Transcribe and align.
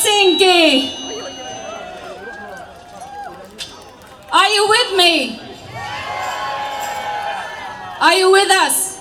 Helsinki! 0.00 0.90
Are 4.30 4.48
you 4.56 4.68
with 4.68 4.96
me? 4.96 5.40
Are 8.00 8.20
you 8.20 8.32
with 8.32 8.50
us? 8.66 8.98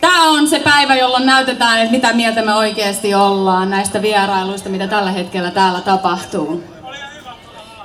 Tämä 0.00 0.30
on 0.30 0.48
se 0.48 0.58
päivä, 0.58 0.96
jolloin 0.96 1.26
näytetään, 1.26 1.78
että 1.78 1.90
mitä 1.90 2.12
mieltä 2.12 2.42
me 2.42 2.54
oikeasti 2.54 3.14
ollaan 3.14 3.70
näistä 3.70 4.02
vierailuista, 4.02 4.68
mitä 4.68 4.86
tällä 4.86 5.10
hetkellä 5.10 5.50
täällä 5.50 5.80
tapahtuu. 5.80 6.64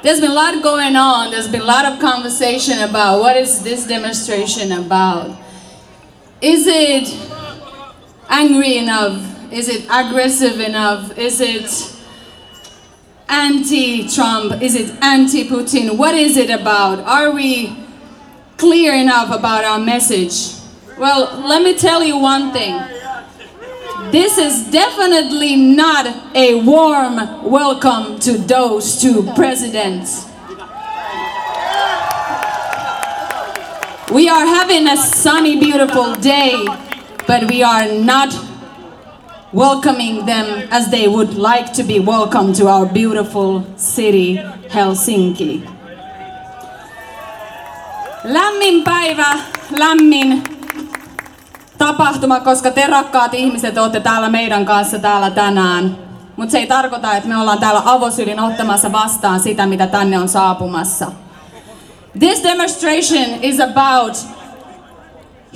There's 0.03 0.21
been 0.21 0.31
a 0.31 0.35
lot 0.35 0.61
going 0.61 0.97
on. 0.97 1.27
There's 1.31 1.49
been 1.51 1.69
a 1.69 1.77
lot 1.77 1.93
of 1.93 1.99
conversation 1.99 2.83
about 2.83 3.21
what 3.21 3.35
is 3.37 3.59
this 3.59 3.89
demonstration 3.89 4.71
about. 4.71 5.31
Is 6.41 6.67
it 6.67 7.33
angry 8.33 8.77
enough? 8.77 9.21
Is 9.53 9.69
it 9.69 9.85
aggressive 9.85 10.59
enough? 10.59 11.15
Is 11.19 11.39
it 11.39 11.69
anti-Trump? 13.29 14.59
Is 14.59 14.75
it 14.75 14.89
anti-Putin? 15.03 15.95
What 15.97 16.15
is 16.15 16.35
it 16.35 16.49
about? 16.49 16.99
Are 17.01 17.29
we 17.29 17.77
clear 18.57 18.95
enough 18.95 19.29
about 19.29 19.63
our 19.63 19.79
message? 19.79 20.59
Well, 20.97 21.45
let 21.47 21.61
me 21.61 21.77
tell 21.77 22.03
you 22.03 22.17
one 22.17 22.51
thing. 22.51 22.73
This 24.11 24.39
is 24.39 24.69
definitely 24.71 25.55
not 25.55 26.07
a 26.35 26.55
warm 26.55 27.17
welcome 27.43 28.19
to 28.21 28.33
those 28.33 28.99
two 28.99 29.31
presidents. 29.35 30.25
We 34.11 34.27
are 34.27 34.45
having 34.45 34.87
a 34.87 34.97
sunny, 34.97 35.59
beautiful 35.59 36.13
day, 36.15 36.53
but 37.27 37.49
we 37.49 37.63
are 37.63 37.87
not 38.03 38.29
welcoming 39.53 40.25
them 40.25 40.67
as 40.71 40.87
they 40.89 41.07
would 41.07 41.33
like 41.33 41.73
to 41.73 41.83
be 41.83 41.99
welcomed 41.99 42.55
to 42.55 42.67
our 42.67 42.85
beautiful 42.85 43.61
city, 43.77 44.39
Helsinki. 44.75 45.63
Lämmin 48.23 48.83
päivä, 48.83 49.37
lämmin 49.71 50.43
tapahtuma, 51.77 52.39
koska 52.39 52.71
te 52.71 52.87
rakkaat 52.87 53.33
ihmiset 53.33 53.77
olette 53.77 53.99
täällä 53.99 54.29
meidän 54.29 54.65
kanssa 54.65 54.99
täällä 54.99 55.31
tänään. 55.31 55.97
Mutta 56.35 56.51
se 56.51 56.57
ei 56.57 56.67
tarkoita, 56.67 57.15
että 57.15 57.29
me 57.29 57.37
ollaan 57.37 57.59
täällä 57.59 57.81
avosylin 57.85 58.39
ottamassa 58.39 58.91
vastaan 58.91 59.39
sitä, 59.39 59.65
mitä 59.65 59.87
tänne 59.87 60.19
on 60.19 60.29
saapumassa. 60.29 61.11
This 62.19 62.43
demonstration 62.43 63.25
is 63.41 63.59
about 63.59 64.17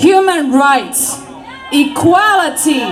human 0.04 0.52
rights, 0.52 1.27
equality, 1.72 2.84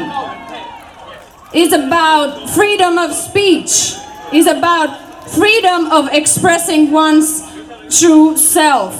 is 1.53 1.71
about 1.71 2.49
freedom 2.49 2.97
of 2.97 3.13
speech, 3.13 3.95
is 4.33 4.47
about 4.47 5.29
freedom 5.29 5.91
of 5.91 6.09
expressing 6.11 6.91
one's 6.91 7.43
true 7.89 8.35
self. 8.37 8.99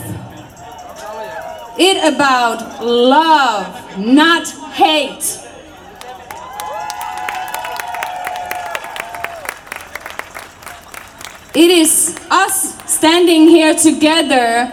It 1.78 2.14
about 2.14 2.84
love, 2.84 3.98
not 3.98 4.48
hate. 4.74 5.42
It 11.54 11.72
is 11.72 12.18
us 12.30 12.92
standing 12.92 13.48
here 13.48 13.74
together 13.74 14.72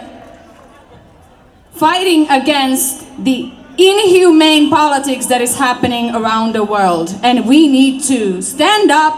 fighting 1.71 2.29
against 2.29 3.23
the 3.23 3.52
inhumane 3.77 4.69
politics 4.69 5.27
that 5.27 5.41
is 5.41 5.59
happening 5.59 6.15
around 6.15 6.53
the 6.53 6.63
world. 6.63 7.09
And 7.23 7.45
we 7.45 7.67
need 7.67 8.01
to 8.07 8.41
stand 8.41 8.91
up 8.91 9.15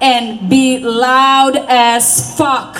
and 0.00 0.48
be 0.48 0.78
loud 0.80 1.56
as 1.68 2.36
fuck. 2.36 2.78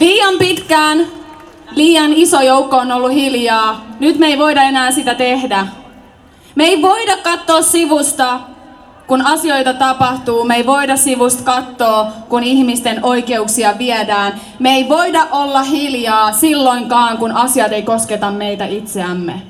Liian 0.00 0.38
pitkään 0.38 1.06
liian 1.70 2.12
iso 2.12 2.40
joukko 2.40 2.76
on 2.76 2.92
ollut 2.92 3.12
hiljaa. 3.12 3.84
Nyt 4.00 4.18
me 4.18 4.26
ei 4.26 4.38
voida 4.38 4.62
enää 4.62 4.90
sitä 4.90 5.14
tehdä. 5.14 5.66
Me 6.54 6.64
ei 6.64 6.82
voida 6.82 7.16
katsoa 7.16 7.62
sivusta, 7.62 8.40
kun 9.10 9.26
asioita 9.26 9.74
tapahtuu. 9.74 10.44
Me 10.44 10.56
ei 10.56 10.66
voida 10.66 10.96
sivusta 10.96 11.42
katsoa, 11.42 12.06
kun 12.28 12.42
ihmisten 12.42 13.04
oikeuksia 13.04 13.78
viedään. 13.78 14.40
Me 14.58 14.70
ei 14.70 14.88
voida 14.88 15.26
olla 15.30 15.62
hiljaa 15.62 16.32
silloinkaan, 16.32 17.18
kun 17.18 17.32
asiat 17.32 17.72
ei 17.72 17.82
kosketa 17.82 18.30
meitä 18.30 18.66
itseämme. 18.66 19.42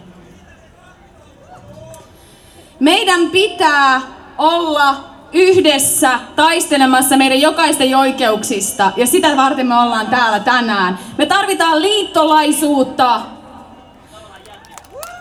Meidän 2.78 3.30
pitää 3.30 4.00
olla 4.38 4.96
yhdessä 5.32 6.20
taistelemassa 6.36 7.16
meidän 7.16 7.40
jokaisten 7.40 7.96
oikeuksista. 7.96 8.92
Ja 8.96 9.06
sitä 9.06 9.36
varten 9.36 9.66
me 9.66 9.80
ollaan 9.80 10.06
täällä 10.06 10.40
tänään. 10.40 10.98
Me 11.18 11.26
tarvitaan 11.26 11.82
liittolaisuutta. 11.82 13.20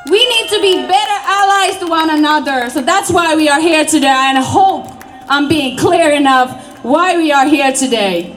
We 0.09 0.27
need 0.27 0.49
to 0.49 0.59
be 0.61 0.75
better 0.87 1.19
allies 1.25 1.77
to 1.77 1.87
one 1.87 2.09
another. 2.09 2.69
So 2.69 2.81
that's 2.81 3.11
why 3.11 3.35
we 3.35 3.47
are 3.47 3.61
here 3.61 3.85
today. 3.85 4.07
And 4.07 4.37
I 4.37 4.43
hope 4.43 4.87
I'm 5.29 5.47
being 5.47 5.77
clear 5.77 6.11
enough 6.11 6.83
why 6.83 7.17
we 7.17 7.31
are 7.31 7.45
here 7.45 7.71
today. 7.71 8.35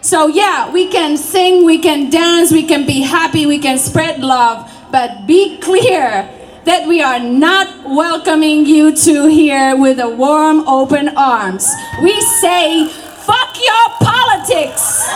So 0.00 0.28
yeah, 0.28 0.72
we 0.72 0.88
can 0.88 1.16
sing, 1.16 1.66
we 1.66 1.78
can 1.78 2.08
dance, 2.08 2.50
we 2.52 2.64
can 2.66 2.86
be 2.86 3.02
happy, 3.02 3.44
we 3.46 3.58
can 3.58 3.78
spread 3.78 4.20
love, 4.20 4.70
but 4.90 5.26
be 5.26 5.58
clear 5.58 6.30
that 6.64 6.86
we 6.86 7.02
are 7.02 7.18
not 7.18 7.84
welcoming 7.84 8.64
you 8.64 8.94
to 8.94 9.26
here 9.26 9.76
with 9.76 9.98
a 10.00 10.08
warm 10.08 10.66
open 10.68 11.08
arms. 11.16 11.70
We 12.02 12.18
say, 12.20 12.88
fuck 12.88 13.56
your 13.58 13.88
politics. 14.00 15.08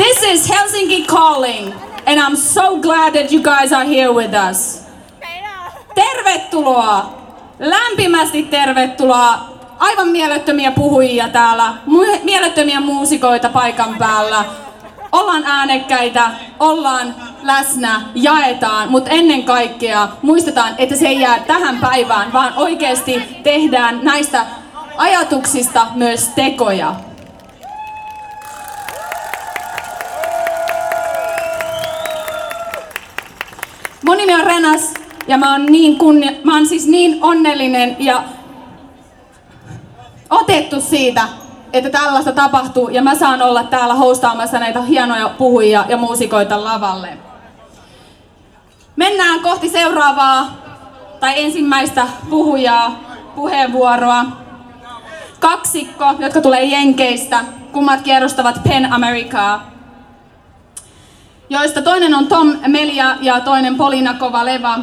This 0.00 0.22
is 0.22 0.48
Helsinki 0.50 1.06
calling, 1.06 1.74
and 2.06 2.18
I'm 2.18 2.34
so 2.34 2.80
glad 2.80 3.12
that 3.12 3.30
you 3.30 3.42
guys 3.42 3.70
are 3.70 3.84
here 3.84 4.10
with 4.12 4.34
us. 4.50 4.80
Tervetuloa! 5.94 7.14
Lämpimästi 7.58 8.42
tervetuloa! 8.42 9.38
Aivan 9.78 10.08
mielettömiä 10.08 10.70
puhujia 10.70 11.28
täällä, 11.28 11.74
mielettömiä 12.22 12.80
muusikoita 12.80 13.48
paikan 13.48 13.94
päällä. 13.98 14.44
Ollaan 15.12 15.44
äänekkäitä, 15.46 16.30
ollaan 16.58 17.14
läsnä, 17.42 18.02
jaetaan, 18.14 18.90
mutta 18.90 19.10
ennen 19.10 19.44
kaikkea 19.44 20.08
muistetaan, 20.22 20.74
että 20.78 20.96
se 20.96 21.08
ei 21.08 21.20
jää 21.20 21.40
tähän 21.46 21.78
päivään, 21.78 22.32
vaan 22.32 22.52
oikeasti 22.56 23.40
tehdään 23.42 24.00
näistä 24.02 24.46
ajatuksista 24.96 25.86
myös 25.94 26.28
tekoja. 26.28 27.09
Mun 34.10 34.16
nimi 34.16 34.34
on 34.34 34.46
Renas 34.46 34.94
ja 35.28 35.38
mä 35.38 35.52
oon, 35.52 35.66
niin 35.66 35.98
kunnia, 35.98 36.30
mä 36.44 36.54
oon 36.54 36.66
siis 36.66 36.86
niin 36.86 37.18
onnellinen 37.22 37.96
ja 37.98 38.22
otettu 40.30 40.80
siitä, 40.80 41.28
että 41.72 41.90
tällaista 41.90 42.32
tapahtuu 42.32 42.88
ja 42.88 43.02
mä 43.02 43.14
saan 43.14 43.42
olla 43.42 43.64
täällä 43.64 43.94
hostaamassa 43.94 44.58
näitä 44.58 44.82
hienoja 44.82 45.28
puhujia 45.28 45.84
ja 45.88 45.96
muusikoita 45.96 46.64
lavalle. 46.64 47.18
Mennään 48.96 49.40
kohti 49.40 49.68
seuraavaa 49.68 50.56
tai 51.20 51.44
ensimmäistä 51.44 52.06
puhujaa, 52.30 53.00
puheenvuoroa. 53.34 54.24
Kaksikko, 55.40 56.04
jotka 56.18 56.40
tulee 56.40 56.64
Jenkeistä, 56.64 57.44
kummatkin 57.72 58.16
edustavat 58.16 58.62
Pen 58.68 58.92
Americaa 58.92 59.70
joista 61.50 61.82
toinen 61.82 62.14
on 62.14 62.26
Tom 62.26 62.56
Melia 62.66 63.16
ja 63.20 63.40
toinen 63.40 63.76
Polina 63.76 64.14
Kovaleva. 64.14 64.78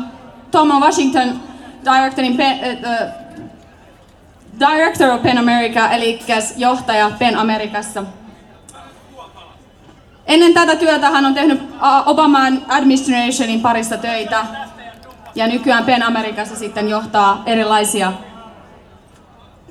Tom 0.52 0.72
on 0.72 0.82
Washington 0.82 1.40
Directorin 1.86 2.38
Pen, 2.38 2.60
äh, 2.86 3.14
Director 4.60 5.10
of 5.10 5.22
Pen 5.22 5.38
America, 5.38 5.90
eli 5.90 6.20
johtaja 6.58 7.12
Pen 7.20 7.38
Amerikassa. 7.38 8.04
Ennen 10.26 10.54
tätä 10.54 10.76
työtä 10.76 11.10
hän 11.10 11.26
on 11.26 11.34
tehnyt 11.34 11.62
Obaman 12.06 12.62
administrationin 12.68 13.62
parissa 13.62 13.98
töitä 13.98 14.46
ja 15.36 15.48
nykyään 15.48 15.86
Pen 15.86 16.04
Amerikassa 16.04 16.56
sitten 16.56 16.90
johtaa 16.90 17.44
erilaisia 17.46 18.14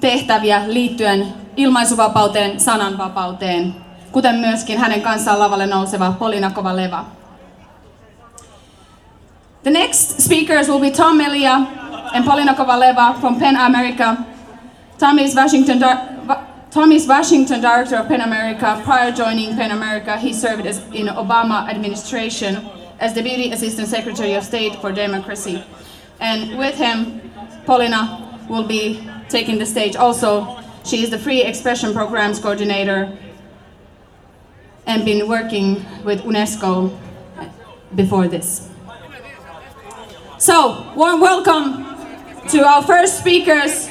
tehtäviä 0.00 0.62
liittyen 0.66 1.26
ilmaisuvapauteen, 1.56 2.60
sananvapauteen 2.60 3.85
kuten 4.16 4.34
myöskin 4.34 4.78
hänen 4.78 5.02
kanssaan 5.02 5.38
lavalle 5.38 5.66
nouseva 5.66 6.12
Polina 6.18 6.50
Kovaleva. 6.50 7.04
The 9.62 9.70
next 9.70 10.20
speakers 10.20 10.68
will 10.68 10.80
be 10.80 10.90
Tom 10.90 11.16
Melia 11.16 11.54
and 12.12 12.24
Polina 12.24 12.54
Kovaleva 12.54 13.20
from 13.20 13.36
PEN 13.36 13.56
America. 13.56 14.16
Tom 14.98 15.18
is 15.18 15.36
Washington, 15.36 15.78
Tom 16.70 16.92
is 16.92 17.08
Washington 17.08 17.62
Director 17.62 18.00
of 18.00 18.08
PEN 18.08 18.20
America. 18.20 18.80
Prior 18.84 19.10
to 19.10 19.16
joining 19.24 19.56
PEN 19.56 19.70
America, 19.70 20.16
he 20.16 20.32
served 20.32 20.66
as 20.66 20.78
in 20.92 21.08
Obama 21.08 21.68
administration 21.68 22.56
as 23.00 23.12
Deputy 23.12 23.52
Assistant 23.52 23.88
Secretary 23.88 24.34
of 24.34 24.44
State 24.44 24.80
for 24.80 24.92
Democracy. 24.92 25.62
And 26.20 26.58
with 26.58 26.78
him, 26.78 27.20
Paulina 27.66 28.46
will 28.48 28.66
be 28.66 29.10
taking 29.28 29.58
the 29.58 29.66
stage 29.66 29.94
also. 29.94 30.56
She 30.84 31.02
is 31.02 31.10
the 31.10 31.18
Free 31.18 31.42
Expression 31.42 31.92
Programs 31.92 32.40
Coordinator 32.40 33.12
and 34.86 35.04
been 35.04 35.28
working 35.28 35.84
with 36.04 36.22
UNESCO 36.22 36.96
before 37.94 38.28
this. 38.28 38.70
So, 40.38 40.92
warm 40.94 41.20
welcome 41.20 41.84
to 42.48 42.64
our 42.64 42.82
first 42.82 43.18
speakers, 43.18 43.90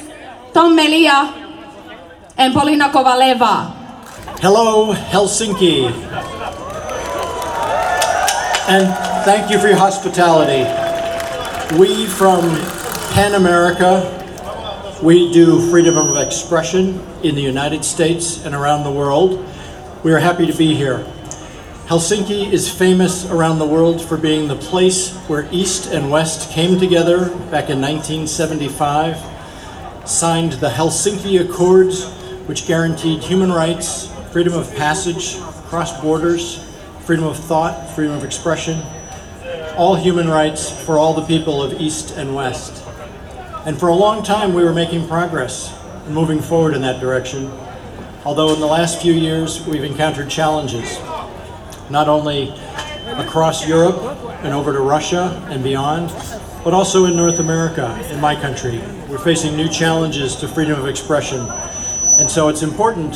Tom 0.54 0.74
Melia 0.74 1.34
and 2.38 2.54
Polina 2.54 2.88
Kovaleva. 2.88 3.72
Hello, 4.40 4.92
Helsinki. 4.94 5.90
And 8.68 8.88
thank 9.24 9.50
you 9.50 9.58
for 9.58 9.68
your 9.68 9.76
hospitality. 9.76 10.64
We 11.78 12.06
from 12.06 12.40
Pan 13.12 13.34
America, 13.34 14.12
we 15.02 15.32
do 15.32 15.70
freedom 15.70 15.96
of 15.96 16.16
expression 16.16 17.00
in 17.22 17.34
the 17.34 17.42
United 17.42 17.84
States 17.84 18.44
and 18.44 18.54
around 18.54 18.84
the 18.84 18.90
world. 18.90 19.44
We 20.06 20.12
are 20.12 20.20
happy 20.20 20.46
to 20.46 20.56
be 20.56 20.72
here. 20.72 21.04
Helsinki 21.88 22.52
is 22.52 22.72
famous 22.72 23.28
around 23.28 23.58
the 23.58 23.66
world 23.66 24.00
for 24.00 24.16
being 24.16 24.46
the 24.46 24.54
place 24.54 25.12
where 25.26 25.48
East 25.50 25.92
and 25.92 26.12
West 26.12 26.52
came 26.52 26.78
together 26.78 27.30
back 27.50 27.70
in 27.70 27.80
1975, 27.80 29.16
signed 30.08 30.52
the 30.52 30.68
Helsinki 30.68 31.40
Accords, 31.40 32.04
which 32.46 32.68
guaranteed 32.68 33.20
human 33.20 33.50
rights, 33.50 34.06
freedom 34.30 34.54
of 34.54 34.72
passage, 34.76 35.40
cross 35.40 36.00
borders, 36.00 36.64
freedom 37.00 37.24
of 37.24 37.36
thought, 37.36 37.90
freedom 37.90 38.14
of 38.14 38.22
expression, 38.22 38.80
all 39.76 39.96
human 39.96 40.28
rights 40.28 40.70
for 40.70 40.98
all 40.98 41.14
the 41.14 41.26
people 41.26 41.60
of 41.60 41.80
East 41.80 42.16
and 42.16 42.32
West. 42.32 42.84
And 43.66 43.76
for 43.76 43.88
a 43.88 43.94
long 43.96 44.22
time, 44.22 44.54
we 44.54 44.62
were 44.62 44.72
making 44.72 45.08
progress 45.08 45.76
and 46.04 46.14
moving 46.14 46.40
forward 46.40 46.74
in 46.74 46.82
that 46.82 47.00
direction. 47.00 47.50
Although 48.26 48.52
in 48.52 48.58
the 48.58 48.66
last 48.66 49.00
few 49.00 49.12
years, 49.12 49.64
we've 49.68 49.84
encountered 49.84 50.28
challenges, 50.28 50.98
not 51.90 52.08
only 52.08 52.52
across 53.06 53.68
Europe 53.68 54.02
and 54.42 54.52
over 54.52 54.72
to 54.72 54.80
Russia 54.80 55.46
and 55.48 55.62
beyond, 55.62 56.12
but 56.64 56.74
also 56.74 57.04
in 57.04 57.14
North 57.14 57.38
America, 57.38 57.96
in 58.10 58.20
my 58.20 58.34
country. 58.34 58.80
We're 59.08 59.18
facing 59.18 59.56
new 59.56 59.68
challenges 59.68 60.34
to 60.40 60.48
freedom 60.48 60.76
of 60.76 60.88
expression. 60.88 61.46
And 62.18 62.28
so 62.28 62.48
it's 62.48 62.62
important 62.62 63.14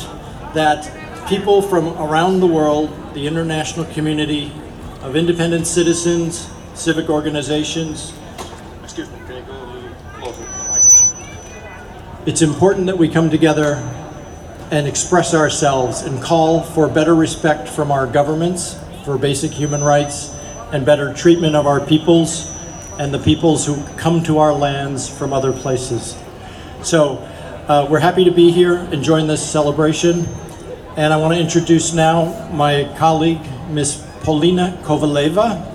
that 0.53 0.89
people 1.27 1.61
from 1.61 1.89
around 1.97 2.39
the 2.39 2.47
world, 2.47 2.89
the 3.13 3.27
international 3.27 3.87
community 3.87 4.53
of 5.01 5.17
independent 5.17 5.67
citizens, 5.67 6.49
civic 6.73 7.09
organizations, 7.09 8.13
excuse 8.81 9.11
me, 9.11 9.17
can 9.27 9.35
you 9.35 9.41
go 9.41 9.51
a 9.51 9.65
little 9.73 9.89
closer 10.21 10.41
to 10.41 10.49
the 10.49 10.71
mic? 10.71 12.27
It's 12.27 12.41
important 12.41 12.85
that 12.85 12.97
we 12.97 13.09
come 13.09 13.29
together 13.29 13.75
and 14.71 14.87
express 14.87 15.33
ourselves 15.33 16.01
and 16.01 16.21
call 16.21 16.63
for 16.63 16.87
better 16.87 17.13
respect 17.13 17.67
from 17.67 17.91
our 17.91 18.07
governments 18.07 18.79
for 19.03 19.17
basic 19.17 19.51
human 19.51 19.83
rights 19.83 20.33
and 20.71 20.85
better 20.85 21.13
treatment 21.13 21.55
of 21.55 21.67
our 21.67 21.85
peoples 21.85 22.47
and 22.97 23.13
the 23.13 23.19
peoples 23.19 23.65
who 23.65 23.83
come 23.97 24.23
to 24.23 24.37
our 24.37 24.53
lands 24.53 25.09
from 25.09 25.33
other 25.33 25.51
places. 25.51 26.17
So 26.83 27.17
uh, 27.67 27.87
we're 27.89 27.99
happy 27.99 28.23
to 28.23 28.31
be 28.31 28.51
here 28.51 28.77
and 28.77 29.03
join 29.03 29.27
this 29.27 29.47
celebration. 29.47 30.25
And 30.95 31.13
I 31.13 31.17
want 31.17 31.33
to 31.33 31.39
introduce 31.39 31.93
now 31.93 32.49
my 32.51 32.93
colleague, 32.97 33.41
Miss 33.69 34.05
Polina 34.21 34.79
Kovaleva, 34.83 35.67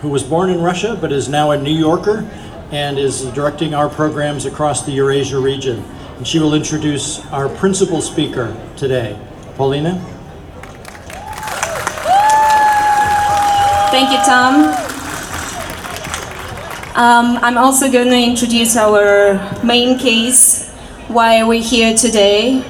who 0.00 0.08
was 0.08 0.22
born 0.22 0.50
in 0.50 0.62
Russia 0.62 0.96
but 0.98 1.12
is 1.12 1.28
now 1.28 1.50
a 1.50 1.60
New 1.60 1.76
Yorker 1.76 2.28
and 2.70 2.98
is 2.98 3.22
directing 3.32 3.74
our 3.74 3.88
programs 3.88 4.46
across 4.46 4.86
the 4.86 4.92
Eurasia 4.92 5.38
region. 5.38 5.84
And 6.16 6.26
she 6.26 6.38
will 6.38 6.54
introduce 6.54 7.24
our 7.32 7.48
principal 7.48 8.00
speaker 8.00 8.56
today. 8.76 9.18
Paulina? 9.56 10.00
Thank 13.90 14.10
you, 14.10 14.18
Tom. 14.24 14.86
Um, 16.96 17.38
I'm 17.44 17.58
also 17.58 17.92
going 17.92 18.08
to 18.08 18.18
introduce 18.18 18.76
our 18.76 19.36
main 19.62 19.98
case, 19.98 20.70
why 21.08 21.44
we're 21.44 21.62
here 21.62 21.94
today. 21.94 22.64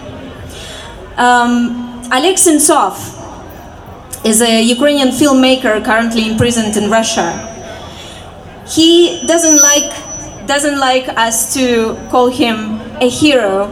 Um, 1.16 2.02
Oleg 2.12 2.36
Sentsov 2.36 2.98
is 4.24 4.42
a 4.42 4.60
Ukrainian 4.60 5.08
filmmaker 5.08 5.84
currently 5.84 6.28
imprisoned 6.28 6.76
in 6.76 6.90
Russia. 6.90 7.30
He 8.66 9.24
doesn't 9.26 9.62
like 9.62 9.92
doesn't 10.46 10.78
like 10.78 11.08
us 11.16 11.54
to 11.54 11.96
call 12.10 12.28
him 12.28 12.75
a 13.00 13.08
hero. 13.08 13.68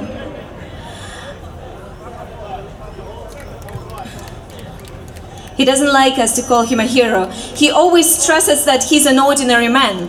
He 5.57 5.65
doesn't 5.65 5.93
like 5.93 6.19
us 6.19 6.35
to 6.37 6.43
call 6.43 6.67
him 6.67 6.81
a 6.81 6.87
hero. 6.87 7.31
He 7.31 7.71
always 7.71 8.13
stresses 8.13 8.65
that 8.65 8.85
he's 8.85 9.07
an 9.07 9.19
ordinary 9.19 9.69
man. 9.69 10.09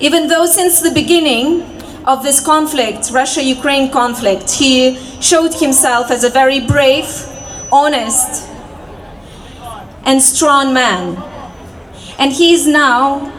Even 0.00 0.28
though 0.28 0.46
since 0.46 0.80
the 0.80 0.92
beginning 0.92 1.62
of 2.04 2.22
this 2.22 2.40
conflict, 2.40 3.10
Russia-Ukraine 3.10 3.90
conflict, 3.90 4.50
he 4.50 4.96
showed 5.20 5.54
himself 5.54 6.10
as 6.10 6.22
a 6.22 6.30
very 6.30 6.60
brave, 6.60 7.08
honest, 7.72 8.48
and 10.04 10.22
strong 10.22 10.72
man. 10.72 11.16
And 12.18 12.32
he 12.32 12.54
is 12.54 12.66
now 12.66 13.32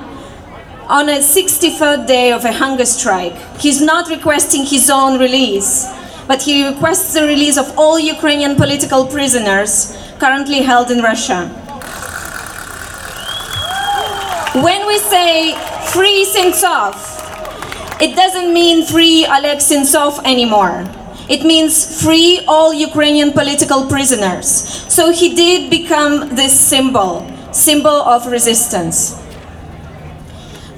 on 0.90 1.10
a 1.10 1.18
63rd 1.18 2.08
day 2.08 2.32
of 2.32 2.46
a 2.46 2.52
hunger 2.52 2.86
strike. 2.86 3.36
He's 3.60 3.82
not 3.82 4.10
requesting 4.10 4.66
his 4.66 4.90
own 4.90 5.20
release, 5.20 5.86
but 6.28 6.42
he 6.42 6.68
requests 6.68 7.14
the 7.14 7.24
release 7.24 7.58
of 7.58 7.78
all 7.78 8.00
Ukrainian 8.00 8.56
political 8.56 9.06
prisoners 9.06 9.98
currently 10.18 10.62
held 10.62 10.90
in 10.90 11.02
Russia. 11.02 11.48
When 14.64 14.88
we 14.88 14.98
say 15.00 15.54
free 15.92 16.26
Sentsov, 16.26 16.96
it 18.02 18.16
doesn't 18.16 18.54
mean 18.54 18.86
free 18.86 19.26
Oleg 19.26 19.60
Sentsov 19.60 20.24
anymore. 20.24 20.86
It 21.30 21.44
means 21.44 22.02
free 22.02 22.42
all 22.48 22.74
Ukrainian 22.74 23.34
political 23.34 23.88
prisoners. 23.88 24.48
So 24.88 25.12
he 25.12 25.36
did 25.36 25.70
become 25.70 26.36
this 26.36 26.58
symbol, 26.58 27.28
symbol 27.52 28.00
of 28.08 28.28
resistance. 28.28 29.27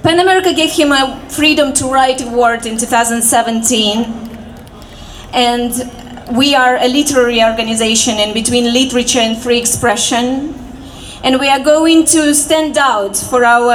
PEN 0.03 0.19
America 0.19 0.53
gave 0.53 0.71
him 0.71 0.91
a 0.91 1.19
Freedom 1.29 1.73
to 1.73 1.85
Write 1.85 2.21
award 2.21 2.65
in 2.65 2.77
2017, 2.77 4.05
and 5.33 6.37
we 6.37 6.55
are 6.55 6.77
a 6.77 6.87
literary 6.87 7.43
organization 7.43 8.17
in 8.17 8.33
between 8.33 8.71
literature 8.71 9.19
and 9.19 9.37
free 9.37 9.57
expression, 9.57 10.55
and 11.23 11.39
we 11.39 11.49
are 11.49 11.59
going 11.59 12.05
to 12.05 12.33
stand 12.33 12.77
out 12.77 13.17
for 13.17 13.43
our 13.43 13.73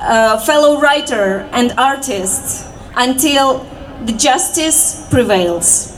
uh, 0.00 0.38
fellow 0.40 0.80
writer 0.80 1.48
and 1.52 1.72
artists 1.78 2.68
until 2.96 3.64
the 4.04 4.12
justice 4.12 5.06
prevails. 5.10 5.94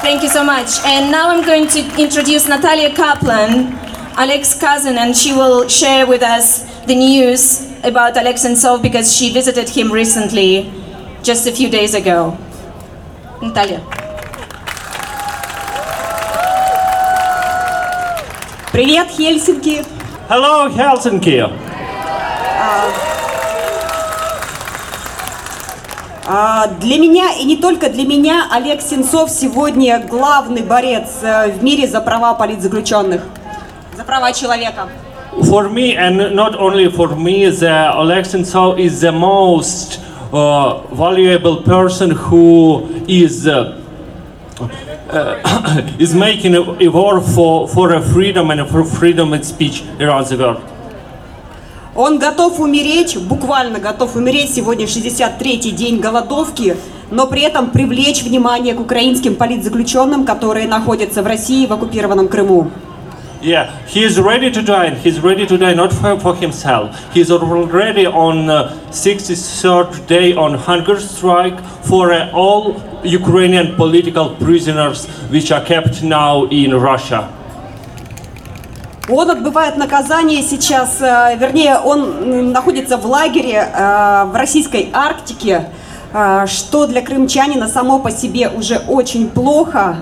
Thank 0.00 0.22
you 0.22 0.28
so 0.28 0.42
much. 0.44 0.78
And 0.84 1.12
now 1.12 1.28
I'm 1.28 1.44
going 1.44 1.68
to 1.68 1.80
introduce 2.00 2.48
Natalia 2.48 2.94
Kaplan, 2.94 3.89
Alex's 4.20 4.54
cousin, 4.60 4.98
and 4.98 5.16
she 5.16 5.32
will 5.32 5.66
share 5.66 6.06
with 6.06 6.22
us 6.22 6.64
the 6.84 6.94
news 6.94 7.42
about 7.82 8.18
Alex 8.18 8.44
Sentsov 8.44 8.82
because 8.82 9.16
she 9.16 9.32
visited 9.32 9.66
him 9.70 9.90
recently, 9.90 10.70
just 11.22 11.46
a 11.46 11.52
few 11.52 11.70
days 11.70 11.94
ago. 11.94 12.36
Natalia. 13.40 13.80
Привет, 18.72 19.08
Хельсинки! 19.08 19.86
Hello, 20.28 20.68
Helsinki. 20.68 21.40
А, 26.32 26.66
Для 26.78 26.98
меня 26.98 27.32
и 27.32 27.44
не 27.44 27.56
только 27.56 27.88
для 27.88 28.04
меня 28.04 28.46
Олег 28.52 28.82
Сенцов 28.82 29.30
сегодня 29.30 29.98
главный 29.98 30.62
борец 30.62 31.08
э, 31.22 31.50
в 31.50 31.64
мире 31.64 31.88
за 31.88 32.00
права 32.00 32.34
политзаключенных, 32.34 33.22
за 33.22 33.39
права 34.10 34.32
человека. 34.32 34.88
For 35.42 35.68
me, 35.68 35.96
and 35.96 36.34
not 36.34 36.56
only 36.56 36.90
for 36.90 37.14
me, 37.14 37.48
the 37.48 37.92
Oleg 37.94 38.24
Sentsov 38.24 38.80
is 38.80 39.00
the 39.00 39.12
most 39.12 40.00
uh, 40.32 40.80
valuable 41.04 41.58
person 41.62 42.10
who 42.10 42.88
is 43.06 43.46
uh, 43.46 43.78
uh, 45.10 45.82
is 46.04 46.12
making 46.12 46.56
a, 46.56 46.62
a 46.86 46.88
war 46.88 47.20
for 47.20 47.68
for 47.68 47.86
a 48.00 48.02
freedom 48.12 48.50
and 48.50 48.68
for 48.72 48.82
freedom 48.84 49.32
of 49.32 49.44
speech 49.44 49.76
around 50.00 50.26
the 50.26 50.36
world. 50.42 50.60
Он 51.94 52.18
готов 52.18 52.58
умереть, 52.60 53.16
буквально 53.16 53.78
готов 53.78 54.16
умереть, 54.16 54.54
сегодня 54.54 54.86
63-й 54.86 55.70
день 55.70 56.00
голодовки, 56.00 56.76
но 57.10 57.26
при 57.26 57.42
этом 57.42 57.70
привлечь 57.70 58.22
внимание 58.22 58.74
к 58.74 58.80
украинским 58.80 59.34
политзаключенным, 59.36 60.24
которые 60.24 60.66
находятся 60.66 61.22
в 61.22 61.26
России 61.26 61.66
в 61.66 61.72
оккупированном 61.72 62.28
Крыму. 62.28 62.70
Yeah, 63.42 63.74
he 63.86 64.04
is 64.04 64.20
ready 64.20 64.50
to 64.50 64.60
die, 64.60 64.94
he's 64.96 65.18
ready 65.20 65.46
to 65.46 65.56
die 65.56 65.72
not 65.72 65.94
for, 65.94 66.20
for 66.20 66.36
himself. 66.36 66.94
He's 67.14 67.30
already 67.30 68.04
on 68.06 68.50
uh, 68.50 68.76
63rd 68.90 70.06
day 70.06 70.34
on 70.34 70.54
hunger 70.54 71.00
strike 71.00 71.58
for 71.82 72.12
uh, 72.12 72.30
all 72.34 72.76
Ukrainian 73.02 73.76
political 73.76 74.36
prisoners 74.36 75.06
which 75.30 75.50
are 75.52 75.64
kept 75.64 76.02
now 76.02 76.44
in 76.50 76.74
Russia. 76.74 77.30
Он 79.08 79.30
отбывает 79.30 79.76
наказание 79.76 80.42
сейчас, 80.42 81.00
э, 81.00 81.36
вернее, 81.36 81.78
он 81.78 82.52
находится 82.52 82.96
в 82.96 83.06
лагере 83.06 83.56
э, 83.56 84.24
в 84.26 84.36
российской 84.36 84.90
Арктике, 84.92 85.70
э, 86.12 86.46
что 86.46 86.86
для 86.86 87.00
крымчанина 87.02 87.68
само 87.68 87.98
по 87.98 88.10
себе 88.10 88.48
уже 88.48 88.76
очень 88.86 89.28
плохо. 89.30 89.96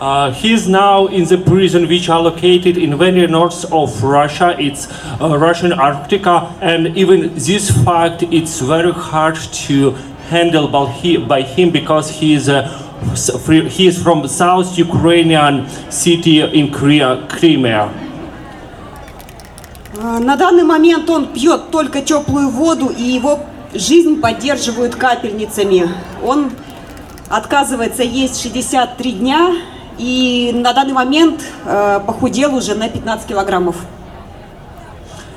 Uh, 0.00 0.32
he 0.32 0.52
is 0.52 0.66
now 0.68 1.06
in 1.06 1.24
the 1.26 1.38
prison 1.38 1.86
which 1.86 2.08
are 2.08 2.20
located 2.20 2.76
in 2.76 2.98
very 2.98 3.24
north 3.28 3.64
of 3.72 4.02
Russia. 4.02 4.56
It's 4.58 4.88
uh, 5.20 5.38
Russian 5.38 5.70
Arctica, 5.70 6.50
and 6.60 6.96
even 6.96 7.32
this 7.36 7.70
fact 7.84 8.24
it's 8.24 8.58
very 8.60 8.90
hard 8.92 9.36
to 9.68 9.92
handle 10.28 10.66
by, 10.66 10.90
he, 10.90 11.18
by 11.18 11.42
him 11.42 11.70
because 11.70 12.10
he 12.10 12.34
is 12.34 12.48
uh, 12.48 12.66
s- 13.12 13.30
free- 13.44 13.68
he 13.68 13.86
is 13.86 14.02
from 14.02 14.26
South 14.26 14.76
Ukrainian 14.76 15.68
city 15.90 16.40
in 16.40 16.72
Korea, 16.72 17.24
Crimea. 17.28 17.88
Э, 19.96 20.18
На 20.18 20.36
данный 20.36 20.64
момент 20.64 21.08
он 21.10 21.26
пьет 21.32 21.70
только 21.70 22.00
теплую 22.02 22.48
воду, 22.48 22.86
и 22.88 23.02
его 23.02 23.40
жизнь 23.74 24.20
поддерживают 24.20 24.96
капельницами. 24.96 25.88
Он 26.24 26.50
отказывается 27.28 28.02
есть 28.02 28.36
63 28.36 29.12
дня, 29.12 29.52
и 29.97 30.51
на 30.53 30.73
данный 30.73 30.93
момент 30.93 31.43
э, 31.65 31.99
похудел 32.05 32.55
уже 32.55 32.75
на 32.75 32.89
15 32.89 33.27
килограммов. 33.27 33.75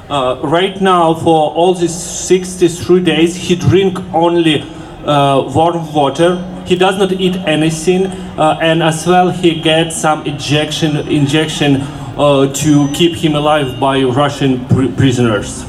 Uh, 0.09 0.41
right 0.43 0.81
now, 0.81 1.15
for 1.15 1.53
all 1.55 1.73
these 1.73 1.95
63 1.95 3.01
days, 3.01 3.37
he 3.37 3.55
drink 3.55 3.97
only 4.13 4.65
uh, 5.07 5.41
warm 5.55 5.93
water. 5.93 6.45
He 6.67 6.75
does 6.75 6.99
not 6.99 7.13
eat 7.13 7.37
anything, 7.47 8.07
uh, 8.37 8.59
and 8.61 8.83
as 8.83 9.07
well 9.07 9.31
he 9.31 9.61
gets 9.61 9.95
some 9.97 10.27
injection 10.27 10.97
injection 11.09 11.83
uh, 12.19 12.53
to 12.53 12.89
keep 12.93 13.15
him 13.15 13.37
alive 13.37 13.79
by 13.79 14.03
Russian 14.03 14.67
pr- 14.67 14.89
prisoners. 14.97 15.65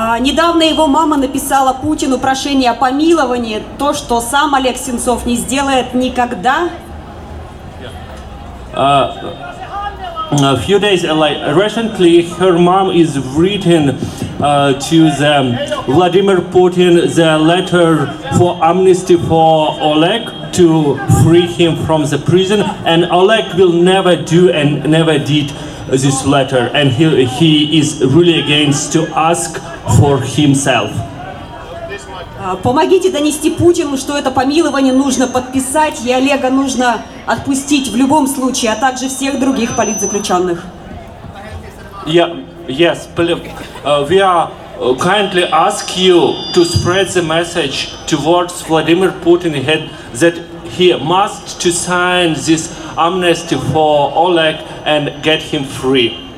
А, 0.00 0.16
недавно 0.20 0.62
его 0.62 0.86
мама 0.86 1.16
написала 1.16 1.72
Путину 1.72 2.18
прошение 2.18 2.70
о 2.70 2.74
помиловании, 2.74 3.60
то, 3.80 3.92
что 3.94 4.20
сам 4.20 4.54
Олег 4.54 4.76
Сенцов 4.76 5.26
не 5.26 5.34
сделает 5.34 5.92
никогда. 5.92 6.68
A 8.76 10.56
few 10.58 10.78
days 10.78 11.04
uh, 11.04 11.16
like 11.16 11.38
recently, 11.56 12.22
her 12.38 12.56
mom 12.56 12.90
is 12.90 13.18
written 13.34 13.98
uh, 14.40 14.78
to 14.78 15.10
the 15.18 15.82
Vladimir 15.88 16.42
Putin 16.42 17.12
the 17.12 17.36
letter 17.36 18.06
for 18.36 18.62
amnesty 18.62 19.16
for 19.16 19.76
Oleg 19.80 20.30
to 20.52 20.96
free 21.24 21.46
him 21.46 21.74
from 21.86 22.04
the 22.04 22.18
prison, 22.18 22.60
and 22.84 23.10
Oleg 23.10 23.52
will 23.54 23.72
never 23.72 24.14
do 24.14 24.50
and 24.50 24.88
never 24.88 25.18
did 25.18 25.50
this 25.90 26.24
letter, 26.26 26.70
and 26.74 26.90
he, 26.90 27.24
he 27.24 27.78
is 27.78 28.04
really 28.04 28.40
against 28.40 28.92
to 28.92 29.06
ask 29.14 29.60
for 29.98 30.20
himself. 30.20 30.90
А, 32.40 32.56
Помогите 32.56 33.10
донести 33.10 33.50
Путину, 33.50 33.96
что 33.96 34.16
это 34.16 34.30
помилование 34.30 34.92
нужно 34.92 35.26
подписать, 35.26 36.00
и 36.04 36.12
Олега 36.12 36.50
нужно 36.50 37.02
отпустить 37.26 37.88
в 37.88 37.96
любом 37.96 38.26
случае, 38.26 38.72
а 38.72 38.76
также 38.76 39.08
всех 39.08 39.40
других 39.40 39.74
политзаключенных. 39.76 40.64
Yeah, 42.06 42.42
yes, 42.68 43.08
uh, 43.16 44.06
we 44.08 44.20
are 44.20 44.50
uh, 44.80 44.94
kindly 44.94 45.44
ask 45.44 45.96
you 45.98 46.32
to 46.54 46.64
spread 46.64 47.08
the 47.08 47.22
message 47.22 47.92
towards 48.06 48.62
Vladimir 48.62 49.12
Putin 49.22 49.52
that 50.14 50.47
he 50.78 50.96
must 50.96 51.60
to 51.60 51.70
sign 51.72 52.34
this 52.34 52.74
amnesty 52.96 53.56
for 53.72 54.12
Oleg 54.14 54.56
and 54.84 55.22
get 55.22 55.42
him 55.42 55.64
free. 55.64 56.28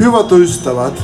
Hyvät 0.00 0.32
ystävät, 0.32 1.02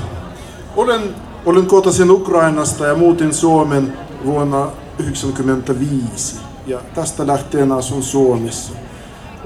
olen, 0.76 1.14
olen 1.46 1.66
kotoisin 1.66 2.10
Ukrainasta 2.10 2.86
ja 2.86 2.94
muutin 2.94 3.34
Suomen 3.34 3.92
vuonna 4.24 4.58
1995 4.58 6.36
ja 6.66 6.80
tästä 6.94 7.26
lähtien 7.26 7.72
asun 7.72 8.02
Suomessa. 8.02 8.72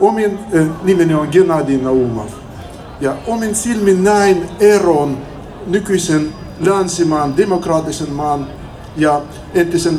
Omin 0.00 0.38
eh, 0.52 0.66
nimeni 0.82 1.14
on 1.14 1.28
Gennadi 1.30 1.76
Naumov 1.76 2.28
ja 3.00 3.16
omin 3.26 3.54
silmin 3.54 4.04
näin 4.04 4.48
eron 4.60 5.18
nykyisen 5.66 6.34
länsimaan, 6.60 7.36
demokraattisen 7.36 8.12
maan 8.12 8.46
ja 8.96 9.20
entisen 9.54 9.98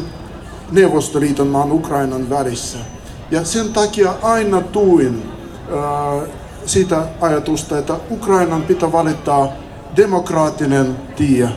Neuvostoliiton 0.72 1.48
maan 1.48 1.72
Ukrainan 1.72 2.30
välissä. 2.30 2.78
Ja 3.32 3.46
sen 3.46 3.74
takia 3.74 4.14
aina 4.22 4.62
tuin 4.62 5.24
äh, 5.72 6.30
sitä 6.66 7.04
ajatusta, 7.22 7.78
että 7.78 7.94
Ukrainan 8.12 8.62
pitää 8.62 8.92
valittaa 8.92 9.48
demokraattinen 9.96 10.96
tie 11.16 11.50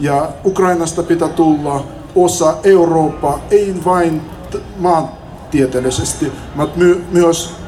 ja 0.00 0.28
Ukrainasta 0.44 1.02
pitää 1.02 1.28
tulla 1.28 1.84
osa 2.14 2.56
Eurooppaa, 2.64 3.40
ei 3.50 3.74
vain 3.84 4.20
maantieteellisesti, 4.78 6.32
mutta 6.54 6.78
my- 6.78 7.04
myös 7.12 7.54
my- 7.56 7.61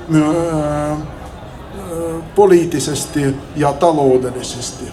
poliittisesti 2.34 3.36
ja 3.56 3.72
taloudellisesti. 3.72 4.84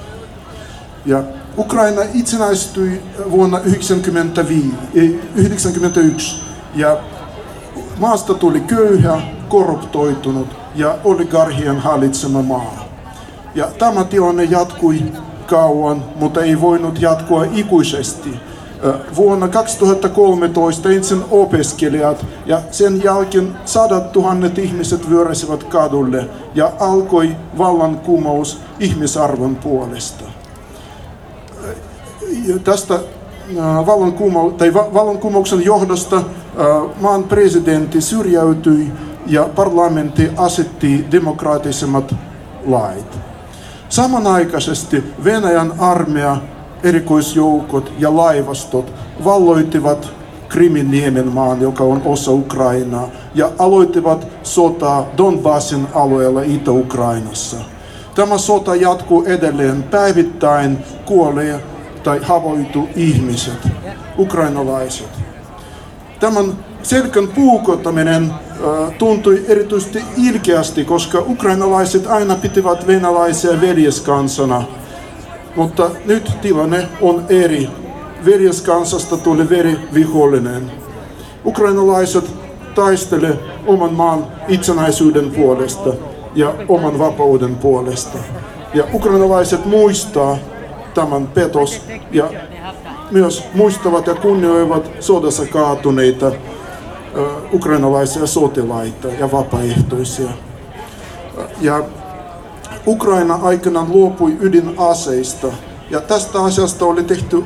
Ja 1.06 1.24
Ukraina 1.58 2.02
itsenäistyi 2.14 3.02
vuonna 3.32 3.58
1995, 3.58 4.68
ei, 4.96 5.10
1991 5.10 6.42
ja 6.76 6.98
maasta 7.98 8.34
tuli 8.34 8.60
köyhä, 8.60 9.22
korruptoitunut 9.50 10.48
ja 10.76 10.98
oligarhien 11.04 11.80
hallitsema 11.80 12.42
maa. 12.42 12.86
Ja 13.56 13.68
tämä 13.78 14.04
tilanne 14.04 14.44
jatkui 14.44 15.04
kauan, 15.48 16.04
mutta 16.16 16.44
ei 16.44 16.62
voinut 16.62 17.02
jatkua 17.02 17.46
ikuisesti. 17.54 18.40
Vuonna 19.16 19.48
2013 19.48 20.90
ensin 20.90 21.24
opiskelijat 21.32 22.26
ja 22.46 22.62
sen 22.72 23.04
jälkeen 23.04 23.54
sadat 23.66 24.12
tuhannet 24.12 24.58
ihmiset 24.58 25.10
vyöräsivät 25.10 25.64
kadulle 25.64 26.30
ja 26.56 26.72
alkoi 26.80 27.36
vallankumous 27.58 28.60
ihmisarvon 28.80 29.56
puolesta 29.56 30.24
ja 32.46 32.60
tästä 32.60 33.00
vallankumou- 33.86 34.52
tai 34.52 34.74
va- 34.74 34.94
vallankumouksen 34.94 35.66
johdosta 35.66 36.24
maan 37.02 37.24
presidentti 37.24 38.02
syrjäytyi 38.02 38.92
ja 39.28 39.50
parlamentti 39.56 40.30
asetti 40.38 41.06
demokraattisemmat 41.12 42.16
lait. 42.66 43.20
Samanaikaisesti 43.90 45.04
Venäjän 45.24 45.74
armeija, 45.80 46.38
erikoisjoukot 46.84 47.94
ja 48.00 48.16
laivastot 48.16 48.94
valloittivat 49.24 50.10
Krimin 50.50 50.92
niemenmaan, 50.92 51.62
joka 51.62 51.84
on 51.84 52.02
osa 52.06 52.32
Ukrainaa, 52.32 53.10
ja 53.36 53.52
aloittivat 53.60 54.28
sotaa 54.44 55.08
Donbassin 55.18 55.88
alueella 55.94 56.42
Itä-Ukrainassa. 56.42 57.58
Tämä 58.16 58.38
sota 58.38 58.76
jatkuu 58.76 59.24
edelleen 59.26 59.84
päivittäin 59.84 60.78
kuolee 61.06 61.64
tai 62.04 62.20
havoitu 62.24 62.90
ihmiset, 62.96 63.68
ukrainalaiset. 64.18 65.10
Tämän 66.20 66.46
selkän 66.84 67.28
puukottaminen 67.28 68.34
tuntui 68.98 69.46
erityisesti 69.48 70.04
ilkeästi, 70.18 70.86
koska 70.86 71.24
ukrainalaiset 71.28 72.08
aina 72.08 72.36
pitivät 72.36 72.88
venäläisiä 72.88 73.62
veljeskansana. 73.62 74.64
Mutta 75.56 75.92
nyt 76.06 76.32
tilanne 76.42 76.88
on 77.02 77.26
eri. 77.30 77.70
Veljeskansasta 78.26 79.18
tuli 79.18 79.50
verivihollinen. 79.50 80.72
Ukrainalaiset 81.46 82.32
taistele 82.76 83.40
oman 83.68 83.94
maan 83.94 84.28
itsenäisyyden 84.48 85.32
puolesta 85.32 85.94
ja 86.36 86.54
oman 86.68 87.00
vapauden 87.00 87.56
puolesta. 87.56 88.18
Ja 88.74 88.84
ukrainalaiset 88.94 89.66
muistaa 89.66 90.38
tämän 90.94 91.28
petos 91.28 91.82
ja 92.12 92.30
myös 93.12 93.44
muistavat 93.54 94.08
ja 94.08 94.16
kunnioivat 94.16 94.92
sodassa 95.00 95.46
kaatuneita 95.46 96.32
ukrainalaisia 97.54 98.28
sotilaita 98.28 99.08
ja 99.08 99.32
vapaaehtoisia. 99.32 100.30
Ja 101.62 101.84
Ukraina 102.88 103.40
aikanaan 103.44 103.92
luopui 103.92 104.38
ydinaseista 104.40 105.48
ja 105.90 106.02
tästä 106.02 106.44
asiasta 106.44 106.86
oli 106.86 107.04
tehty 107.04 107.44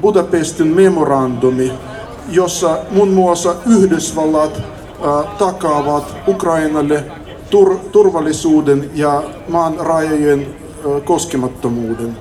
Budapestin 0.00 0.66
memorandumi, 0.66 1.72
jossa 2.28 2.78
muun 2.90 3.08
muassa 3.08 3.54
Yhdysvallat 3.66 4.62
takaavat 5.38 6.16
Ukrainalle 6.28 7.04
tur- 7.50 7.78
turvallisuuden 7.92 8.90
ja 8.94 9.22
maan 9.48 9.76
rajojen 9.78 10.46
koskemattomuuden. 11.04 12.16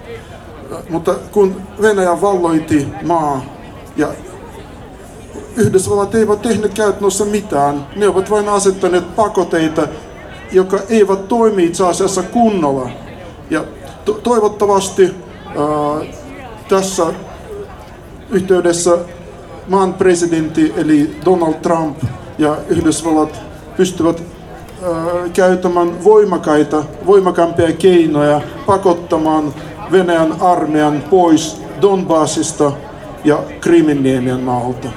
Mutta 0.90 1.16
kun 1.32 1.62
Venäjä 1.82 2.22
valloiti 2.22 2.88
maa 3.06 3.42
ja 3.98 4.08
Yhdysvallat 5.56 6.16
eivät 6.16 6.42
tehneet 6.42 6.74
käytännössä 6.74 7.26
mitään, 7.26 7.88
ne 7.96 8.08
ovat 8.08 8.30
vain 8.30 8.50
asettaneet 8.50 9.16
pakoteita, 9.16 9.88
jotka 10.52 10.80
eivät 10.90 11.28
toimi 11.28 11.64
itse 11.66 11.88
asiassa 11.88 12.24
kunnolla. 12.24 12.90
Ja 13.50 13.64
to- 14.06 14.14
toivottavasti 14.24 15.04
ää, 15.46 16.14
tässä 16.70 17.06
yhteydessä 18.30 18.98
maan 19.68 19.94
presidentti 19.94 20.74
eli 20.78 21.16
Donald 21.26 21.54
Trump 21.54 21.98
ja 22.38 22.58
Yhdysvallat 22.70 23.42
pystyvät 23.78 24.24
käyttämään 25.34 26.04
voimakaita, 26.04 26.84
voimakampia 27.06 27.72
keinoja 27.72 28.42
pakottamaan 28.66 29.54
Venäjän 29.92 30.36
armeijan 30.42 31.04
pois 31.10 31.62
Donbassista 31.82 32.72
ja 33.24 33.40
Kriminniemien 33.62 34.40
maalta. 34.40 34.88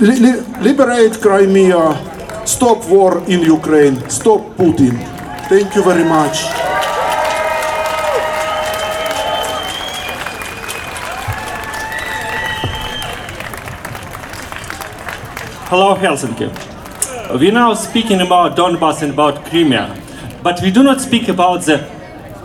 Li- 0.00 0.22
li- 0.22 0.42
liberate 0.60 1.18
Crimea, 1.18 1.94
stop 2.48 2.88
war 2.88 3.22
in 3.28 3.42
Ukraine, 3.42 3.96
stop 4.08 4.40
Putin. 4.56 4.96
Thank 5.50 5.74
you 5.74 5.82
very 5.84 6.04
much. 6.04 6.36
Hello, 15.68 15.94
Helsinki. 15.94 16.48
We're 17.38 17.52
now 17.52 17.74
speaking 17.74 18.22
about 18.22 18.56
Donbass 18.56 19.02
and 19.02 19.12
about 19.12 19.44
Crimea, 19.44 19.94
but 20.42 20.62
we 20.62 20.70
do 20.70 20.82
not 20.82 21.02
speak 21.02 21.28
about 21.28 21.66
the 21.66 21.86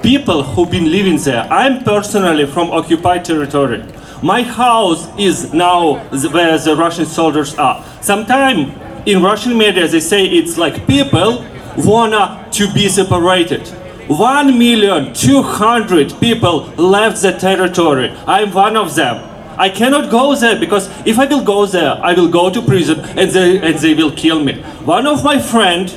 people 0.01 0.43
who've 0.43 0.69
been 0.69 0.91
living 0.91 1.17
there. 1.17 1.43
I'm 1.49 1.81
personally 1.85 2.45
from 2.45 2.71
occupied 2.71 3.23
territory. 3.23 3.81
My 4.21 4.41
house 4.41 5.07
is 5.17 5.53
now 5.53 5.99
where 6.09 6.57
the 6.57 6.75
Russian 6.75 7.05
soldiers 7.05 7.55
are. 7.55 7.81
Sometimes 8.01 8.82
in 9.05 9.21
Russian 9.21 9.57
media 9.57 9.87
they 9.87 9.99
say 9.99 10.25
it's 10.25 10.57
like 10.57 10.87
people 10.87 11.45
wanna 11.77 12.47
to 12.51 12.71
be 12.73 12.87
separated. 12.87 13.67
One 14.07 14.57
million 14.59 15.13
two 15.13 15.41
hundred 15.41 16.13
people 16.19 16.65
left 16.77 17.21
the 17.21 17.31
territory. 17.31 18.09
I'm 18.27 18.51
one 18.51 18.75
of 18.75 18.95
them. 18.95 19.29
I 19.57 19.69
cannot 19.69 20.09
go 20.09 20.35
there 20.35 20.59
because 20.59 20.89
if 21.05 21.19
I 21.19 21.25
will 21.25 21.43
go 21.43 21.65
there, 21.65 21.93
I 22.03 22.13
will 22.13 22.27
go 22.27 22.49
to 22.49 22.61
prison 22.61 22.99
and 23.01 23.29
they, 23.29 23.59
and 23.59 23.77
they 23.77 23.93
will 23.93 24.11
kill 24.11 24.43
me. 24.43 24.61
One 24.83 25.05
of 25.07 25.23
my 25.23 25.39
friend, 25.39 25.95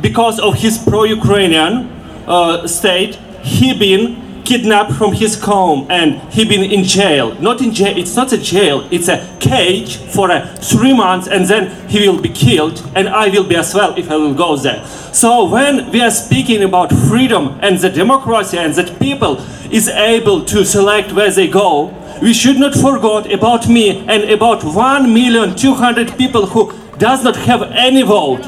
because 0.00 0.40
of 0.40 0.54
his 0.54 0.78
pro-Ukrainian 0.78 1.90
uh, 2.26 2.66
state, 2.66 3.16
he 3.42 3.78
been 3.78 4.23
kidnapped 4.44 4.92
from 4.92 5.12
his 5.12 5.40
home 5.40 5.86
and 5.90 6.20
he 6.32 6.44
been 6.44 6.62
in 6.62 6.84
jail. 6.84 7.34
Not 7.40 7.60
in 7.60 7.72
jail. 7.72 7.96
It's 7.96 8.14
not 8.16 8.32
a 8.32 8.38
jail. 8.38 8.86
It's 8.90 9.08
a 9.08 9.36
cage 9.40 9.96
for 9.96 10.30
uh, 10.30 10.54
three 10.56 10.92
months, 10.92 11.28
and 11.28 11.46
then 11.46 11.88
he 11.88 12.08
will 12.08 12.20
be 12.20 12.28
killed, 12.28 12.82
and 12.94 13.08
I 13.08 13.28
will 13.28 13.44
be 13.46 13.56
as 13.56 13.74
well 13.74 13.96
if 13.98 14.10
I 14.10 14.16
will 14.16 14.34
go 14.34 14.56
there. 14.56 14.84
So 15.12 15.48
when 15.48 15.90
we 15.90 16.00
are 16.00 16.10
speaking 16.10 16.62
about 16.62 16.92
freedom 16.92 17.58
and 17.62 17.78
the 17.78 17.90
democracy 17.90 18.58
and 18.58 18.74
that 18.74 18.98
people 18.98 19.38
is 19.70 19.88
able 19.88 20.44
to 20.46 20.64
select 20.64 21.12
where 21.12 21.30
they 21.30 21.48
go, 21.48 21.92
we 22.22 22.32
should 22.32 22.58
not 22.58 22.74
forget 22.74 23.32
about 23.32 23.68
me 23.68 24.06
and 24.06 24.30
about 24.30 24.64
1 24.64 25.12
million 25.12 25.54
200 25.54 26.16
people 26.16 26.46
who 26.46 26.72
does 26.98 27.24
not 27.24 27.36
have 27.36 27.62
any 27.72 28.02
vote. 28.02 28.42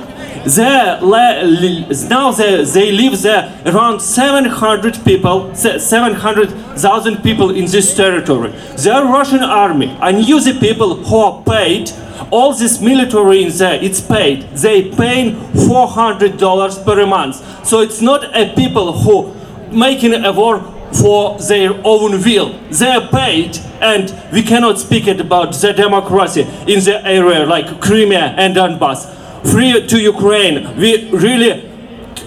There, 0.47 1.01
now 1.01 2.31
they, 2.31 2.65
they 2.65 2.93
live 2.93 3.21
there 3.21 3.63
around 3.67 3.99
700 3.99 5.05
people, 5.05 5.53
700,000 5.57 7.23
people 7.23 7.51
in 7.51 7.67
this 7.67 7.97
territory. 7.97 8.53
They 8.79 8.91
are 8.91 9.05
Russian 9.05 9.43
army. 9.43 9.97
I 10.01 10.13
knew 10.13 10.41
the 10.41 10.57
people 10.61 11.03
who 11.03 11.17
are 11.17 11.43
paid. 11.43 11.91
All 12.31 12.55
this 12.55 12.81
military 12.81 13.43
in 13.43 13.51
there, 13.59 13.83
it's 13.83 14.01
paid. 14.01 14.43
They 14.51 14.91
pay 14.91 15.33
$400 15.33 16.85
per 16.85 17.07
month. 17.07 17.67
So 17.67 17.81
it's 17.81 18.01
not 18.01 18.25
a 18.37 18.55
people 18.55 18.93
who 18.93 19.35
making 19.73 20.15
a 20.15 20.33
war 20.33 20.61
for 20.93 21.39
their 21.39 21.73
own 21.85 22.23
will. 22.23 22.57
They 22.71 22.87
are 22.87 23.09
paid, 23.09 23.59
and 23.81 24.15
we 24.33 24.43
cannot 24.43 24.79
speak 24.79 25.09
about 25.09 25.55
the 25.55 25.73
democracy 25.73 26.43
in 26.43 26.85
the 26.85 27.01
area 27.05 27.45
like 27.45 27.81
Crimea 27.81 28.35
and 28.39 28.55
Donbass. 28.55 29.26
Free 29.53 29.87
to 29.87 29.99
Ukraine. 30.01 30.77
We 30.77 31.11
really 31.11 31.69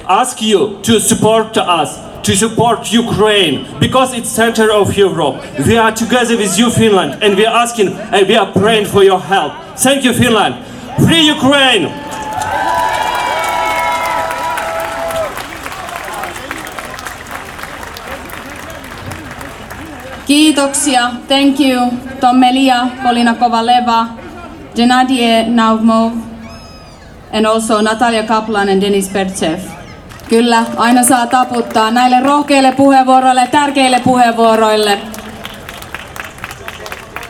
ask 0.08 0.41
you 0.41 0.79
to 0.84 0.99
support 0.99 1.58
us, 1.58 1.97
to 2.23 2.36
support 2.36 2.91
Ukraine, 2.91 3.67
because 3.79 4.13
it's 4.13 4.29
center 4.29 4.71
of 4.71 4.95
Europe. 4.97 5.38
We 5.67 5.77
are 5.77 5.91
together 5.91 6.38
with 6.38 6.58
you, 6.58 6.69
Finland, 6.71 7.21
and 7.23 7.36
we 7.36 7.45
are 7.45 7.55
asking 7.63 7.89
and 7.89 8.27
we 8.27 8.36
are 8.36 8.51
praying 8.51 8.86
for 8.86 9.03
your 9.03 9.19
help. 9.19 9.53
Thank 9.77 10.03
you, 10.03 10.13
Finland. 10.13 10.55
Free 11.05 11.27
Ukraine! 11.27 11.89
Kiitoksia. 20.27 21.25
Thank 21.27 21.60
you. 21.60 21.79
Tomelia, 22.21 22.91
Polina 23.01 23.34
Kovaleva, 23.34 24.10
Gennady 24.75 25.47
Naumov, 25.49 26.29
and 27.32 27.46
also 27.46 27.82
Natalia 27.82 28.24
Kaplan 28.24 28.70
and 28.70 28.82
Denis 28.82 29.10
Pertsev. 29.10 29.60
Kyllä, 30.30 30.65
aina 30.78 31.04
saa 31.04 31.28
taputtaa 31.28 31.92
näille 31.92 32.20
rohkeille 32.20 32.72
puheenvuoroille, 32.72 33.48
tärkeille 33.52 34.00
puheenvuoroille. 34.04 35.00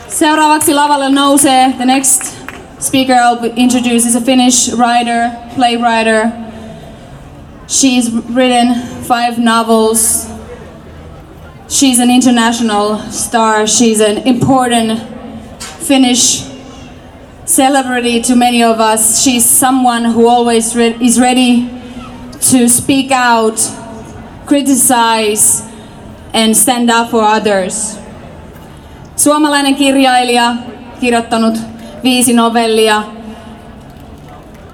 Seuraavaksi 0.08 0.74
lavalle 0.74 1.10
nousee 1.10 1.72
the 1.76 1.84
next 1.84 2.36
speaker 2.78 3.16
I'll 3.16 3.52
introduce 3.56 4.08
is 4.08 4.16
a 4.16 4.20
Finnish 4.20 4.74
writer, 4.74 5.30
playwriter. 5.54 6.26
She's 7.68 8.10
written 8.34 8.74
five 9.08 9.38
novels, 9.38 10.30
She's 11.70 12.00
an 12.00 12.10
international 12.10 12.98
star. 13.12 13.64
She's 13.64 14.00
an 14.00 14.26
important 14.26 15.00
Finnish 15.60 16.49
celebrity 17.50 18.20
to 18.20 18.36
many 18.36 18.62
of 18.62 18.78
us. 18.78 19.24
She's 19.24 19.44
someone 19.44 20.04
who 20.04 20.28
always 20.28 20.76
re- 20.76 20.96
is 21.00 21.18
ready 21.18 21.68
to 22.50 22.68
speak 22.68 23.10
out, 23.10 23.58
criticize, 24.46 25.62
and 26.32 26.54
stand 26.54 26.90
up 26.90 27.10
for 27.10 27.24
others. 27.24 27.98
Suomalainen 29.16 29.74
kirjailija, 29.74 30.54
kirjoittanut 31.00 31.58
viisi 32.02 32.32
novellia. 32.32 33.02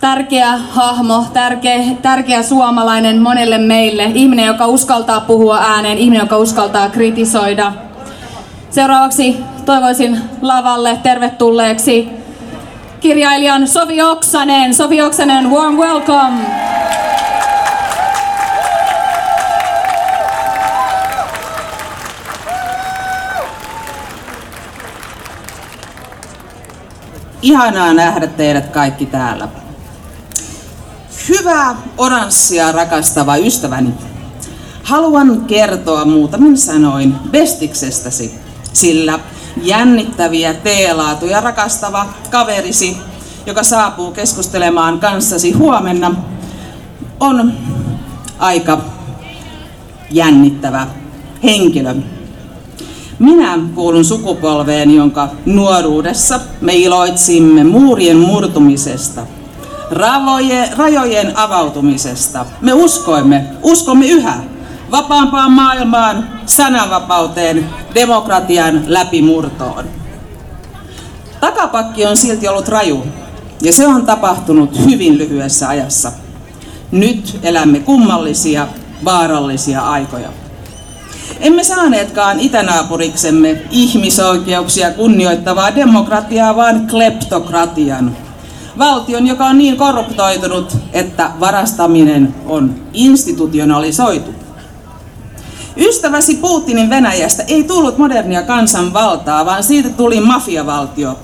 Tärkeä 0.01 0.57
hahmo, 0.57 1.25
tärkeä, 1.33 1.79
tärkeä 2.03 2.43
suomalainen 2.43 3.23
monelle 3.23 3.59
meille. 3.59 4.11
Ihminen, 4.15 4.47
joka 4.47 4.67
uskaltaa 4.67 5.21
puhua 5.21 5.59
ääneen, 5.59 5.99
ihminen, 5.99 6.25
joka 6.25 6.39
uskaltaa 6.39 6.91
kritisoida. 6.91 7.73
Seuraavaksi 8.71 9.37
toivoisin 9.65 10.21
lavalle 10.43 10.99
tervetulleeksi 11.03 12.26
kirjailijan 13.01 13.69
Sofi 13.69 14.03
Oksanen. 14.03 14.75
Sofi 14.75 15.03
Oksanen, 15.03 15.51
warm 15.51 15.77
welcome! 15.77 16.67
Ihanaa 27.43 27.95
nähdä 27.95 28.27
teidät 28.27 28.67
kaikki 28.67 29.07
täällä. 29.07 29.49
Hyvä 31.29 31.75
oranssia 31.99 32.73
rakastava 32.73 33.37
ystäväni. 33.37 33.95
Haluan 34.83 35.45
kertoa 35.47 36.05
muutamin 36.05 36.59
sanoin 36.59 37.15
Bestiksestäsi, 37.31 38.35
sillä 38.73 39.19
jännittäviä 39.63 40.55
teelaatuja 40.55 41.41
rakastava 41.41 42.07
kaverisi, 42.31 42.97
joka 43.47 43.63
saapuu 43.63 44.11
keskustelemaan 44.11 45.01
kanssasi 45.01 45.53
huomenna, 45.53 46.15
on 47.21 47.53
aika 48.39 48.79
jännittävä 50.11 50.87
henkilö. 51.43 51.95
Minä 53.19 53.59
kuulun 53.75 54.05
sukupolveen, 54.05 54.95
jonka 54.95 55.29
nuoruudessa 55.47 56.41
me 56.61 56.75
iloitsimme 56.75 57.65
muurien 57.65 58.17
murtumisesta, 58.17 59.27
ravoje, 59.91 60.71
rajojen 60.77 61.39
avautumisesta. 61.39 62.47
Me 62.61 62.73
uskoimme, 62.73 63.45
uskomme 63.63 64.07
yhä 64.07 64.35
vapaampaan 64.91 65.53
maailmaan, 65.53 66.29
sananvapauteen, 66.47 67.69
demokratian 67.95 68.83
läpimurtoon. 68.87 69.85
Takapakki 71.41 72.07
on 72.07 72.17
silti 72.17 72.49
ollut 72.49 72.69
raju, 72.69 73.03
ja 73.63 73.73
se 73.73 73.87
on 73.87 74.07
tapahtunut 74.07 74.85
hyvin 74.85 75.19
lyhyessä 75.19 75.69
ajassa. 75.69 76.13
Nyt 76.91 77.39
elämme 77.43 77.81
kummallisia, 77.81 78.67
vaarallisia 79.05 79.81
aikoja. 79.81 80.29
Emme 81.41 81.65
saaneetkaan 81.65 82.41
itänaapuriksemme 82.41 83.63
ihmisoikeuksia 83.71 84.91
kunnioittavaa 84.91 85.75
demokratiaa, 85.75 86.57
vaan 86.57 86.87
kleptokratian. 86.87 88.17
Valtion, 88.79 89.27
joka 89.27 89.47
on 89.47 89.59
niin 89.59 89.77
korruptoitunut, 89.77 90.77
että 90.93 91.31
varastaminen 91.41 92.35
on 92.47 92.75
institutionalisoitu. 92.93 94.46
Ystäväsi 95.77 96.37
Putinin 96.37 96.91
Venäjästä 96.91 97.43
ei 97.49 97.65
tullut 97.65 97.99
modernia 97.99 98.43
kansanvaltaa, 98.43 99.47
vaan 99.47 99.65
siitä 99.65 99.89
tuli 99.89 100.21
mafiavaltio, 100.21 101.19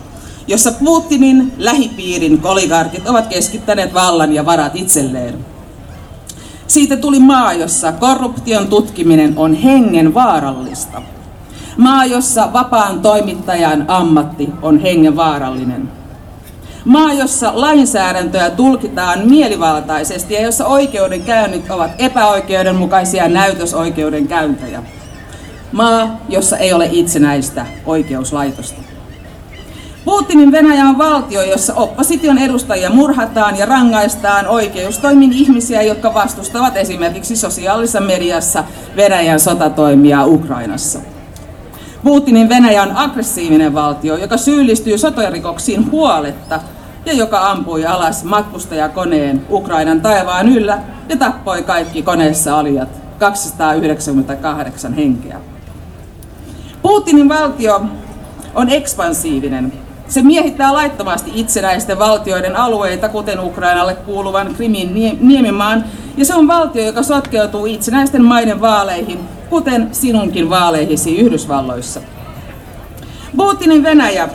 jossa 0.47 0.73
Putinin 0.73 1.53
lähipiirin 1.59 2.41
oligarkit 2.45 3.09
ovat 3.09 3.27
keskittäneet 3.27 3.95
vallan 3.95 4.33
ja 4.33 4.47
varat 4.47 4.77
itselleen. 4.77 5.47
Siitä 6.67 6.97
tuli 6.97 7.19
maa, 7.19 7.53
jossa 7.53 7.93
korruption 7.93 8.69
tutkiminen 8.69 9.33
on 9.37 9.55
hengen 9.55 10.15
vaarallista. 10.15 11.03
Maa, 11.77 12.05
jossa 12.05 12.53
vapaan 12.53 13.01
toimittajan 13.01 13.85
ammatti 13.88 14.49
on 14.62 14.81
hengen 14.81 15.17
vaarallinen. 15.17 16.02
Maa, 16.85 17.12
jossa 17.12 17.53
lainsäädäntöä 17.55 18.51
tulkitaan 18.51 19.29
mielivaltaisesti 19.29 20.35
ja 20.35 20.42
jossa 20.42 20.66
oikeudenkäynnit 20.66 21.71
ovat 21.71 21.90
epäoikeudenmukaisia 21.99 23.29
näytösoikeudenkäyntejä. 23.29 24.83
Maa, 25.73 26.21
jossa 26.29 26.57
ei 26.57 26.73
ole 26.73 26.88
itsenäistä 26.92 27.66
oikeuslaitosta. 27.87 28.83
Putinin 30.05 30.53
Venäjä 30.53 30.85
on 30.85 30.99
valtio, 30.99 31.42
jossa 31.42 31.75
opposition 31.75 32.38
edustajia 32.38 32.90
murhataan 32.90 33.59
ja 33.59 33.66
rangaistaan 33.66 34.49
oikeustoimin 34.49 35.33
ihmisiä, 35.33 35.83
jotka 35.83 36.14
vastustavat 36.14 36.77
esimerkiksi 36.77 37.37
sosiaalisessa 37.37 38.01
mediassa 38.01 38.64
Venäjän 38.97 39.40
sotatoimia 39.40 40.27
Ukrainassa. 40.27 40.99
Putinin 42.05 42.49
Venäjä 42.49 42.83
on 42.83 42.97
aggressiivinen 42.97 43.75
valtio, 43.75 44.16
joka 44.16 44.37
syyllistyy 44.37 44.99
sotarikoksiin 44.99 45.90
huoletta 45.90 46.61
ja 47.07 47.12
joka 47.12 47.51
ampui 47.51 47.87
alas 47.87 48.25
matkustajakoneen 48.25 49.47
Ukrainan 49.51 50.01
taivaan 50.01 50.49
yllä 50.49 50.79
ja 51.09 51.17
tappoi 51.17 51.62
kaikki 51.62 52.03
koneessa 52.03 52.57
olijat 52.57 52.88
298 53.19 54.95
henkeä. 54.95 55.41
Putinin 56.83 57.29
valtio 57.29 57.83
on 58.55 58.69
ekspansiivinen 58.69 59.73
se 60.12 60.23
miehittää 60.23 60.73
laittomasti 60.73 61.31
itsenäisten 61.35 61.99
valtioiden 61.99 62.57
alueita, 62.57 63.09
kuten 63.09 63.41
Ukrainalle 63.41 63.95
kuuluvan 63.95 64.55
Krimin 64.55 64.95
niemimaan, 65.21 65.85
ja 66.17 66.25
se 66.25 66.35
on 66.35 66.49
valtio, 66.49 66.85
joka 66.85 67.03
sotkeutuu 67.03 67.67
itsenäisten 67.67 68.25
maiden 68.25 68.61
vaaleihin, 68.61 69.19
kuten 69.51 69.88
sinunkin 69.93 70.51
vaaleihisi 70.51 71.17
Yhdysvalloissa. 71.17 72.01
Putinin 73.37 73.83
Venäjä 73.83 74.29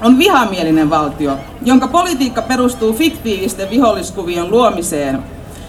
on 0.00 0.18
vihamielinen 0.18 0.90
valtio, 0.90 1.38
jonka 1.62 1.88
politiikka 1.88 2.42
perustuu 2.42 2.92
fiktiivisten 2.92 3.70
viholliskuvion 3.70 4.50
luomiseen. 4.50 5.22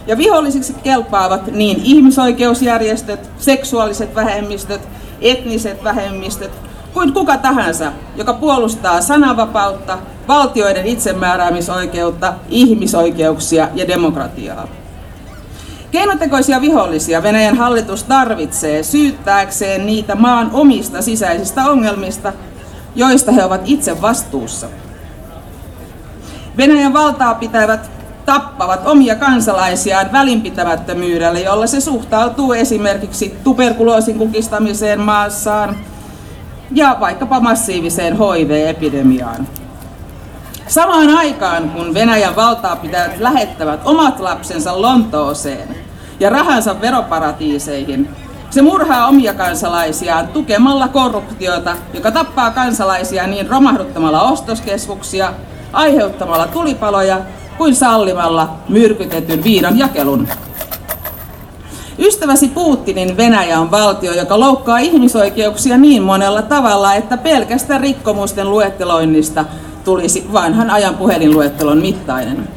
Ja 0.07 0.17
vihollisiksi 0.17 0.73
kelpaavat 0.83 1.47
niin 1.47 1.81
ihmisoikeusjärjestöt, 1.83 3.29
seksuaaliset 3.37 4.15
vähemmistöt, 4.15 4.81
etniset 5.21 5.83
vähemmistöt, 5.83 6.51
kuin 6.93 7.13
kuka 7.13 7.37
tahansa, 7.37 7.91
joka 8.15 8.33
puolustaa 8.33 9.01
sananvapautta, 9.01 9.97
valtioiden 10.27 10.85
itsemääräämisoikeutta, 10.85 12.33
ihmisoikeuksia 12.49 13.69
ja 13.75 13.87
demokratiaa. 13.87 14.67
Keinotekoisia 15.91 16.61
vihollisia 16.61 17.23
Venäjän 17.23 17.57
hallitus 17.57 18.03
tarvitsee 18.03 18.83
syyttääkseen 18.83 19.85
niitä 19.85 20.15
maan 20.15 20.49
omista 20.53 21.01
sisäisistä 21.01 21.65
ongelmista, 21.65 22.33
joista 22.97 23.31
he 23.31 23.43
ovat 23.43 23.62
itse 23.65 24.01
vastuussa. 24.01 24.67
Venäjän 26.57 26.93
valtaa 26.93 27.33
pitävät 27.33 27.89
tappavat 28.25 28.88
omia 28.88 29.15
kansalaisiaan 29.15 30.12
välinpitämättömyydellä, 30.12 31.39
jolla 31.39 31.67
se 31.67 31.81
suhtautuu 31.81 32.53
esimerkiksi 32.53 33.38
tuberkuloosin 33.43 34.17
kukistamiseen 34.17 35.01
maassaan, 35.01 35.77
ja 36.71 36.97
vaikkapa 36.99 37.39
massiiviseen 37.39 38.17
HIV-epidemiaan. 38.17 39.47
Samaan 40.67 41.10
aikaan, 41.10 41.69
kun 41.69 41.93
Venäjän 41.93 42.36
valtaa 42.36 42.75
pitävät 42.75 43.19
lähettävät 43.19 43.79
omat 43.86 44.19
lapsensa 44.19 44.81
Lontooseen 44.81 45.75
ja 46.19 46.29
rahansa 46.29 46.81
veroparatiiseihin, 46.81 48.10
se 48.49 48.62
murhaa 48.62 49.07
omia 49.07 49.33
kansalaisiaan 49.33 50.27
tukemalla 50.27 50.88
korruptiota, 50.88 51.75
joka 51.93 52.12
tappaa 52.12 52.51
kansalaisia 52.51 53.27
niin 53.27 53.49
romahduttamalla 53.49 54.21
ostoskeskuksia, 54.21 55.33
aiheuttamalla 55.73 56.47
tulipaloja 56.47 57.19
kuin 57.57 57.75
sallimalla 57.75 58.49
myrkytetyn 58.69 59.43
viinan 59.43 59.77
jakelun. 59.79 60.27
Ystäväsi 61.99 62.47
Putinin 62.47 63.17
Venäjä 63.17 63.60
on 63.60 63.71
valtio, 63.71 64.13
joka 64.13 64.39
loukkaa 64.39 64.77
ihmisoikeuksia 64.77 65.77
niin 65.77 66.03
monella 66.03 66.41
tavalla, 66.41 66.93
että 66.93 67.17
pelkästä 67.17 67.77
rikkomusten 67.77 68.51
luetteloinnista 68.51 69.45
tulisi 69.86 70.27
vanhan 70.33 70.69
ajan 70.69 70.95
puhelinluettelon 70.95 71.77
mittainen. 71.77 72.56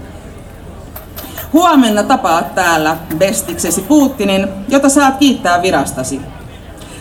Huomenna 1.52 2.02
tapaat 2.02 2.54
täällä 2.54 2.96
bestiksesi 3.18 3.80
Putinin, 3.80 4.48
jota 4.68 4.88
saat 4.88 5.16
kiittää 5.16 5.62
virastasi. 5.62 6.20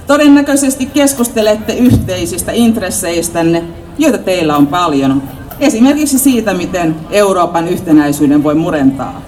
Todennäköisesti 0.08 0.86
keskustelette 0.86 1.74
yhteisistä 1.74 2.52
intresseistänne, 2.52 3.64
joita 3.98 4.18
teillä 4.18 4.58
on 4.58 4.68
paljon. 4.68 5.24
Esimerkiksi 5.60 6.20
siitä, 6.20 6.54
miten 6.54 6.96
Euroopan 7.12 7.68
yhtenäisyyden 7.68 8.44
voi 8.44 8.56
murentaa 8.56 9.22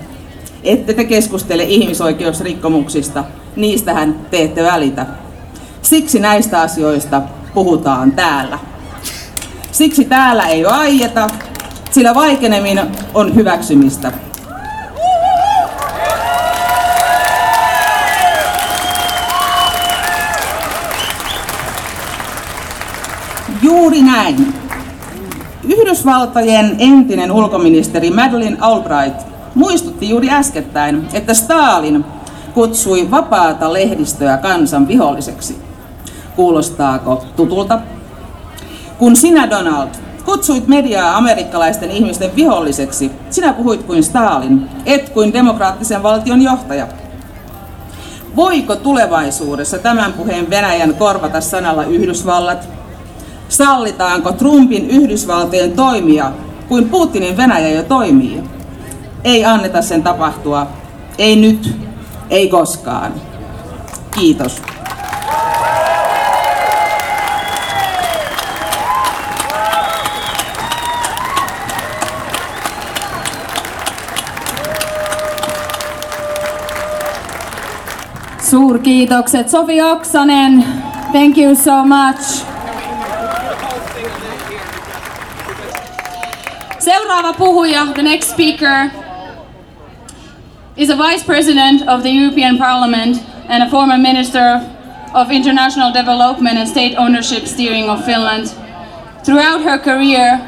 ette 0.64 0.94
te 0.94 1.04
keskustele 1.04 1.64
ihmisoikeusrikkomuksista, 1.64 3.24
niistähän 3.56 4.16
te 4.32 4.44
ette 4.44 4.64
välitä. 4.64 5.06
Siksi 5.82 6.20
näistä 6.20 6.62
asioista 6.62 7.22
puhutaan 7.54 8.12
täällä. 8.12 8.60
Siksi 9.72 10.06
täällä 10.06 10.48
ei 10.48 10.66
aieta, 10.66 11.30
sillä 11.92 12.16
vaikeneminen 12.16 12.88
on 13.14 13.36
hyväksymistä. 13.36 14.12
Juuri 23.82 24.02
näin. 24.02 24.54
Yhdysvaltojen 25.64 26.76
entinen 26.80 27.32
ulkoministeri 27.32 28.12
Madeleine 28.12 28.58
Albright 28.60 29.28
muistutti 29.56 30.10
juuri 30.10 30.30
äskettäin, 30.30 31.08
että 31.14 31.34
Stalin 31.34 32.06
kutsui 32.54 33.12
vapaata 33.12 33.74
lehdistöä 33.74 34.38
kansan 34.38 34.88
viholliseksi. 34.88 35.62
Kuulostaako 36.36 37.26
tutulta? 37.36 37.80
Kun 38.98 39.16
sinä, 39.16 39.50
Donald, 39.50 39.90
kutsuit 40.26 40.68
mediaa 40.68 41.18
amerikkalaisten 41.18 41.92
ihmisten 41.92 42.36
viholliseksi, 42.36 43.12
sinä 43.30 43.54
puhuit 43.54 43.84
kuin 43.84 44.04
Stalin, 44.04 44.70
et 44.86 45.10
kuin 45.10 45.34
demokraattisen 45.34 46.04
valtion 46.04 46.42
johtaja. 46.42 46.88
Voiko 48.36 48.76
tulevaisuudessa 48.76 49.78
tämän 49.78 50.14
puheen 50.14 50.50
Venäjän 50.50 50.94
korvata 50.94 51.42
sanalla 51.42 51.84
Yhdysvallat? 51.84 52.81
Sallitaanko 53.52 54.32
Trumpin 54.32 54.90
Yhdysvaltojen 54.90 55.72
toimia 55.72 56.32
kuin 56.68 56.90
Putinin 56.90 57.38
Venäjä 57.38 57.70
jo 57.70 57.84
toimii? 57.84 58.44
Ei 59.24 59.46
anneta 59.46 59.82
sen 59.82 60.04
tapahtua. 60.04 60.68
Ei 61.18 61.36
nyt, 61.36 61.76
ei 62.30 62.50
koskaan. 62.50 63.14
Kiitos. 64.16 64.62
Suurkiitokset 78.50 79.50
Sofi 79.50 79.82
Oksanen, 79.82 80.66
Thank 81.12 81.38
you 81.38 81.56
so 81.56 81.84
much. 81.86 82.51
Seuraava 87.12 87.34
puhuja, 87.34 87.94
the 87.94 88.02
next 88.04 88.28
speaker, 88.30 88.90
is 90.78 90.90
a 90.90 90.96
vice 90.96 91.24
president 91.26 91.86
of 91.86 92.04
the 92.04 92.10
European 92.10 92.58
Parliament 92.58 93.18
and 93.50 93.62
a 93.64 93.70
former 93.70 93.98
minister 93.98 94.62
of 95.14 95.30
international 95.30 95.92
development 95.92 96.58
and 96.58 96.70
state 96.70 96.96
ownership 96.96 97.46
steering 97.48 97.90
of 97.90 98.06
Finland. 98.06 98.48
Throughout 99.26 99.62
her 99.62 99.78
career, 99.78 100.40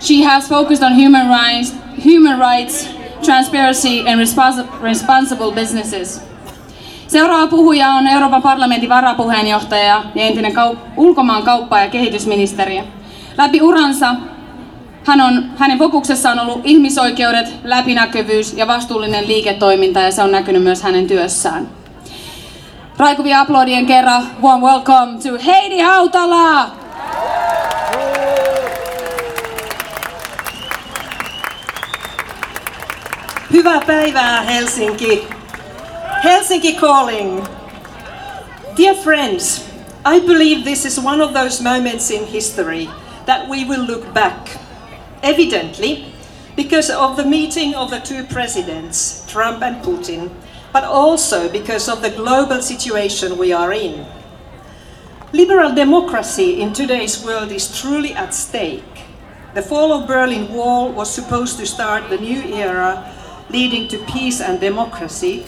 she 0.00 0.24
has 0.24 0.48
focused 0.48 0.82
on 0.82 0.94
human 0.98 1.28
rights, 1.28 1.72
human 2.04 2.40
rights, 2.40 2.88
transparency 3.22 4.00
and 4.08 4.20
respons- 4.20 4.66
responsible 4.82 5.52
businesses. 5.52 6.20
Seuraava 7.06 7.46
puhuja 7.46 7.88
on 7.88 8.06
Euroopan 8.08 8.42
parlamentin 8.42 8.88
varapuheenjohtaja 8.88 10.02
ja 10.14 10.22
entinen 10.22 10.52
kau- 10.52 10.76
ulkomaan 10.96 11.42
kauppa- 11.42 11.78
ja 11.80 11.88
kehitysministeri. 11.88 12.82
Läpi 13.36 13.62
uransa 13.62 14.14
hän 15.08 15.20
on, 15.20 15.50
hänen 15.56 15.78
fokuksessaan 15.78 16.38
on 16.38 16.46
ollut 16.46 16.66
ihmisoikeudet, 16.66 17.54
läpinäkyvyys 17.64 18.52
ja 18.52 18.66
vastuullinen 18.66 19.28
liiketoiminta 19.28 20.00
ja 20.00 20.12
se 20.12 20.22
on 20.22 20.32
näkynyt 20.32 20.62
myös 20.62 20.82
hänen 20.82 21.06
työssään. 21.06 21.68
Raikuvia 22.98 23.40
aplodien 23.40 23.86
kerran, 23.86 24.26
warm 24.42 24.62
welcome 24.62 25.18
to 25.22 25.44
Heidi 25.46 25.78
Hautala! 25.78 26.70
Hyvää 33.52 33.80
päivää 33.86 34.42
Helsinki. 34.42 35.28
Helsinki 36.24 36.74
calling. 36.74 37.44
Dear 38.76 38.96
friends, 38.96 39.64
I 40.14 40.20
believe 40.20 40.62
this 40.62 40.84
is 40.84 41.04
one 41.04 41.24
of 41.24 41.32
those 41.32 41.62
moments 41.62 42.10
in 42.10 42.26
history 42.26 42.88
that 43.26 43.48
we 43.48 43.64
will 43.64 43.86
look 43.86 44.14
back. 44.14 44.67
Evidently, 45.22 46.12
because 46.54 46.90
of 46.90 47.16
the 47.16 47.24
meeting 47.24 47.74
of 47.74 47.90
the 47.90 48.00
two 48.00 48.24
presidents, 48.24 49.24
Trump 49.28 49.62
and 49.62 49.82
Putin, 49.84 50.30
but 50.72 50.84
also 50.84 51.48
because 51.48 51.88
of 51.88 52.02
the 52.02 52.10
global 52.10 52.62
situation 52.62 53.38
we 53.38 53.52
are 53.52 53.72
in. 53.72 54.06
Liberal 55.32 55.74
democracy 55.74 56.60
in 56.60 56.72
today's 56.72 57.22
world 57.24 57.52
is 57.52 57.78
truly 57.80 58.14
at 58.14 58.34
stake. 58.34 59.04
The 59.54 59.62
fall 59.62 59.92
of 59.92 60.06
Berlin 60.06 60.52
Wall 60.52 60.92
was 60.92 61.12
supposed 61.12 61.58
to 61.58 61.66
start 61.66 62.08
the 62.08 62.18
new 62.18 62.42
era 62.54 63.14
leading 63.50 63.88
to 63.88 63.98
peace 64.06 64.40
and 64.40 64.60
democracy, 64.60 65.46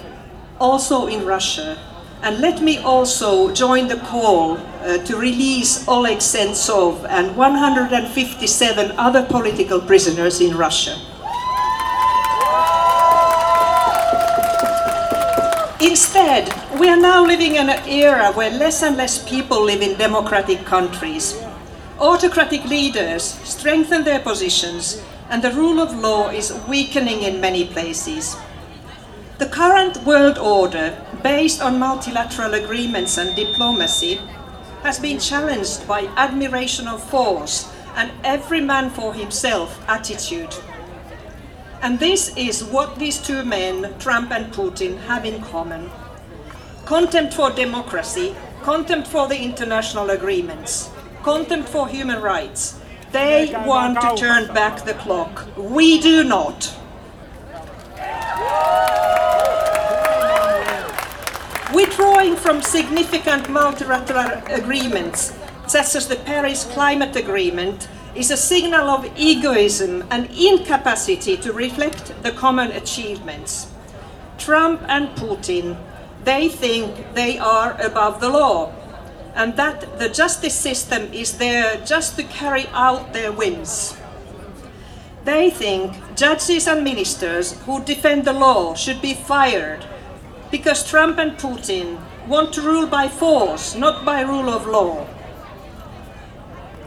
also 0.58 1.06
in 1.06 1.24
Russia. 1.24 1.78
And 2.22 2.40
let 2.40 2.60
me 2.60 2.76
also 2.78 3.52
join 3.54 3.88
the 3.88 3.96
call 3.96 4.58
uh, 4.58 4.98
to 4.98 5.16
release 5.16 5.88
Oleg 5.88 6.18
Sentsov 6.18 7.06
and 7.08 7.34
157 7.34 8.92
other 8.98 9.24
political 9.24 9.80
prisoners 9.80 10.40
in 10.42 10.54
Russia. 10.54 11.00
Instead, 15.80 16.52
we 16.78 16.90
are 16.90 17.00
now 17.00 17.24
living 17.24 17.56
in 17.56 17.70
an 17.70 17.88
era 17.88 18.32
where 18.32 18.50
less 18.50 18.82
and 18.82 18.98
less 18.98 19.26
people 19.26 19.64
live 19.64 19.80
in 19.80 19.96
democratic 19.96 20.66
countries. 20.66 21.42
Autocratic 21.98 22.62
leaders 22.66 23.22
strengthen 23.48 24.04
their 24.04 24.20
positions, 24.20 25.02
and 25.30 25.42
the 25.42 25.52
rule 25.52 25.80
of 25.80 25.98
law 25.98 26.28
is 26.28 26.52
weakening 26.68 27.22
in 27.22 27.40
many 27.40 27.66
places. 27.66 28.36
The 29.40 29.46
current 29.46 30.04
world 30.04 30.36
order, 30.36 31.02
based 31.22 31.62
on 31.62 31.78
multilateral 31.78 32.52
agreements 32.52 33.16
and 33.16 33.34
diplomacy, 33.34 34.20
has 34.82 34.98
been 34.98 35.18
challenged 35.18 35.88
by 35.88 36.10
admiration 36.18 36.86
of 36.86 37.02
force 37.02 37.72
and 37.96 38.12
every 38.22 38.60
man 38.60 38.90
for 38.90 39.14
himself 39.14 39.82
attitude. 39.88 40.54
And 41.80 41.98
this 41.98 42.36
is 42.36 42.62
what 42.62 42.98
these 42.98 43.16
two 43.16 43.42
men, 43.42 43.94
Trump 43.98 44.30
and 44.30 44.52
Putin, 44.52 44.98
have 45.04 45.24
in 45.24 45.40
common 45.40 45.90
contempt 46.84 47.32
for 47.32 47.50
democracy, 47.50 48.36
contempt 48.62 49.08
for 49.08 49.26
the 49.26 49.38
international 49.38 50.10
agreements, 50.10 50.90
contempt 51.22 51.70
for 51.70 51.88
human 51.88 52.20
rights. 52.20 52.78
They 53.10 53.50
want 53.64 54.02
to 54.02 54.16
turn 54.16 54.52
back 54.52 54.84
the 54.84 54.92
clock. 54.92 55.48
We 55.56 55.98
do 55.98 56.24
not. 56.24 56.76
Withdrawing 61.74 62.34
from 62.34 62.62
significant 62.62 63.48
multilateral 63.48 64.42
agreements, 64.48 65.32
such 65.68 65.94
as 65.94 66.08
the 66.08 66.16
Paris 66.16 66.64
Climate 66.64 67.14
Agreement, 67.14 67.86
is 68.16 68.32
a 68.32 68.36
signal 68.36 68.90
of 68.90 69.08
egoism 69.16 70.04
and 70.10 70.28
incapacity 70.32 71.36
to 71.36 71.52
reflect 71.52 72.12
the 72.24 72.32
common 72.32 72.72
achievements. 72.72 73.68
Trump 74.36 74.82
and 74.88 75.10
Putin, 75.10 75.78
they 76.24 76.48
think 76.48 77.14
they 77.14 77.38
are 77.38 77.80
above 77.80 78.20
the 78.20 78.30
law 78.30 78.72
and 79.36 79.54
that 79.56 79.96
the 80.00 80.08
justice 80.08 80.56
system 80.56 81.12
is 81.12 81.38
there 81.38 81.76
just 81.86 82.16
to 82.16 82.24
carry 82.24 82.66
out 82.72 83.12
their 83.12 83.30
whims. 83.30 83.96
They 85.24 85.50
think 85.50 86.16
judges 86.16 86.66
and 86.66 86.82
ministers 86.82 87.52
who 87.62 87.84
defend 87.84 88.24
the 88.24 88.32
law 88.32 88.74
should 88.74 89.00
be 89.00 89.14
fired 89.14 89.86
because 90.50 90.88
Trump 90.88 91.18
and 91.18 91.32
Putin 91.32 92.00
want 92.26 92.52
to 92.54 92.62
rule 92.62 92.86
by 92.86 93.08
force, 93.08 93.74
not 93.74 94.04
by 94.04 94.20
rule 94.22 94.50
of 94.50 94.66
law. 94.66 95.06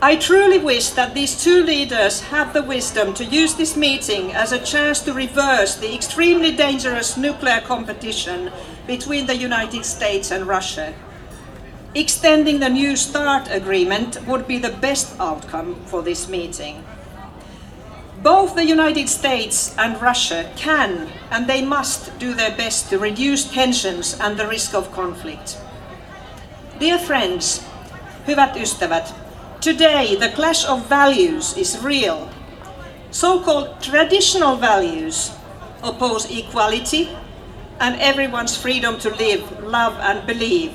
I 0.02 0.18
truly 0.18 0.58
wish 0.58 0.90
that 0.90 1.14
these 1.14 1.42
two 1.42 1.64
leaders 1.64 2.20
have 2.24 2.52
the 2.52 2.62
wisdom 2.62 3.14
to 3.14 3.24
use 3.24 3.56
this 3.56 3.78
meeting 3.78 4.34
as 4.34 4.52
a 4.52 4.60
chance 4.60 5.00
to 5.02 5.14
reverse 5.14 5.76
the 5.76 5.96
extremely 5.96 6.52
dangerous 6.52 7.16
nuclear 7.16 7.62
competition 7.62 8.52
between 8.86 9.28
the 9.28 9.38
United 9.38 9.86
States 9.86 10.30
and 10.30 10.46
Russia. 10.46 10.94
Extending 11.96 12.60
the 12.60 12.70
New 12.70 12.98
START 12.98 13.48
agreement 13.50 14.18
would 14.28 14.46
be 14.46 14.58
the 14.58 14.72
best 14.82 15.18
outcome 15.22 15.76
for 15.86 16.02
this 16.02 16.28
meeting. 16.28 16.84
Both 18.24 18.56
the 18.56 18.66
United 18.66 19.10
States 19.10 19.76
and 19.78 20.02
Russia 20.02 20.50
can 20.56 21.12
and 21.30 21.46
they 21.46 21.62
must 21.62 22.18
do 22.20 22.34
their 22.34 22.56
best 22.56 22.90
to 22.90 22.98
reduce 22.98 23.44
tensions 23.44 24.18
and 24.18 24.40
the 24.40 24.48
risk 24.48 24.74
of 24.74 24.94
conflict. 24.94 25.58
Dear 26.80 27.00
friends, 27.00 27.60
hyvät 28.26 28.56
ystävät, 28.56 29.12
today 29.60 30.16
the 30.16 30.30
clash 30.30 30.64
of 30.66 30.88
values 30.88 31.58
is 31.58 31.84
real. 31.84 32.30
So-called 33.12 33.82
traditional 33.82 34.56
values 34.56 35.32
oppose 35.84 36.26
equality 36.32 37.10
and 37.82 38.00
everyone's 38.00 38.56
freedom 38.56 38.98
to 39.00 39.10
live, 39.10 39.44
love 39.64 40.00
and 40.00 40.26
believe. 40.26 40.72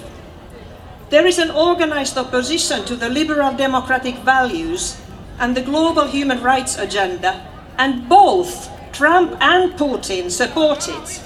There 1.08 1.26
is 1.26 1.38
an 1.38 1.50
organized 1.50 2.18
opposition 2.18 2.84
to 2.84 2.94
the 2.94 3.08
liberal 3.08 3.54
democratic 3.54 4.16
values 4.16 5.00
and 5.38 5.56
the 5.56 5.62
global 5.62 6.06
human 6.06 6.42
rights 6.42 6.76
agenda, 6.78 7.46
and 7.78 8.08
both 8.08 8.70
Trump 8.92 9.36
and 9.40 9.72
Putin 9.74 10.30
support 10.30 10.88
it. 10.88 11.22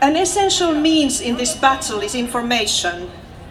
An 0.00 0.16
essential 0.16 0.72
means 0.72 1.20
in 1.20 1.36
this 1.36 1.56
battle 1.56 2.00
is 2.00 2.14
information. 2.14 3.10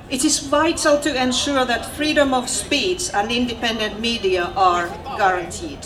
It 0.09 0.25
is 0.25 0.39
vital 0.39 0.99
to 1.01 1.21
ensure 1.21 1.65
that 1.65 1.85
freedom 1.85 2.33
of 2.33 2.49
speech 2.49 3.09
and 3.13 3.31
independent 3.31 3.99
media 3.99 4.45
are 4.55 4.87
guaranteed. 5.17 5.79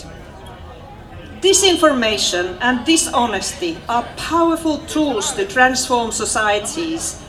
Disinformation 1.40 2.56
and 2.62 2.86
dishonesty 2.86 3.76
are 3.88 4.04
powerful 4.16 4.78
tools 4.86 5.32
to 5.34 5.46
transform 5.46 6.10
societies 6.10 7.20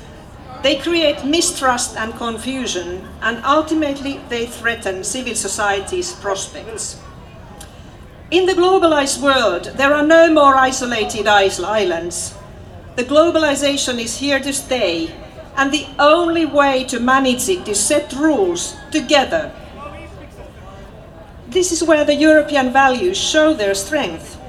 they 0.65 0.75
create 0.75 1.23
mistrust 1.23 1.95
and 1.95 2.11
confusion, 2.15 3.07
and 3.21 3.37
ultimately 3.45 4.19
they 4.29 4.47
threaten 4.47 5.03
civil 5.03 5.35
society's 5.35 6.13
prospects. 6.13 6.99
In 8.31 8.47
the 8.47 8.53
globalized 8.53 9.21
world, 9.21 9.65
there 9.77 9.93
are 9.93 10.07
no 10.07 10.33
more 10.33 10.55
isolated 10.55 11.27
islands. 11.27 12.33
The 12.95 13.03
globalization 13.03 13.99
is 13.99 14.17
here 14.17 14.39
to 14.39 14.51
stay, 14.51 15.13
and 15.55 15.71
the 15.71 15.85
only 15.99 16.47
way 16.47 16.83
to 16.85 16.99
manage 16.99 17.47
it 17.47 17.67
is 17.67 17.79
set 17.79 18.11
rules 18.13 18.75
together. 18.89 19.53
This 21.47 21.71
is 21.71 21.83
where 21.83 22.05
the 22.05 22.15
European 22.15 22.73
values 22.73 23.17
show 23.17 23.53
their 23.53 23.75
strength. 23.75 24.41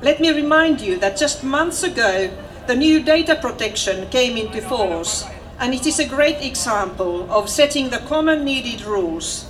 Let 0.00 0.20
me 0.20 0.30
remind 0.32 0.80
you 0.80 0.96
that 1.00 1.18
just 1.18 1.44
months 1.44 1.82
ago, 1.82 2.30
the 2.66 2.76
new 2.76 3.02
data 3.02 3.34
protection 3.34 4.08
came 4.08 4.38
into 4.38 4.62
force 4.62 5.26
and 5.60 5.74
it 5.74 5.86
is 5.86 5.98
a 6.00 6.08
great 6.08 6.40
example 6.40 7.30
of 7.30 7.50
setting 7.50 7.90
the 7.90 7.98
common 8.08 8.44
needed 8.44 8.80
rules. 8.82 9.46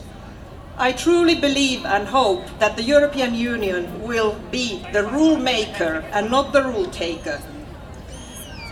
I 0.77 0.91
truly 0.91 1.37
believe 1.37 1.87
and 1.87 2.09
hope 2.09 2.43
that 2.59 2.77
the 2.77 2.83
European 2.83 3.35
Union 3.35 4.03
will 4.03 4.35
be 4.51 4.85
the 4.93 5.05
rule 5.05 5.37
maker 5.37 6.05
and 6.13 6.29
not 6.29 6.53
the 6.53 6.65
rule 6.65 6.87
taker. 6.87 7.41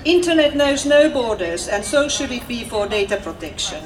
Internet 0.05 0.57
knows 0.57 0.85
no 0.85 1.09
borders 1.09 1.68
and 1.68 1.85
so 1.85 2.09
should 2.09 2.33
it 2.33 2.48
be 2.48 2.64
for 2.64 2.88
data 2.88 3.18
protection. 3.18 3.85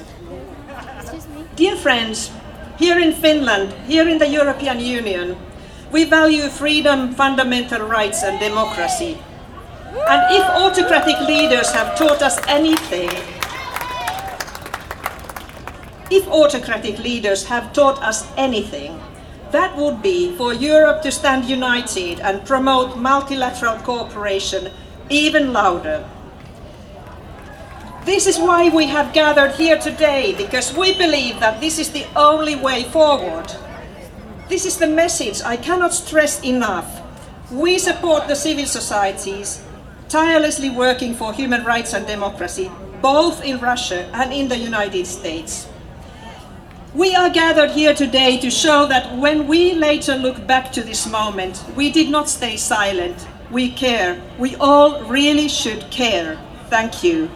Dear 1.55 1.77
friends, 1.77 2.31
here 2.79 2.99
in 2.99 3.13
Finland, 3.13 3.75
here 3.87 4.09
in 4.09 4.17
the 4.17 4.29
European 4.29 4.81
Union, 4.81 5.37
we 5.93 6.05
value 6.05 6.49
freedom, 6.49 7.13
fundamental 7.13 7.83
rights 7.87 8.23
and 8.23 8.41
democracy. 8.41 9.19
And 10.09 10.35
if 10.35 10.45
autocratic 10.57 11.21
leaders 11.29 11.71
have 11.73 11.99
taught 11.99 12.23
us 12.23 12.41
anything, 12.49 13.11
if 16.13 16.29
autocratic 16.29 16.99
leaders 16.99 17.47
have 17.47 17.73
taught 17.73 17.99
us 18.03 18.31
anything, 18.37 19.01
that 19.51 19.75
would 19.79 20.03
be 20.03 20.37
for 20.37 20.53
Europe 20.53 21.01
to 21.01 21.11
stand 21.11 21.47
united 21.47 22.21
and 22.21 22.45
promote 22.45 22.99
multilateral 22.99 23.79
cooperation 23.79 24.71
even 25.09 25.55
louder. 25.55 26.07
This 28.05 28.27
is 28.27 28.39
why 28.39 28.69
we 28.69 28.87
have 28.89 29.15
gathered 29.15 29.53
here 29.53 29.79
today, 29.79 30.35
because 30.37 30.77
we 30.77 30.93
believe 30.99 31.41
that 31.41 31.61
this 31.63 31.79
is 31.79 31.93
the 31.93 32.07
only 32.15 32.57
way 32.57 32.85
forward. 32.85 33.51
This 34.51 34.67
is 34.67 34.77
the 34.77 34.89
message 34.89 35.41
I 35.41 35.57
cannot 35.57 35.95
stress 35.95 36.45
enough. 36.45 37.01
We 37.51 37.79
support 37.79 38.29
the 38.29 38.37
civil 38.37 38.67
societies, 38.67 39.65
tirelessly 40.11 40.69
working 40.69 41.15
for 41.15 41.33
human 41.33 41.65
rights 41.65 41.95
and 41.95 42.07
democracy, 42.07 42.71
both 43.01 43.43
in 43.43 43.61
Russia 43.61 44.11
and 44.13 44.31
in 44.31 44.49
the 44.49 44.59
United 44.59 45.07
States. 45.07 45.69
We 46.95 47.15
are 47.15 47.31
gathered 47.31 47.71
here 47.71 47.95
today 47.95 48.37
to 48.37 48.51
show 48.51 48.87
that 48.89 49.17
when 49.17 49.47
we 49.47 49.73
later 49.73 50.15
look 50.15 50.47
back 50.47 50.71
to 50.73 50.83
this 50.83 51.07
moment, 51.09 51.65
we 51.75 51.91
did 51.91 52.11
not 52.11 52.29
stay 52.29 52.59
silent. 52.59 53.27
We 53.51 53.71
care. 53.71 54.21
We 54.39 54.57
all 54.57 55.03
really 55.05 55.49
should 55.49 55.91
care. 55.91 56.39
Thank 56.69 57.03
you. 57.03 57.31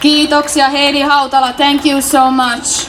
Kiitoksia 0.00 0.70
Heidi 0.70 1.00
Hautala, 1.00 1.56
thank 1.56 1.84
you 1.84 2.00
so 2.00 2.30
much. 2.30 2.86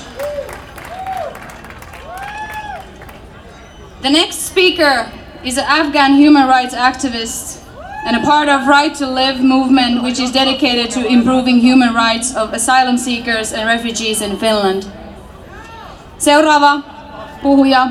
The 4.03 4.11
next 4.11 4.45
speaker 4.45 5.11
is 5.45 5.57
an 5.57 5.65
Afghan 5.67 6.15
human 6.15 6.47
rights 6.47 6.73
activist 6.73 7.63
and 8.05 8.15
a 8.15 8.19
part 8.19 8.49
of 8.49 8.67
Right 8.67 8.95
to 8.95 9.05
Live 9.05 9.43
movement 9.43 10.03
which 10.03 10.19
is 10.19 10.31
dedicated 10.31 10.89
to 10.91 11.07
improving 11.07 11.59
human 11.59 11.93
rights 11.93 12.35
of 12.35 12.53
asylum 12.53 12.97
seekers 12.97 13.53
and 13.53 13.67
refugees 13.67 14.21
in 14.21 14.37
Finland. 14.37 14.83
Seuraava 16.17 16.79
puhuja, 17.41 17.87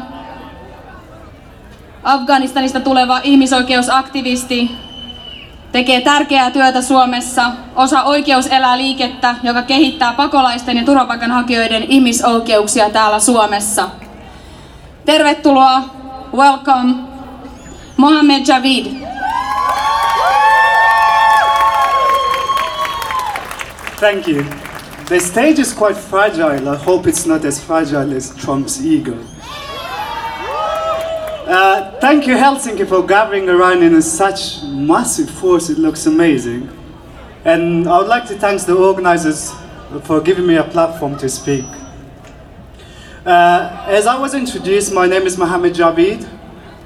Afganistanista 2.03 2.81
tuleva 2.81 3.21
ihmisoikeusaktivisti, 3.23 4.71
tekee 5.73 6.01
tärkeää 6.01 6.51
työtä 6.51 6.83
Suomessa, 6.83 7.51
osa 7.77 8.03
Oikeus 8.03 8.47
elää 8.47 8.79
liikettä, 8.79 9.35
joka 9.43 9.62
kehittää 9.62 10.12
pakolaisten 10.12 10.77
ja 10.77 10.85
turvapaikanhakijoiden 10.85 11.83
ihmisoikeuksia 11.83 12.90
täällä 12.90 13.21
Suomessa. 13.21 13.90
Tervetuloa, 15.05 15.83
welcome, 16.37 17.13
Mohammed 17.97 18.45
Javid. 18.45 19.01
Thank 23.99 24.27
you. 24.27 24.43
The 25.09 25.21
stage 25.21 25.59
is 25.59 25.73
quite 25.73 25.97
fragile. 25.97 26.69
I 26.69 26.77
hope 26.77 27.07
it's 27.07 27.25
not 27.25 27.45
as 27.45 27.63
fragile 27.63 28.13
as 28.13 28.35
Trump's 28.37 28.85
ego. 28.85 29.17
Uh, 31.47 31.93
thank 32.01 32.27
you, 32.27 32.35
Helsinki, 32.35 32.89
for 32.89 33.07
gathering 33.07 33.49
around 33.49 33.83
in 33.83 34.01
such 34.03 34.63
massive 34.65 35.31
force. 35.31 35.71
It 35.71 35.79
looks 35.79 36.07
amazing. 36.07 36.69
And 37.45 37.87
I 37.87 37.99
would 37.99 38.09
like 38.09 38.27
to 38.27 38.35
thank 38.35 38.63
the 38.63 38.75
organizers 38.75 39.53
for 40.03 40.21
giving 40.21 40.47
me 40.47 40.57
a 40.57 40.65
platform 40.65 41.17
to 41.19 41.29
speak. 41.29 41.67
Uh, 43.25 43.85
as 43.87 44.07
I 44.07 44.19
was 44.19 44.35
introduced, 44.35 44.93
my 44.93 45.07
name 45.07 45.23
is 45.23 45.39
Mohammed 45.39 45.75
Javid. 45.75 46.29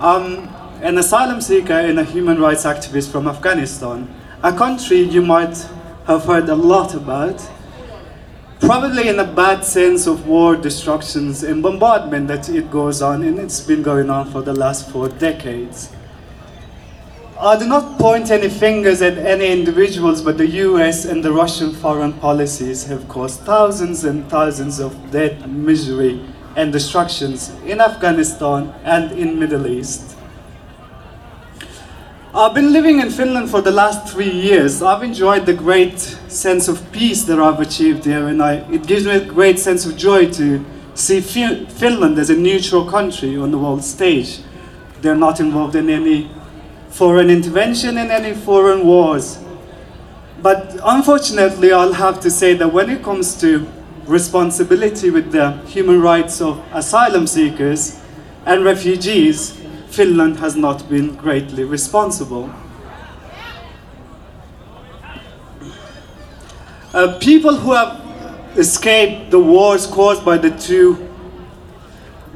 I'm 0.00 0.57
an 0.80 0.96
asylum 0.96 1.40
seeker 1.40 1.72
and 1.72 1.98
a 1.98 2.04
human 2.04 2.40
rights 2.40 2.64
activist 2.64 3.10
from 3.10 3.26
Afghanistan, 3.26 4.08
a 4.44 4.56
country 4.56 5.00
you 5.00 5.20
might 5.20 5.56
have 6.06 6.24
heard 6.24 6.48
a 6.48 6.54
lot 6.54 6.94
about, 6.94 7.44
probably 8.60 9.08
in 9.08 9.18
a 9.18 9.24
bad 9.24 9.64
sense 9.64 10.06
of 10.06 10.28
war, 10.28 10.54
destructions, 10.54 11.42
and 11.42 11.62
bombardment 11.62 12.28
that 12.28 12.48
it 12.48 12.70
goes 12.70 13.02
on, 13.02 13.24
and 13.24 13.40
it's 13.40 13.60
been 13.60 13.82
going 13.82 14.08
on 14.08 14.30
for 14.30 14.40
the 14.40 14.52
last 14.52 14.88
four 14.90 15.08
decades. 15.08 15.90
I 17.40 17.58
do 17.58 17.66
not 17.66 17.98
point 17.98 18.30
any 18.30 18.48
fingers 18.48 19.02
at 19.02 19.18
any 19.18 19.48
individuals, 19.48 20.22
but 20.22 20.38
the 20.38 20.46
US 20.46 21.04
and 21.04 21.24
the 21.24 21.32
Russian 21.32 21.72
foreign 21.72 22.12
policies 22.12 22.84
have 22.84 23.08
caused 23.08 23.40
thousands 23.40 24.04
and 24.04 24.28
thousands 24.30 24.78
of 24.78 25.10
death, 25.10 25.44
misery, 25.46 26.24
and 26.54 26.72
destructions 26.72 27.50
in 27.66 27.80
Afghanistan 27.80 28.72
and 28.84 29.10
in 29.12 29.38
Middle 29.38 29.66
East. 29.66 30.17
I've 32.34 32.52
been 32.54 32.74
living 32.74 33.00
in 33.00 33.10
Finland 33.10 33.50
for 33.50 33.62
the 33.62 33.70
last 33.70 34.12
three 34.12 34.30
years. 34.30 34.82
I've 34.82 35.02
enjoyed 35.02 35.46
the 35.46 35.54
great 35.54 35.98
sense 35.98 36.68
of 36.68 36.92
peace 36.92 37.24
that 37.24 37.40
I've 37.40 37.58
achieved 37.58 38.04
here, 38.04 38.28
and 38.28 38.42
I, 38.42 38.56
it 38.70 38.86
gives 38.86 39.06
me 39.06 39.12
a 39.12 39.24
great 39.24 39.58
sense 39.58 39.86
of 39.86 39.96
joy 39.96 40.30
to 40.32 40.62
see 40.94 41.22
Fi- 41.22 41.64
Finland 41.64 42.18
as 42.18 42.28
a 42.28 42.36
neutral 42.36 42.84
country 42.84 43.38
on 43.38 43.50
the 43.50 43.56
world 43.56 43.82
stage. 43.82 44.40
They're 45.00 45.14
not 45.16 45.40
involved 45.40 45.74
in 45.74 45.88
any 45.88 46.30
foreign 46.90 47.30
intervention 47.30 47.96
in 47.96 48.10
any 48.10 48.34
foreign 48.34 48.86
wars. 48.86 49.38
But 50.42 50.78
unfortunately, 50.84 51.72
I'll 51.72 51.94
have 51.94 52.20
to 52.20 52.30
say 52.30 52.52
that 52.54 52.70
when 52.70 52.90
it 52.90 53.02
comes 53.02 53.40
to 53.40 53.66
responsibility 54.04 55.08
with 55.08 55.32
the 55.32 55.52
human 55.66 56.02
rights 56.02 56.42
of 56.42 56.62
asylum 56.74 57.26
seekers 57.26 57.98
and 58.44 58.64
refugees, 58.64 59.57
Finland 59.90 60.38
has 60.38 60.56
not 60.56 60.88
been 60.88 61.14
greatly 61.16 61.64
responsible. 61.64 62.50
Uh, 66.94 67.18
people 67.18 67.54
who 67.56 67.72
have 67.72 68.00
escaped 68.56 69.30
the 69.30 69.38
wars 69.38 69.86
caused 69.86 70.24
by 70.24 70.38
the 70.38 70.50
two 70.50 71.08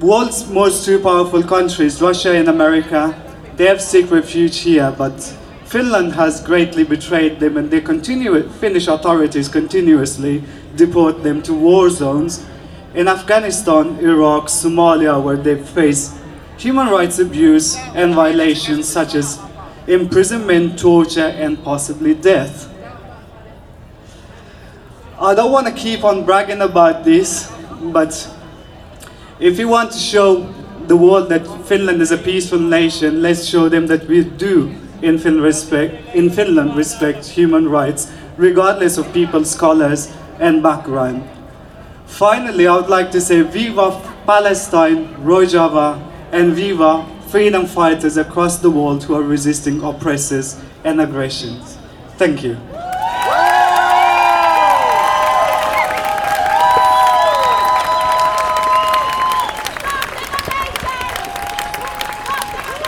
world's 0.01 0.49
most 0.49 0.85
two 0.85 0.99
powerful 0.99 1.43
countries, 1.43 2.03
Russia 2.03 2.33
and 2.33 2.49
America, 2.49 3.15
they 3.57 3.67
have 3.67 3.81
seek 3.81 4.11
refuge 4.11 4.59
here, 4.59 4.95
but 4.97 5.21
Finland 5.65 6.12
has 6.12 6.43
greatly 6.43 6.85
betrayed 6.85 7.41
them 7.41 7.57
and 7.57 7.71
they 7.71 7.81
continue, 7.81 8.49
Finnish 8.49 8.88
authorities 8.88 9.49
continuously 9.49 10.43
deport 10.77 11.23
them 11.23 11.43
to 11.43 11.55
war 11.55 11.88
zones 11.88 12.45
in 12.95 13.09
Afghanistan, 13.09 13.99
Iraq, 14.01 14.49
Somalia, 14.49 15.23
where 15.23 15.37
they 15.37 15.57
face 15.57 16.19
human 16.59 16.88
rights 16.88 17.19
abuse 17.19 17.77
and 17.95 18.15
violations 18.15 18.88
such 18.88 19.15
as 19.15 19.41
imprisonment, 19.87 20.79
torture, 20.79 21.21
and 21.21 21.62
possibly 21.62 22.15
death. 22.15 22.69
I 25.21 25.35
don't 25.35 25.53
want 25.53 25.67
to 25.69 25.73
keep 25.73 26.05
on 26.05 26.25
bragging 26.25 26.62
about 26.62 27.05
this, 27.05 27.51
but 27.93 28.12
if 29.38 29.59
we 29.59 29.65
want 29.65 29.93
to 29.93 29.99
show 29.99 30.53
the 30.87 30.97
world 30.97 31.29
that 31.29 31.47
Finland 31.67 32.03
is 32.03 32.11
a 32.11 32.19
peaceful 32.19 32.59
nation, 32.59 33.23
let's 33.23 33.45
show 33.45 33.69
them 33.69 33.87
that 33.87 34.07
we 34.09 34.25
do 34.25 34.75
in 35.01 35.19
Finland 35.19 35.43
respect, 35.43 36.15
in 36.15 36.31
Finland 36.31 36.77
respect 36.77 37.27
human 37.27 37.69
rights, 37.69 38.11
regardless 38.37 38.99
of 38.99 39.12
people's 39.12 39.55
colors 39.55 40.12
and 40.38 40.62
background. 40.62 41.23
Finally, 42.07 42.67
I 42.67 42.77
would 42.77 42.91
like 42.91 43.11
to 43.12 43.21
say 43.21 43.43
Viva 43.43 43.91
Palestine, 44.27 45.09
Rojava, 45.25 46.12
and 46.33 46.53
Viva 46.55 47.07
freedom 47.28 47.66
fighters 47.66 48.16
across 48.16 48.59
the 48.59 48.70
world 48.70 49.05
who 49.05 49.14
are 49.14 49.22
resisting 49.22 49.83
oppressors 49.85 50.61
and 50.85 51.01
aggressions. 51.01 51.78
Thank 52.16 52.43
you. 52.43 52.57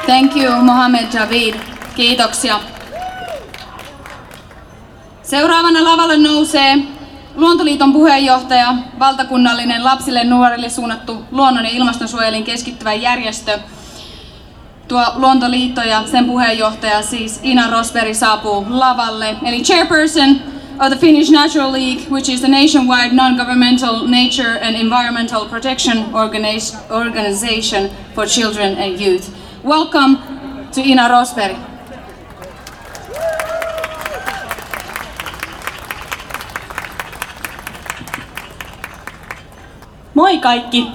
Thank 0.07 0.37
you, 0.37 0.51
Mohammed 0.51 1.11
Javid. 1.11 1.55
Kiitoksia. 1.97 2.61
Seuraavana 5.23 5.81
lavalle 5.81 6.17
nousee 6.19 6.94
Luontoliiton 7.35 7.93
puheenjohtaja, 7.93 8.75
valtakunnallinen 8.99 9.85
lapsille 9.85 10.25
nuorille 10.25 10.69
suunnattu 10.69 11.25
luonnon 11.31 11.65
ja 11.65 11.71
ilmastonsuojelin 11.71 12.45
keskittyvä 12.45 12.93
järjestö. 12.95 13.59
Tuo 14.89 15.05
Luontoliitto 15.15 15.81
ja 15.81 16.03
sen 16.07 16.25
puheenjohtaja 16.25 17.03
siis 17.03 17.41
Ina 17.43 17.71
Rosberg 17.71 18.15
saapuu 18.15 18.67
lavalle. 18.69 19.37
Eli 19.45 19.63
chairperson 19.63 20.31
of 20.81 20.89
the 20.89 20.97
Finnish 20.97 21.33
Natural 21.33 21.73
League, 21.73 22.05
which 22.11 22.31
is 22.31 22.41
the 22.41 22.49
nationwide 22.49 23.15
non-governmental 23.15 24.07
nature 24.07 24.61
and 24.67 24.77
environmental 24.77 25.47
protection 25.47 26.05
organization 26.91 27.91
for 28.15 28.27
children 28.27 28.79
and 28.79 29.01
youth. 29.01 29.31
Welcome 29.65 30.17
to 30.75 30.81
Ina 30.81 31.09
Rosberg. 31.09 31.74
Moi 40.15 40.39
kaikki! 40.39 40.87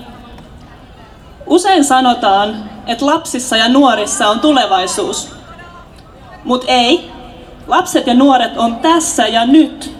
Usein 1.45 1.84
sanotaan, 1.84 2.55
että 2.88 3.05
lapsissa 3.05 3.57
ja 3.57 3.70
nuorissa 3.70 4.30
on 4.30 4.39
tulevaisuus. 4.39 5.32
Mutta 6.43 6.67
ei. 6.67 7.11
Lapset 7.67 8.07
ja 8.07 8.13
nuoret 8.13 8.57
on 8.57 8.76
tässä 8.76 9.28
ja 9.28 9.45
nyt. 9.45 9.95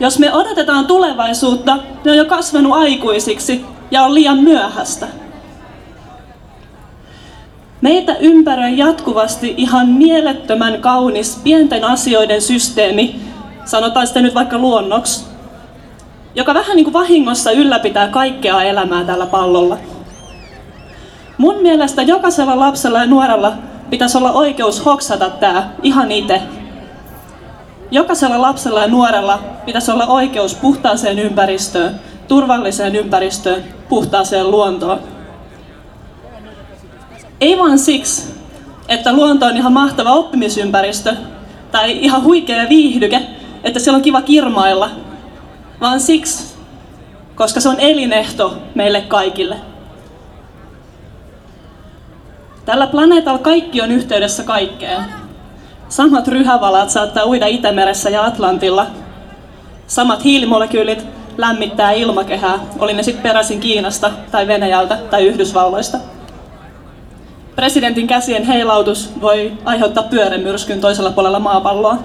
Jos 0.00 0.18
me 0.18 0.32
odotetaan 0.32 0.86
tulevaisuutta, 0.86 1.78
ne 2.04 2.10
on 2.10 2.16
jo 2.16 2.24
kasvanut 2.24 2.72
aikuisiksi 2.72 3.64
ja 3.90 4.02
on 4.02 4.14
liian 4.14 4.38
myöhäistä. 4.38 5.08
Meitä 7.80 8.16
ympäröi 8.16 8.78
jatkuvasti 8.78 9.54
ihan 9.56 9.88
mielettömän 9.88 10.80
kaunis 10.80 11.40
pienten 11.44 11.84
asioiden 11.84 12.42
systeemi, 12.42 13.20
sanotaan 13.64 14.06
sitä 14.06 14.20
nyt 14.20 14.34
vaikka 14.34 14.58
luonnoksi, 14.58 15.29
joka 16.34 16.54
vähän 16.54 16.76
niin 16.76 16.84
kuin 16.84 16.94
vahingossa 16.94 17.50
ylläpitää 17.50 18.08
kaikkea 18.08 18.62
elämää 18.62 19.04
tällä 19.04 19.26
pallolla. 19.26 19.78
Mun 21.38 21.62
mielestä 21.62 22.02
jokaisella 22.02 22.58
lapsella 22.58 22.98
ja 22.98 23.06
nuorella 23.06 23.52
pitäisi 23.90 24.18
olla 24.18 24.32
oikeus 24.32 24.84
hoksata 24.84 25.30
tämä 25.30 25.70
ihan 25.82 26.12
itse. 26.12 26.42
Jokaisella 27.90 28.42
lapsella 28.42 28.80
ja 28.80 28.88
nuorella 28.88 29.38
pitäisi 29.66 29.90
olla 29.90 30.06
oikeus 30.06 30.54
puhtaaseen 30.54 31.18
ympäristöön, 31.18 32.00
turvalliseen 32.28 32.96
ympäristöön, 32.96 33.64
puhtaaseen 33.88 34.50
luontoon. 34.50 35.00
Ei 37.40 37.58
vaan 37.58 37.78
siksi, 37.78 38.34
että 38.88 39.12
luonto 39.12 39.46
on 39.46 39.56
ihan 39.56 39.72
mahtava 39.72 40.12
oppimisympäristö 40.12 41.16
tai 41.72 41.98
ihan 42.00 42.24
huikea 42.24 42.68
viihdyke, 42.68 43.22
että 43.64 43.80
siellä 43.80 43.96
on 43.96 44.02
kiva 44.02 44.22
kirmailla, 44.22 44.90
vaan 45.80 46.00
siksi, 46.00 46.56
koska 47.34 47.60
se 47.60 47.68
on 47.68 47.80
elinehto 47.80 48.56
meille 48.74 49.00
kaikille. 49.00 49.56
Tällä 52.64 52.86
planeetalla 52.86 53.38
kaikki 53.38 53.82
on 53.82 53.90
yhteydessä 53.90 54.42
kaikkeen. 54.42 55.04
Samat 55.88 56.28
ryhävalat 56.28 56.90
saattaa 56.90 57.26
uida 57.26 57.46
Itämeressä 57.46 58.10
ja 58.10 58.24
Atlantilla. 58.24 58.86
Samat 59.86 60.24
hiilimolekyylit 60.24 61.06
lämmittää 61.38 61.92
ilmakehää, 61.92 62.58
oli 62.78 62.92
ne 62.92 63.02
sitten 63.02 63.22
peräisin 63.22 63.60
Kiinasta 63.60 64.10
tai 64.30 64.46
Venäjältä 64.46 64.96
tai 64.96 65.26
Yhdysvalloista. 65.26 65.98
Presidentin 67.56 68.06
käsien 68.06 68.44
heilautus 68.44 69.10
voi 69.20 69.52
aiheuttaa 69.64 70.02
pyörämyrskyn 70.02 70.80
toisella 70.80 71.10
puolella 71.10 71.38
maapalloa. 71.38 71.98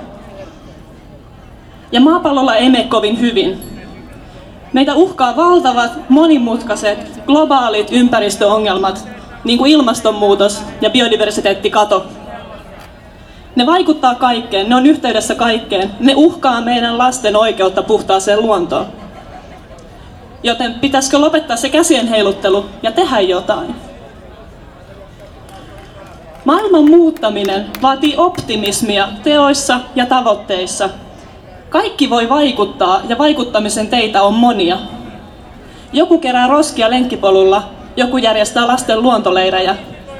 Ja 1.95 2.01
maapallolla 2.01 2.55
ei 2.55 2.69
mene 2.69 2.83
kovin 2.83 3.19
hyvin. 3.19 3.61
Meitä 4.73 4.95
uhkaa 4.95 5.35
valtavat, 5.35 5.91
monimutkaiset, 6.09 7.21
globaalit 7.25 7.87
ympäristöongelmat, 7.91 9.07
niin 9.43 9.57
kuin 9.57 9.71
ilmastonmuutos 9.71 10.63
ja 10.81 10.89
biodiversiteettikato. 10.89 12.05
Ne 13.55 13.65
vaikuttaa 13.65 14.15
kaikkeen, 14.15 14.69
ne 14.69 14.75
on 14.75 14.85
yhteydessä 14.85 15.35
kaikkeen, 15.35 15.91
ne 15.99 16.13
uhkaa 16.15 16.61
meidän 16.61 16.97
lasten 16.97 17.35
oikeutta 17.35 17.83
puhtaaseen 17.83 18.41
luontoon. 18.41 18.85
Joten 20.43 20.73
pitäisikö 20.73 21.17
lopettaa 21.19 21.57
se 21.57 21.69
käsien 21.69 22.07
heiluttelu 22.07 22.65
ja 22.83 22.91
tehdä 22.91 23.19
jotain? 23.19 23.75
Maailman 26.45 26.85
muuttaminen 26.85 27.65
vaatii 27.81 28.13
optimismia 28.17 29.07
teoissa 29.23 29.79
ja 29.95 30.05
tavoitteissa. 30.05 30.89
Kaikki 31.69 32.09
voi 32.09 32.29
vaikuttaa 32.29 33.01
ja 33.09 33.17
vaikuttamisen 33.17 33.87
teitä 33.87 34.21
on 34.21 34.33
monia. 34.33 34.77
Joku 35.93 36.17
kerää 36.17 36.47
roskia 36.47 36.89
lenkkipolulla, 36.89 37.63
joku 37.95 38.17
järjestää 38.17 38.67
lasten 38.67 39.01
luontoleirejä, 39.01 39.75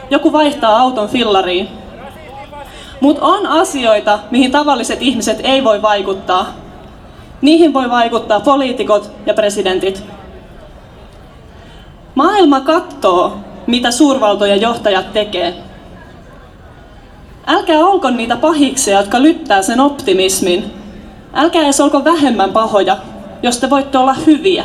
joku 0.09 0.31
vaihtaa 0.31 0.79
auton 0.79 1.09
fillariin. 1.09 1.69
Mutta 3.01 3.25
on 3.25 3.47
asioita, 3.47 4.19
mihin 4.31 4.51
tavalliset 4.51 5.01
ihmiset 5.01 5.39
ei 5.43 5.63
voi 5.63 5.81
vaikuttaa. 5.81 6.53
Niihin 7.41 7.73
voi 7.73 7.89
vaikuttaa 7.89 8.39
poliitikot 8.39 9.11
ja 9.25 9.33
presidentit. 9.33 10.03
Maailma 12.15 12.59
katsoo, 12.61 13.37
mitä 13.67 13.91
suurvaltojen 13.91 14.61
johtajat 14.61 15.13
tekee. 15.13 15.53
Älkää 17.47 17.79
olko 17.79 18.09
niitä 18.09 18.35
pahiksia, 18.35 18.97
jotka 18.97 19.21
lyttää 19.21 19.61
sen 19.61 19.79
optimismin. 19.79 20.84
Älkää 21.35 21.61
edes 21.61 21.81
olko 21.81 22.03
vähemmän 22.03 22.51
pahoja, 22.51 22.97
jos 23.43 23.57
te 23.57 23.69
voitte 23.69 23.97
olla 23.97 24.13
hyviä. 24.13 24.63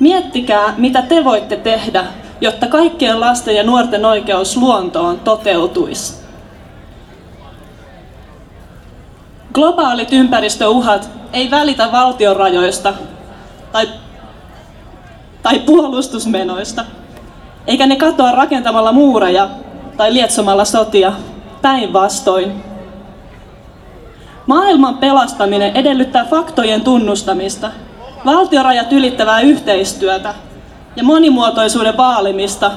Miettikää, 0.00 0.74
mitä 0.76 1.02
te 1.02 1.24
voitte 1.24 1.56
tehdä, 1.56 2.04
jotta 2.40 2.66
kaikkien 2.66 3.20
lasten 3.20 3.56
ja 3.56 3.62
nuorten 3.62 4.04
oikeus 4.04 4.56
luontoon 4.56 5.20
toteutuisi. 5.20 6.14
Globaalit 9.52 10.12
ympäristöuhat 10.12 11.10
ei 11.32 11.50
välitä 11.50 11.92
valtionrajoista 11.92 12.94
tai, 13.72 13.88
tai 15.42 15.58
puolustusmenoista, 15.58 16.84
eikä 17.66 17.86
ne 17.86 17.96
katoa 17.96 18.32
rakentamalla 18.32 18.92
muureja 18.92 19.48
tai 19.96 20.14
lietsomalla 20.14 20.64
sotia, 20.64 21.12
päinvastoin. 21.62 22.65
Maailman 24.46 24.98
pelastaminen 24.98 25.76
edellyttää 25.76 26.24
faktojen 26.24 26.80
tunnustamista, 26.80 27.70
valtiorajat 28.24 28.92
ylittävää 28.92 29.40
yhteistyötä 29.40 30.34
ja 30.96 31.04
monimuotoisuuden 31.04 31.96
vaalimista 31.96 32.70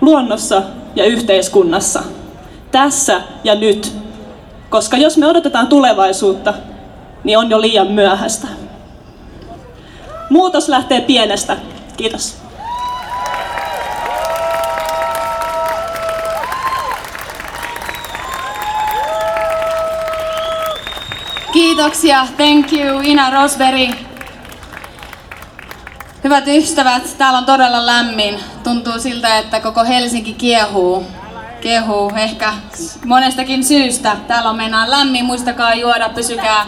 luonnossa 0.00 0.62
ja 0.96 1.04
yhteiskunnassa. 1.04 2.02
Tässä 2.70 3.20
ja 3.44 3.54
nyt. 3.54 3.92
Koska 4.70 4.96
jos 4.96 5.16
me 5.16 5.26
odotetaan 5.26 5.66
tulevaisuutta, 5.66 6.54
niin 7.24 7.38
on 7.38 7.50
jo 7.50 7.60
liian 7.60 7.86
myöhäistä. 7.86 8.48
Muutos 10.30 10.68
lähtee 10.68 11.00
pienestä. 11.00 11.56
Kiitos. 11.96 12.47
Kiitoksia, 21.58 22.26
thank 22.36 22.72
you 22.72 23.00
Ina 23.04 23.30
Rosberg. 23.30 23.90
Hyvät 26.24 26.44
ystävät, 26.46 27.18
täällä 27.18 27.38
on 27.38 27.44
todella 27.44 27.86
lämmin. 27.86 28.40
Tuntuu 28.64 29.00
siltä, 29.00 29.38
että 29.38 29.60
koko 29.60 29.84
Helsinki 29.84 30.32
kiehuu. 30.32 31.06
Kiehuu 31.60 32.12
ehkä 32.16 32.52
monestakin 33.04 33.64
syystä. 33.64 34.16
Täällä 34.28 34.50
on 34.50 34.56
meinaan 34.56 34.90
lämmin, 34.90 35.24
muistakaa 35.24 35.74
juoda, 35.74 36.08
pysykää 36.08 36.66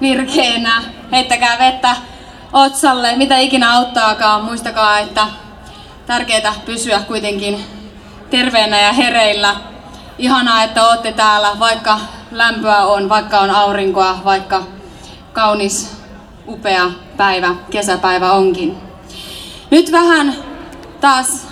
virkeänä, 0.00 0.82
heittäkää 1.12 1.58
vettä 1.58 1.96
otsalle, 2.52 3.16
mitä 3.16 3.38
ikinä 3.38 3.72
auttaakaan. 3.72 4.44
Muistakaa, 4.44 4.98
että 4.98 5.26
tärkeää 6.06 6.54
pysyä 6.64 7.00
kuitenkin 7.00 7.64
terveenä 8.30 8.80
ja 8.80 8.92
hereillä. 8.92 9.56
Ihanaa, 10.18 10.62
että 10.62 10.88
olette 10.88 11.12
täällä, 11.12 11.58
vaikka 11.58 12.00
lämpöä 12.34 12.84
on, 12.84 13.08
vaikka 13.08 13.38
on 13.38 13.50
aurinkoa, 13.50 14.18
vaikka 14.24 14.62
kaunis, 15.32 15.96
upea 16.48 16.90
päivä, 17.16 17.54
kesäpäivä 17.70 18.32
onkin. 18.32 18.76
Nyt 19.70 19.92
vähän 19.92 20.34
taas 21.00 21.46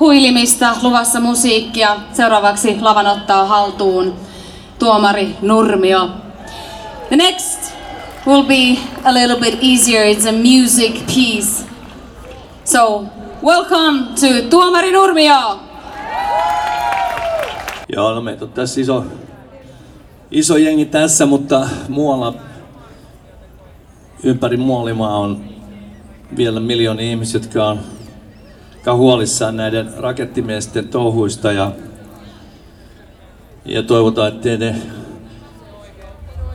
huilimista, 0.00 0.76
luvassa 0.82 1.20
musiikkia. 1.20 1.96
Seuraavaksi 2.12 2.80
lavan 2.80 3.06
ottaa 3.06 3.46
haltuun 3.46 4.14
tuomari 4.78 5.36
Nurmio. 5.42 6.10
The 7.08 7.16
next 7.16 7.74
will 8.26 8.42
be 8.42 8.78
a 9.04 9.14
little 9.14 9.36
bit 9.36 9.58
easier. 9.62 10.04
It's 10.04 10.28
a 10.28 10.32
music 10.32 11.06
piece. 11.06 11.64
So, 12.64 13.04
welcome 13.42 14.04
to 14.20 14.48
Tuomari 14.50 14.92
Nurmio! 14.92 15.60
Joo, 17.88 18.14
no 18.14 18.20
meitä 18.20 18.44
on 18.44 18.52
tässä 18.52 18.80
iso, 18.80 19.04
iso 20.34 20.56
jengi 20.56 20.84
tässä, 20.84 21.26
mutta 21.26 21.68
muualla 21.88 22.34
ympäri 24.22 24.56
Muolimaa 24.56 25.16
on 25.18 25.44
vielä 26.36 26.60
miljoonia 26.60 27.10
ihmisiä, 27.10 27.40
jotka 27.40 27.66
on, 27.66 27.80
huolissaan 28.96 29.56
näiden 29.56 29.94
rakettimiesten 29.98 30.88
touhuista 30.88 31.52
ja, 31.52 31.72
ja 33.64 33.82
toivotaan, 33.82 34.28
että 34.28 34.56
ne 34.56 34.76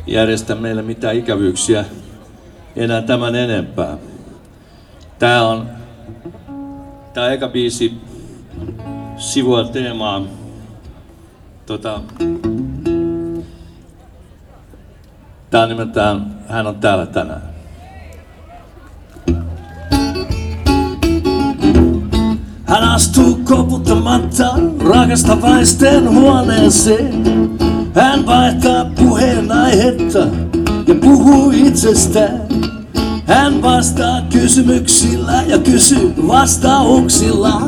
järjestä 0.08 0.56
meille 0.56 0.82
mitään 0.82 1.16
ikävyyksiä 1.16 1.86
enää 2.76 3.02
tämän 3.02 3.36
enempää. 3.36 3.98
Tää 5.20 5.48
on 5.48 5.70
tää 7.14 7.32
eka 7.32 7.48
biisi 7.48 7.94
sivua 9.18 9.64
teemaa 9.64 10.24
tota, 11.66 12.02
Tää 15.50 15.64
on 15.64 15.70
nimeltään 15.70 16.40
Hän 16.50 16.68
on 16.68 16.76
täällä 16.76 17.06
tänään. 17.06 17.42
Hän 22.66 22.84
astuu 22.84 23.40
koputtamatta 23.44 24.46
rakastavaisten 24.80 26.10
huoneeseen. 26.10 27.24
Hän 27.96 28.26
vaihtaa 28.26 28.86
puheenaihetta 28.86 30.20
ja 30.88 30.96
puhuu 31.02 31.52
itsestään. 31.52 32.42
Hän 33.26 33.62
vastaa 33.62 34.22
kysymyksillä 34.22 35.44
ja 35.48 35.58
kysyy 35.58 36.14
vastauksilla. 36.28 37.62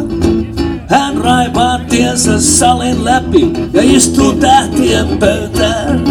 Hän 0.92 1.18
raipaa 1.18 1.80
tiensä 1.90 2.42
salin 2.42 3.06
läpi 3.06 3.54
ja 3.74 3.82
istuu 3.84 4.34
tähtien 4.34 5.08
pöytään. 5.20 6.04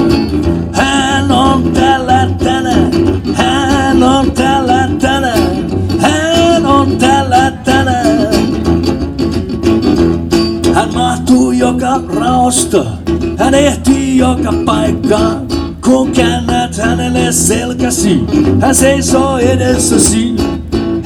Hän 0.72 1.32
on 1.32 1.72
täällä 1.72 2.28
tänään, 2.44 2.92
hän 3.34 4.02
on 4.02 4.32
täällä 4.32 4.88
tänään, 5.00 5.70
hän 5.98 6.66
on 6.66 6.96
täällä 6.96 7.50
tänään. 7.64 8.34
Hän 10.74 10.94
mahtuu 10.94 11.52
joka 11.52 12.00
raosta, 12.16 12.84
hän 13.38 13.54
ehtii 13.54 14.16
joka 14.16 14.52
paikkaan. 14.64 15.46
Kun 15.84 16.12
käännät 16.12 16.76
hänelle 16.76 17.32
selkäsi, 17.32 18.20
hän 18.60 18.74
seisoo 18.74 19.38
edessäsi. 19.38 20.49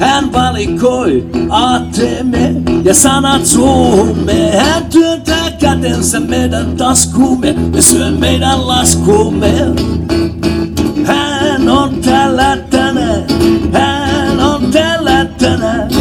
Hän 0.05 0.33
valikoi 0.33 1.29
aatteemme 1.49 2.55
ja 2.83 2.93
sanat 2.93 3.45
suuhumme. 3.45 4.51
Hän 4.57 4.85
työntää 4.85 5.51
kätensä 5.51 6.19
meidän 6.19 6.77
taskuumme 6.77 7.55
ja 7.75 7.81
syö 7.81 8.11
meidän 8.11 8.67
laskuumme. 8.67 9.51
Hän 11.05 11.69
on 11.69 12.01
täällä 12.01 12.57
tänään, 12.57 13.23
hän 13.73 14.39
on 14.39 14.71
täällä 14.71 15.25
tänään, 15.25 15.94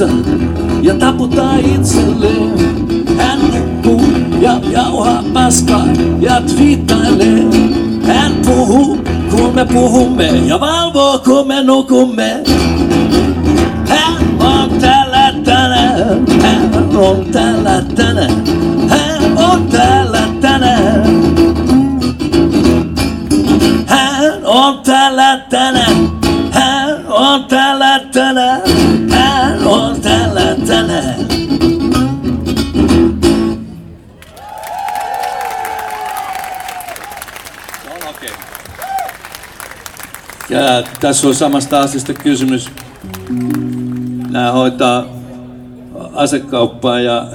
telkkarissa 0.00 0.08
ja 0.82 0.94
taputtaa 0.94 1.56
itselleen. 1.56 2.52
Hän 3.16 3.38
nukkuu 3.40 4.02
ja 4.40 4.60
jauhaa 4.70 5.24
paskaa 5.32 5.86
ja 6.20 6.40
twiittailee. 6.40 7.44
Hän 8.06 8.32
puhuu, 8.46 8.98
kun 9.30 9.54
me 9.54 9.64
puhumme 9.64 10.26
ja 10.26 10.60
valvoo, 10.60 11.18
kun 11.18 11.46
me 11.46 11.62
nukumme. 11.62 12.49
Ja 40.50 40.82
tässä 41.00 41.28
on 41.28 41.34
samasta 41.34 41.80
asiasta 41.80 42.14
kysymys. 42.14 42.70
Nämä 44.30 44.52
hoitaa 44.52 45.04
asekauppaa 46.14 47.00
ja 47.00 47.26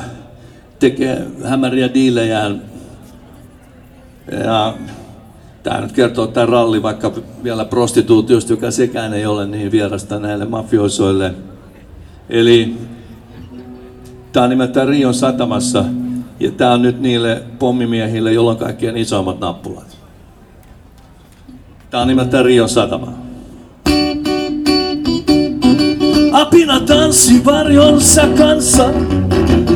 tekee 0.80 1.28
hämäriä 1.43 1.93
diilejään. 1.93 2.61
Ja 4.43 4.74
tämä 5.63 5.82
nyt 5.82 5.91
kertoo 5.91 6.28
tämä 6.28 6.45
ralli 6.45 6.84
vaikka 6.84 7.11
vielä 7.43 7.66
prostituutiosta, 7.66 8.53
joka 8.53 8.72
sekään 8.72 9.13
ei 9.13 9.26
ole 9.26 9.47
niin 9.47 9.72
vierasta 9.72 10.20
näille 10.20 10.45
mafiosoille. 10.45 11.34
Eli 12.30 12.78
tämä 14.32 14.43
on 14.43 14.49
nimeltään 14.49 14.88
Rion 14.88 15.13
satamassa 15.13 15.86
ja 16.39 16.51
tämä 16.51 16.74
on 16.74 16.82
nyt 16.82 17.01
niille 17.01 17.43
pommimiehille, 17.59 18.34
joilla 18.34 18.51
on 18.51 18.57
kaikkien 18.57 18.97
isoimmat 18.97 19.39
nappulat. 19.39 19.94
Tämä 21.95 22.01
on 22.01 22.07
nimeltään 22.07 22.45
Rion 22.45 22.69
satama. 22.69 23.07
Apina 26.31 26.79
tanssi 26.79 27.45
varjonsa 27.45 28.27
kanssa, 28.37 28.89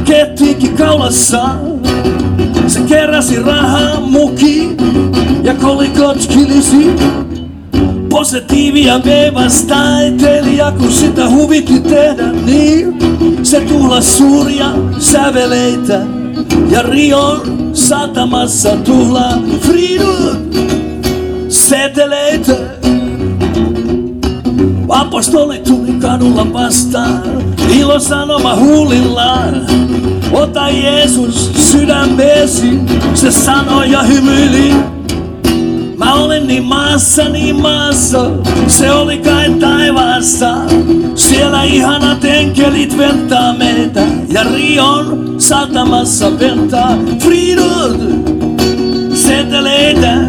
kettikin 0.06 0.78
kaulassa. 0.78 1.50
Se 2.68 2.80
keräsi 2.82 3.40
rahaa 3.40 4.00
muki 4.00 4.76
ja 5.44 5.54
kolikot 5.54 6.18
kilisi. 6.28 6.96
Positiivia 8.10 9.02
veivas 9.06 9.64
taiteilija, 9.64 10.72
kun 10.72 10.92
sitä 10.92 11.30
huvitti 11.30 11.80
tehdä 11.80 12.32
niin. 12.32 12.98
Se 13.44 13.60
tuhlas 13.60 14.18
suuria 14.18 14.72
säveleitä 14.98 16.02
ja 16.72 16.82
Rion 16.82 17.70
satamassa 17.74 18.76
tuhlaa 18.76 19.42
Fridun 19.62 20.50
seteleitä. 21.70 22.54
Apostoli 24.90 25.58
tuli 25.58 25.92
kadulla 25.92 26.54
vastaan, 26.54 27.24
ilo 27.80 28.00
sanoma 28.00 28.56
huulillaan. 28.56 29.66
Ota 30.32 30.70
Jeesus 30.70 31.52
sydämeesi, 31.56 32.80
se 33.14 33.32
sanoi 33.32 33.92
ja 33.92 34.04
hymyili. 34.04 34.74
Mä 35.98 36.14
olen 36.14 36.48
niin 36.48 36.64
maassa, 36.64 37.30
niin 37.30 37.56
maassa, 37.56 38.32
se 38.68 38.92
oli 38.92 39.18
kai 39.18 39.50
taivaassa. 39.50 40.56
Siellä 41.16 41.64
ihanat 41.64 42.26
enkelit 42.26 42.98
ventaa 42.98 43.54
meitä, 43.54 44.02
ja 44.34 44.44
Rion 44.44 45.36
satamassa 45.38 46.40
ventaa 46.40 46.98
Fridun 47.20 48.24
seteleitä. 49.14 50.29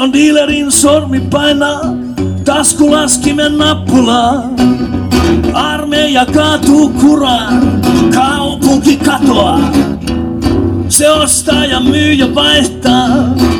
Ison 0.00 0.12
dealerin 0.12 0.72
sormi 0.72 1.20
painaa 1.20 1.80
taskulaskimen 2.44 3.58
nappulaa. 3.58 4.48
Armeija 5.54 6.26
kaatuu 6.26 6.88
kuraan, 6.88 7.82
kaupunki 8.14 8.96
katoaa. 8.96 9.72
Se 10.88 11.10
ostaa 11.10 11.64
ja 11.64 11.80
myy 11.80 12.12
ja 12.12 12.34
vaihtaa, 12.34 13.08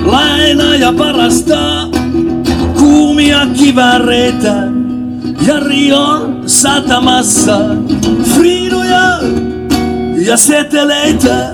lainaa 0.04 0.74
ja 0.74 0.98
varastaa. 0.98 1.88
Kuumia 2.78 3.46
kiväreitä 3.58 4.54
ja 5.46 5.60
Rion 5.60 6.42
satamassa. 6.46 7.60
Friiduja 8.34 9.18
ja 10.26 10.36
seteleitä. 10.36 11.52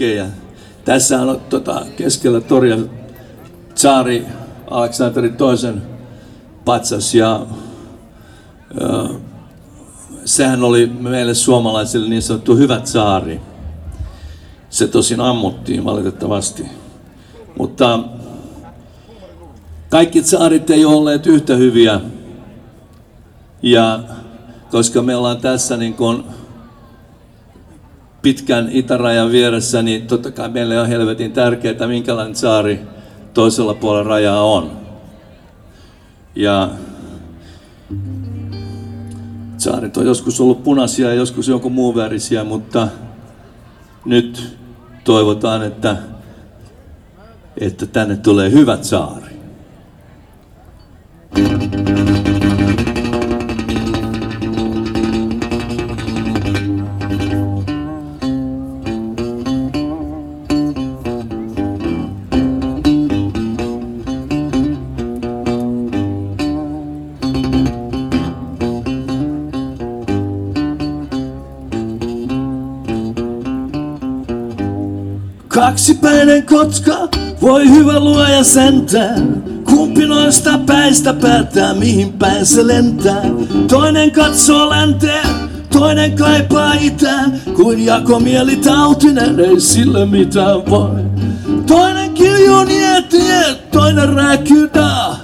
Okay. 0.00 0.26
Tässä 0.84 1.20
on 1.20 1.40
tota, 1.48 1.86
keskellä 1.96 2.40
toria 2.40 2.76
Tsaari 3.74 4.26
Aleksanteri 4.70 5.30
toisen 5.30 5.82
patsas 6.64 7.14
ja, 7.14 7.46
ja 8.80 9.08
sehän 10.24 10.64
oli 10.64 10.86
meille 10.86 11.34
suomalaisille 11.34 12.08
niin 12.08 12.22
sanottu 12.22 12.56
hyvä 12.56 12.80
tsaari. 12.80 13.40
Se 14.70 14.88
tosin 14.88 15.20
ammuttiin 15.20 15.84
valitettavasti. 15.84 16.66
Mutta 17.58 18.00
kaikki 19.88 20.22
tsaarit 20.22 20.70
ei 20.70 20.84
ole 20.84 20.96
olleet 20.96 21.26
yhtä 21.26 21.56
hyviä. 21.56 22.00
Ja 23.62 24.00
koska 24.70 25.02
me 25.02 25.16
ollaan 25.16 25.40
tässä 25.40 25.76
niin 25.76 25.94
kuin 25.94 26.24
pitkän 28.22 28.68
itärajan 28.72 29.30
vieressä, 29.30 29.82
niin 29.82 30.06
totta 30.06 30.30
kai 30.30 30.48
meille 30.48 30.80
on 30.80 30.88
helvetin 30.88 31.32
tärkeää, 31.32 31.86
minkälainen 31.86 32.36
saari 32.36 32.80
toisella 33.34 33.74
puolella 33.74 34.08
rajaa 34.08 34.42
on. 34.42 34.70
Ja 36.34 36.70
saaret 39.58 39.96
on 39.96 40.06
joskus 40.06 40.40
ollut 40.40 40.62
punaisia 40.62 41.08
ja 41.08 41.14
joskus 41.14 41.48
jonkun 41.48 41.72
muun 41.72 41.94
värisiä, 41.94 42.44
mutta 42.44 42.88
nyt 44.04 44.58
toivotaan, 45.04 45.62
että, 45.62 45.96
että 47.60 47.86
tänne 47.86 48.16
tulee 48.16 48.50
hyvät 48.50 48.84
saari. 48.84 49.40
Kaksipäinen 75.70 76.46
kotka, 76.46 77.08
voi 77.40 77.70
hyvä 77.70 78.00
luoja 78.00 78.44
sentään. 78.44 79.42
Kumpi 79.64 80.06
noista 80.06 80.58
päistä 80.66 81.14
päättää, 81.14 81.74
mihin 81.74 82.12
päin 82.12 82.46
se 82.46 82.66
lentää. 82.66 83.22
Toinen 83.68 84.10
katsoo 84.10 84.70
länteen, 84.70 85.26
toinen 85.72 86.16
kaipaa 86.16 86.72
itään. 86.72 87.40
Kuin 87.56 87.84
jakomieli 87.84 88.56
tautinen, 88.56 89.40
ei 89.40 89.60
sille 89.60 90.06
mitään 90.06 90.66
voi. 90.70 91.00
Toinen 91.66 92.14
kiljuu 92.14 92.64
nietie, 92.64 93.54
toinen 93.72 94.08
rääkyy 94.08 94.70
daa. 94.74 95.16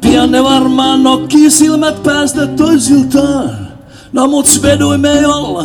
Pian 0.00 0.30
ne 0.30 0.44
varmaan 0.44 1.02
nokkii 1.02 1.50
silmät 1.50 2.02
päästä 2.02 2.46
toisiltaan. 2.46 3.50
No 4.12 4.26
mut 4.26 4.46
svedui 4.46 4.98
me 4.98 5.12
ei 5.12 5.24
olla. 5.24 5.64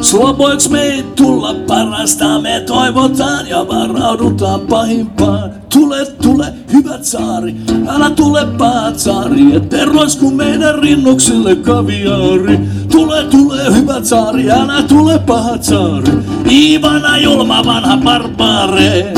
Sloboiks 0.00 0.70
me 0.70 1.04
tulla 1.50 1.66
parasta, 1.66 2.40
me 2.40 2.60
toivotaan 2.60 3.48
ja 3.48 3.68
varaudutaan 3.68 4.60
pahimpaan. 4.60 5.50
Tule, 5.72 6.06
tule, 6.22 6.52
hyvät 6.72 7.04
saari, 7.04 7.56
älä 7.88 8.10
tule 8.10 8.46
pahat 8.58 8.98
saari, 8.98 9.56
ette 9.56 9.84
roisku 9.84 10.30
meidän 10.30 10.78
rinnuksille 10.78 11.56
kaviaari. 11.56 12.60
Tule, 12.92 13.24
tule, 13.24 13.74
hyvät 13.74 14.04
saari, 14.04 14.50
älä 14.50 14.82
tule 14.82 15.18
pahat 15.18 15.64
saari, 15.64 16.12
Iivana 16.50 17.18
julma 17.18 17.64
vanha 17.64 17.96
barbaare. 17.96 19.12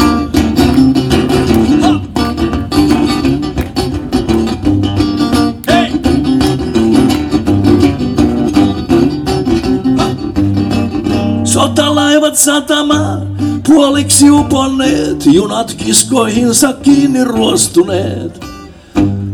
Sotalaivat 12.33 12.37
satamaan, 12.37 13.37
puoliksi 13.67 14.31
uponneet, 14.31 15.27
junat 15.27 15.75
kiskoihinsa 15.75 16.73
kiinni 16.73 17.25
ruostuneet. 17.25 18.45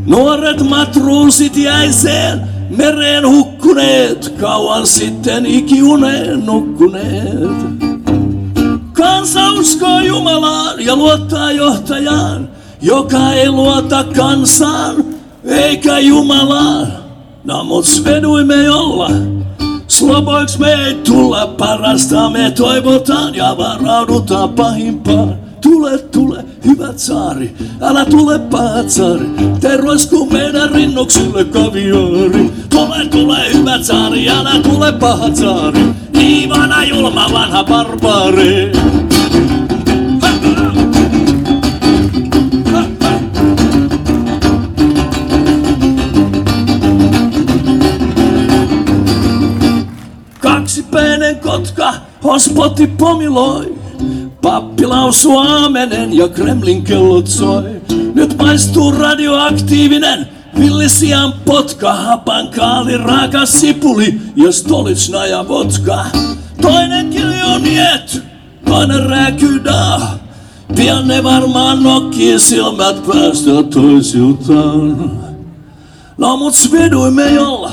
Nuoret 0.07 0.69
matruusit 0.69 1.57
jäiseen, 1.57 2.49
mereen 2.77 3.29
hukkuneet, 3.29 4.35
kauan 4.41 4.87
sitten 4.87 5.47
ikiuneen 5.47 6.47
nukkuneet. 6.47 7.51
Kansa 8.93 9.53
uskoo 9.53 10.01
Jumalaan 10.01 10.81
ja 10.81 10.97
luottaa 10.97 11.53
johtajaan, 11.53 12.49
joka 12.83 13.33
ei 13.33 13.49
luota 13.49 14.05
kansaan 14.05 15.05
eikä 15.45 15.99
Jumalaan. 15.99 16.93
No 17.45 17.65
mut 17.65 17.85
olla, 18.71 19.11
Sloboiks 19.99 20.59
me 20.59 20.73
ei 20.73 20.95
tulla 20.95 21.47
parasta, 21.47 22.31
me 22.31 22.51
toivotaan 22.51 23.35
ja 23.35 23.57
varaudutaan 23.59 24.49
pahimpaan. 24.49 25.39
Tule, 25.61 25.99
tule, 25.99 26.45
hyvät 26.65 26.99
saari, 26.99 27.55
älä 27.81 28.05
tule 28.05 28.39
pahat 28.39 28.91
saari, 28.91 29.27
te 29.61 29.77
roisku 29.77 30.27
meidän 30.27 30.71
rinnuksille 30.71 31.45
kaviaari. 31.45 32.51
Tule, 32.71 33.07
tule, 33.11 33.39
hyvät 33.55 33.85
saari, 33.85 34.29
älä 34.29 34.63
tule 34.63 34.93
pahat 34.93 35.37
saari, 35.37 35.81
Iivana 36.21 36.85
julma 36.85 37.27
vanha 37.33 37.65
barbaari. 37.65 38.73
Hospoti 52.39 52.87
pomiloi. 52.87 53.75
Pappi 54.43 54.87
lausuu 54.87 55.39
aamenen 55.39 56.17
ja 56.17 56.29
Kremlin 56.29 56.83
kellot 56.83 57.27
soi. 57.27 57.63
Nyt 58.15 58.39
maistuu 58.39 58.91
radioaktiivinen 58.91 60.29
villisian 60.59 61.33
potka, 61.45 61.93
hapankaali, 61.93 62.97
raaka 62.97 63.47
sipuli 63.47 64.21
ja 64.37 64.53
stolitsna 64.53 65.27
ja 65.27 65.49
vodka. 65.49 66.05
Toinen 66.63 67.11
kiljuu 67.11 67.59
niet, 67.59 68.23
toinen 68.65 69.07
rääkyy 69.07 69.65
daa. 69.65 70.19
Pian 70.77 71.09
ne 71.09 71.23
varmaan 71.23 71.83
nokkii 71.83 72.39
silmät 72.39 73.07
päästä 73.07 73.63
toisiltaan. 73.71 75.11
No 76.19 76.37
mut 76.37 76.55
sveduimme 76.55 77.31
jolla, 77.31 77.73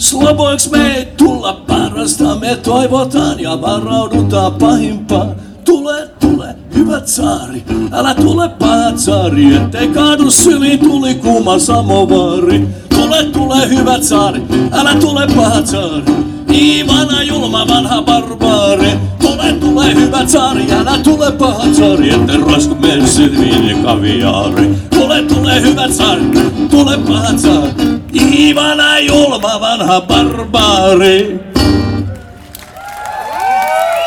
Sloboiks 0.00 0.70
me 0.70 0.96
ei 0.96 1.08
tulla 1.16 1.52
parasta, 1.52 2.36
me 2.36 2.56
toivotaan 2.56 3.40
ja 3.40 3.60
varaudutaan 3.60 4.52
pahimpaan. 4.52 5.36
Tule, 5.64 6.08
tule, 6.20 6.56
hyvät 6.74 7.08
saari, 7.08 7.64
älä 7.92 8.14
tule 8.14 8.48
pahat 8.48 8.98
saari, 8.98 9.54
ettei 9.54 9.88
kaadu 9.88 10.30
syliin 10.30 10.78
tuli 10.78 11.14
kuuma 11.14 11.58
samovaari. 11.58 12.68
Tule, 12.94 13.24
tule, 13.24 13.68
hyvät 13.68 14.02
saari, 14.02 14.42
älä 14.72 14.94
tule 14.94 15.26
pahat 15.36 15.66
saari, 15.66 16.04
Iivana 16.52 17.22
julma 17.22 17.68
vanha 17.68 18.02
barbaari. 18.02 18.90
Tule, 19.20 19.52
tule, 19.52 19.94
hyvät 19.94 20.28
saari, 20.28 20.72
älä 20.72 20.98
tule 20.98 21.32
pahat 21.32 21.74
saari, 21.74 22.10
ettei 22.10 22.36
roisku 22.36 22.74
mene 22.74 23.06
silmiin 23.06 23.68
ja 23.68 23.76
kaviaari. 23.84 24.70
Tule, 24.90 25.22
tule, 25.22 25.62
hyvät 25.62 25.92
saari, 25.92 26.22
tule 26.70 26.98
pahat 27.08 27.38
saari, 27.38 27.99
Ivana 28.12 28.98
julma 28.98 29.60
vanha 29.60 30.00
barbaari. 30.00 31.40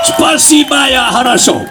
Spasiba 0.03 0.87
ja 0.87 1.11
harasho. 1.11 1.61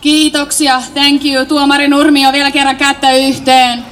Kiitoksia, 0.00 0.82
thank 0.94 1.24
you. 1.24 1.46
Tuomari 1.46 1.88
Nurmio 1.88 2.32
vielä 2.32 2.50
kerran 2.50 2.76
kättä 2.76 3.12
yhteen. 3.12 3.84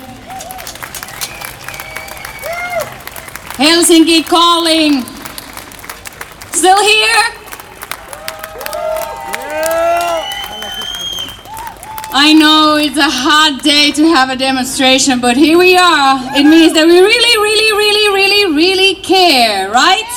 Helsinki 3.59 4.23
calling. 4.23 5.18
Still 6.59 6.83
here? 6.83 7.23
I 12.13 12.33
know 12.35 12.77
it's 12.79 12.97
a 12.97 13.09
hot 13.09 13.63
day 13.63 13.93
to 13.93 14.03
have 14.17 14.29
a 14.29 14.37
demonstration, 14.37 15.21
but 15.21 15.37
here 15.37 15.57
we 15.57 15.77
are. 15.79 16.19
It 16.35 16.45
means 16.45 16.73
that 16.73 16.85
we 16.85 16.99
really, 17.01 17.35
really, 17.47 17.71
really, 17.83 18.07
really, 18.13 18.57
really 18.57 18.95
care, 18.97 19.71
right? 19.71 20.11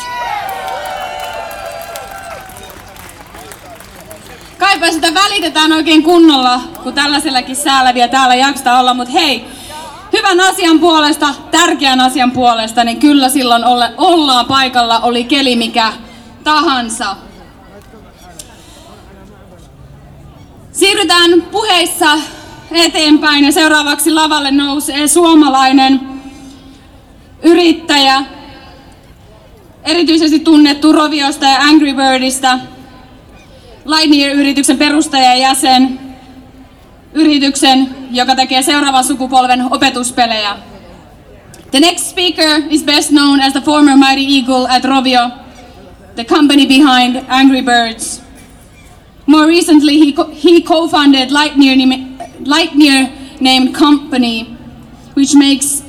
Kaipa 4.58 4.92
sitä 4.92 5.14
välitetään 5.14 5.74
oikein 5.74 6.04
kunnolla, 6.04 6.62
kun 6.84 6.94
tällaisellakin 6.94 7.56
säällä 7.56 7.94
vielä 7.94 8.08
täällä 8.08 8.36
jaksata 8.36 8.80
olla, 8.80 8.94
mutta 8.94 9.14
hei, 9.14 9.46
hyvän 10.14 10.40
asian 10.40 10.80
puolesta, 10.80 11.36
tärkeän 11.52 12.02
asian 12.02 12.32
puolesta, 12.32 12.84
niin 12.84 13.00
kyllä 13.00 13.30
silloin 13.30 13.66
olla, 13.66 13.90
ollaan 13.98 14.46
paikalla, 14.46 15.00
oli 15.00 15.24
keli 15.24 15.56
mikä 15.56 15.94
tahansa. 16.44 17.16
Siirrytään 20.72 21.42
puheissa 21.42 22.20
eteenpäin 22.72 23.46
ja 23.46 23.52
seuraavaksi 23.52 24.14
lavalle 24.14 24.52
nousee 24.52 25.08
suomalainen 25.08 26.00
yrittäjä, 27.44 28.24
erityisesti 29.84 30.40
tunnettu 30.40 30.92
Roviosta 30.92 31.46
ja 31.46 31.60
Angry 31.60 31.94
Birdista, 31.94 32.60
Lightyear-yrityksen 33.86 34.78
perustaja 34.78 35.24
ja 35.24 35.36
jäsen, 35.36 36.00
yrityksen, 37.14 37.96
joka 38.12 38.36
tekee 38.36 38.62
seuraavan 38.62 39.04
sukupolven 39.04 39.74
opetuspelejä. 39.74 40.58
The 41.72 41.80
next 41.80 42.08
speaker 42.08 42.62
is 42.70 42.84
best 42.84 43.10
known 43.10 43.42
as 43.42 43.54
the 43.54 43.62
former 43.62 43.98
Mighty 43.98 44.36
Eagle 44.36 44.70
at 44.70 44.86
Rovio, 44.86 45.30
the 46.16 46.26
company 46.26 46.66
behind 46.66 47.18
Angry 47.30 47.62
Birds. 47.62 48.22
More 49.28 49.48
recently, 49.48 49.94
he, 49.98 50.14
co- 50.14 50.30
he 50.30 50.62
co-founded 50.62 51.30
Lightyear, 51.30 51.78
Lightyear 52.44 53.42
named 53.42 53.74
company, 53.74 54.58
which 55.14 55.34
makes 55.36 55.84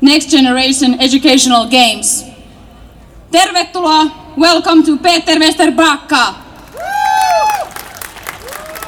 next 0.00 0.30
generation 0.30 1.00
educational 1.00 1.68
games. 1.68 2.24
Tervetuloa, 3.30 4.36
welcome 4.36 4.84
to 4.84 4.96
Peter 4.96 5.34
Westerbacka. 5.40 6.40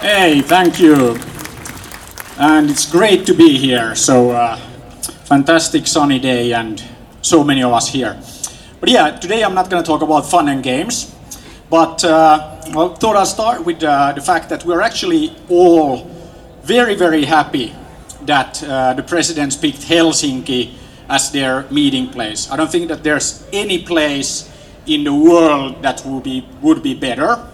Hey, 0.01 0.41
thank 0.43 0.79
you. 0.79 1.19
And 2.39 2.71
it's 2.71 2.89
great 2.89 3.27
to 3.27 3.35
be 3.35 3.57
here. 3.57 3.95
So, 3.95 4.31
uh, 4.31 4.57
fantastic 5.25 5.87
sunny 5.87 6.19
day 6.21 6.53
and 6.53 6.83
so 7.23 7.43
many 7.43 7.63
of 7.63 7.73
us 7.73 7.89
here. 7.89 8.17
But 8.87 8.93
yeah, 8.93 9.11
today 9.19 9.43
I'm 9.43 9.53
not 9.53 9.69
going 9.69 9.83
to 9.83 9.87
talk 9.87 10.03
about 10.03 10.31
fun 10.31 10.49
and 10.49 10.63
games, 10.63 11.13
but 11.69 12.05
uh, 12.05 12.61
I 12.67 12.71
thought 12.71 13.17
I'll 13.17 13.27
start 13.27 13.65
with 13.65 13.83
uh, 13.83 14.13
the 14.13 14.21
fact 14.21 14.49
that 14.51 14.65
we're 14.65 14.81
actually 14.81 15.35
all 15.49 16.09
very, 16.63 16.95
very 16.95 17.25
happy 17.25 17.75
that 18.27 18.63
uh, 18.63 18.95
the 18.95 19.03
presidents 19.03 19.57
picked 19.57 19.81
Helsinki 19.81 20.75
as 21.09 21.33
their 21.33 21.69
meeting 21.69 22.11
place. 22.11 22.49
I 22.49 22.55
don't 22.55 22.71
think 22.71 22.87
that 22.87 23.03
there's 23.03 23.45
any 23.53 23.83
place 23.83 24.49
in 24.87 25.03
the 25.03 25.13
world 25.13 25.83
that 25.83 26.07
would 26.07 26.23
be, 26.23 26.49
would 26.63 26.81
be 26.85 26.95
better. 26.95 27.45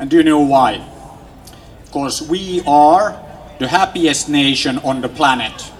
And 0.00 0.10
do 0.10 0.16
you 0.16 0.24
know 0.24 0.40
why? 0.40 0.84
Because 1.84 2.28
we 2.28 2.60
are 2.66 3.16
the 3.60 3.68
happiest 3.68 4.28
nation 4.28 4.78
on 4.78 5.00
the 5.00 5.08
planet. 5.08 5.70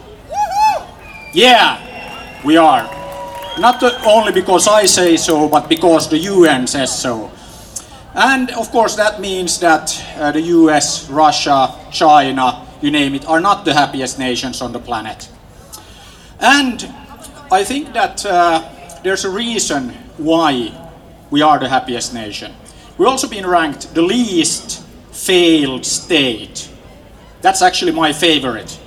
Yeah, 1.32 2.40
we 2.44 2.56
are. 2.56 2.95
Not 3.58 3.82
only 4.04 4.32
because 4.32 4.68
I 4.68 4.84
say 4.84 5.16
so, 5.16 5.48
but 5.48 5.68
because 5.68 6.10
the 6.10 6.18
UN 6.18 6.66
says 6.66 6.96
so. 6.96 7.30
And 8.14 8.50
of 8.50 8.70
course, 8.70 8.96
that 8.96 9.20
means 9.20 9.58
that 9.60 10.04
uh, 10.16 10.32
the 10.32 10.40
US, 10.40 11.08
Russia, 11.08 11.74
China, 11.90 12.66
you 12.82 12.90
name 12.90 13.14
it, 13.14 13.26
are 13.26 13.40
not 13.40 13.64
the 13.64 13.72
happiest 13.72 14.18
nations 14.18 14.60
on 14.60 14.72
the 14.72 14.78
planet. 14.78 15.28
And 16.38 16.82
I 17.50 17.64
think 17.64 17.94
that 17.94 18.26
uh, 18.26 18.62
there's 19.02 19.24
a 19.24 19.30
reason 19.30 19.90
why 20.18 20.72
we 21.30 21.40
are 21.40 21.58
the 21.58 21.68
happiest 21.68 22.12
nation. 22.12 22.54
We've 22.98 23.08
also 23.08 23.28
been 23.28 23.46
ranked 23.46 23.94
the 23.94 24.02
least 24.02 24.82
failed 25.12 25.86
state. 25.86 26.70
That's 27.40 27.62
actually 27.62 27.92
my 27.92 28.12
favorite. 28.12 28.78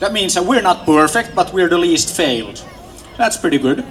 That 0.00 0.12
means 0.12 0.34
that 0.34 0.44
we're 0.44 0.62
not 0.62 0.84
perfect, 0.86 1.34
but 1.34 1.52
we're 1.52 1.68
the 1.68 1.78
least 1.78 2.16
failed. 2.16 2.64
That's 3.16 3.36
pretty 3.36 3.58
good. 3.58 3.84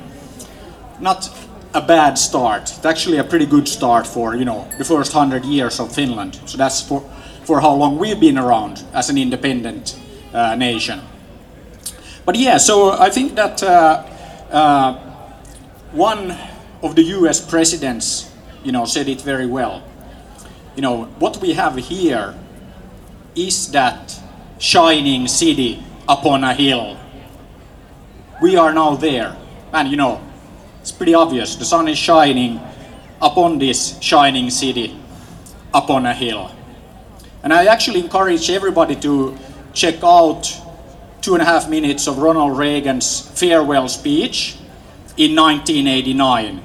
Not 0.99 1.30
a 1.74 1.82
bad 1.82 2.17
start. 2.17 2.63
It's 2.63 2.86
actually 2.86 3.17
a 3.17 3.24
pretty 3.24 3.45
good 3.45 3.67
start 3.67 4.05
for 4.05 4.36
you 4.36 4.45
know 4.45 4.67
the 4.78 4.84
first 4.84 5.13
hundred 5.13 5.45
years 5.45 5.80
of 5.80 5.93
Finland. 5.93 6.39
So 6.45 6.57
that's 6.57 6.82
for 6.82 7.01
for 7.43 7.61
how 7.61 7.74
long 7.74 7.97
we've 7.97 8.19
been 8.19 8.38
around 8.38 8.84
as 8.93 9.09
an 9.09 9.17
independent 9.17 9.99
uh, 10.34 10.55
nation. 10.55 11.01
But 12.26 12.36
yeah, 12.36 12.57
so 12.57 12.91
I 12.91 13.09
think 13.09 13.36
that 13.36 13.63
uh, 13.63 14.05
uh, 14.51 14.93
one 15.91 16.38
of 16.84 16.95
the 16.95 17.03
U.S. 17.19 17.41
presidents, 17.41 18.32
you 18.63 18.72
know, 18.72 18.86
said 18.86 19.07
it 19.07 19.22
very 19.22 19.47
well. 19.47 19.84
You 20.76 20.82
know, 20.82 21.05
what 21.19 21.38
we 21.41 21.53
have 21.53 21.76
here 21.78 22.36
is 23.36 23.72
that 23.72 24.19
shining 24.59 25.28
city 25.28 25.84
upon 26.07 26.43
a 26.43 26.53
hill. 26.53 26.97
We 28.42 28.56
are 28.56 28.74
now 28.74 28.96
there, 28.96 29.38
and 29.72 29.88
you 29.88 29.98
know, 29.98 30.20
it's 30.80 30.92
pretty 30.92 31.14
obvious. 31.14 31.58
The 31.58 31.64
sun 31.64 31.88
is 31.88 32.00
shining 32.00 32.60
upon 33.22 33.60
this 33.60 34.02
shining 34.02 34.50
city 34.50 35.00
upon 35.72 36.08
a 36.08 36.14
hill. 36.16 36.50
And 37.44 37.54
I 37.54 37.66
actually 37.66 38.00
encourage 38.00 38.50
everybody 38.50 38.96
to 38.96 39.38
check 39.74 40.04
out 40.04 40.60
two 41.22 41.36
and 41.36 41.44
a 41.44 41.46
half 41.46 41.70
minutes 41.70 42.08
of 42.08 42.18
Ronald 42.18 42.58
Reagan's 42.58 43.22
farewell 43.39 43.88
speech 43.88 44.58
in 45.18 45.36
1989 45.36 46.58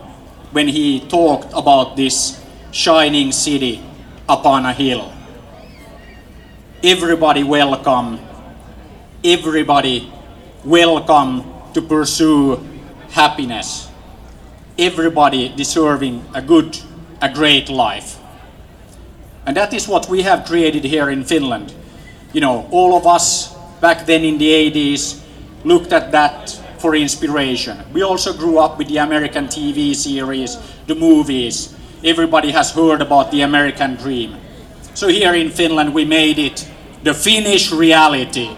when 0.53 0.69
he 0.69 1.01
talked 1.01 1.53
about 1.53 1.95
this 1.95 2.43
shining 2.73 3.33
city 3.33 3.85
upon 4.27 4.65
a 4.65 4.73
hill. 4.73 5.13
Everybody 6.83 7.43
welcome, 7.43 8.19
everybody 9.23 10.11
welcome 10.65 11.53
to 11.77 11.83
pursue 11.83 12.57
happiness. 13.11 13.91
Everybody 14.79 15.53
deserving 15.55 16.25
a 16.33 16.41
good, 16.41 16.79
a 17.21 17.29
great 17.29 17.69
life. 17.69 18.19
And 19.45 19.55
that 19.59 19.75
is 19.75 19.87
what 19.87 20.09
we 20.09 20.23
have 20.23 20.47
created 20.47 20.85
here 20.85 21.11
in 21.11 21.23
Finland. 21.23 21.75
You 22.33 22.41
know, 22.41 22.67
all 22.71 22.97
of 22.97 23.07
us 23.07 23.55
back 23.83 24.07
then 24.07 24.25
in 24.25 24.39
the 24.39 24.49
80s 24.49 25.21
looked 25.65 25.93
at 25.93 26.13
that 26.13 26.49
for 26.79 26.97
inspiration. 26.97 27.77
We 27.93 28.01
also 28.01 28.33
grew 28.33 28.59
up 28.59 28.79
with 28.79 28.89
the 28.89 28.97
American 28.97 29.47
TV 29.47 29.95
series, 29.95 30.57
the 30.87 30.95
movies. 30.95 31.77
Everybody 32.03 32.53
has 32.53 32.73
heard 32.73 33.03
about 33.03 33.31
the 33.31 33.43
American 33.43 33.97
dream. 33.97 34.35
So 34.95 35.09
here 35.09 35.35
in 35.35 35.51
Finland, 35.51 35.93
we 35.93 36.07
made 36.07 36.39
it 36.39 36.67
the 37.03 37.13
Finnish 37.13 37.71
reality. 37.71 38.57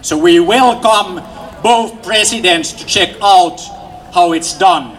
So 0.00 0.16
we 0.16 0.40
welcome 0.40 1.20
both 1.64 2.02
presidents 2.02 2.74
to 2.74 2.84
check 2.84 3.16
out 3.22 3.58
how 4.12 4.32
it's 4.32 4.52
done. 4.58 4.98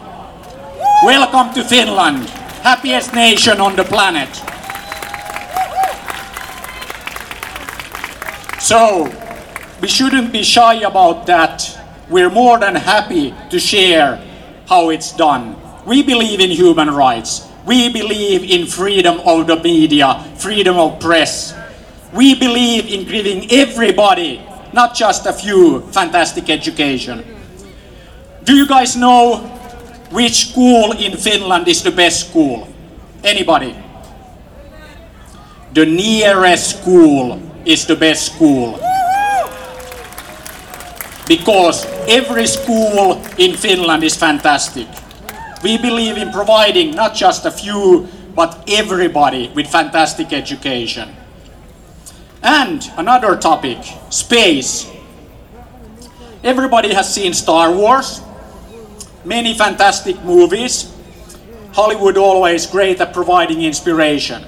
Welcome 1.03 1.53
to 1.53 1.63
Finland, 1.63 2.27
happiest 2.65 3.13
nation 3.13 3.61
on 3.61 3.75
the 3.75 3.83
planet. 3.83 4.33
So, 8.59 9.05
we 9.79 9.87
shouldn't 9.87 10.33
be 10.33 10.41
shy 10.41 10.81
about 10.81 11.27
that. 11.27 11.69
We're 12.09 12.31
more 12.31 12.57
than 12.57 12.73
happy 12.73 13.35
to 13.51 13.59
share 13.59 14.19
how 14.67 14.89
it's 14.89 15.11
done. 15.11 15.55
We 15.85 16.01
believe 16.01 16.39
in 16.39 16.49
human 16.49 16.89
rights. 16.89 17.47
We 17.67 17.93
believe 17.93 18.41
in 18.43 18.65
freedom 18.65 19.19
of 19.19 19.45
the 19.45 19.61
media, 19.61 20.25
freedom 20.37 20.77
of 20.77 20.99
press. 20.99 21.53
We 22.11 22.33
believe 22.33 22.91
in 22.91 23.05
giving 23.05 23.51
everybody, 23.51 24.41
not 24.75 24.93
just 24.93 25.25
a 25.25 25.31
few, 25.31 25.79
fantastic 25.95 26.49
education. 26.49 27.23
Do 28.43 28.53
you 28.53 28.67
guys 28.67 28.97
know 28.97 29.37
which 30.11 30.51
school 30.51 30.91
in 30.91 31.15
Finland 31.15 31.67
is 31.69 31.81
the 31.81 31.91
best 31.91 32.27
school? 32.29 32.67
Anybody? 33.23 33.73
The 35.71 35.85
nearest 35.85 36.77
school 36.77 37.41
is 37.63 37.87
the 37.87 37.95
best 37.95 38.35
school. 38.35 38.77
Because 41.27 41.85
every 42.07 42.45
school 42.45 43.23
in 43.39 43.55
Finland 43.55 44.03
is 44.03 44.15
fantastic. 44.15 44.87
We 45.63 45.77
believe 45.77 46.17
in 46.17 46.31
providing 46.31 46.93
not 46.93 47.15
just 47.15 47.45
a 47.45 47.51
few, 47.51 48.07
but 48.35 48.61
everybody 48.67 49.49
with 49.55 49.67
fantastic 49.67 50.33
education. 50.33 51.24
And 52.45 52.91
another 52.95 53.35
topic 53.37 53.79
space. 54.11 54.85
Everybody 56.43 56.93
has 56.93 57.11
seen 57.11 57.33
Star 57.33 57.73
Wars, 57.73 58.21
many 59.23 59.55
fantastic 59.55 60.23
movies. 60.23 60.93
Hollywood 61.73 62.17
always 62.17 62.67
great 62.67 63.01
at 63.01 63.13
providing 63.13 63.63
inspiration. 63.63 64.45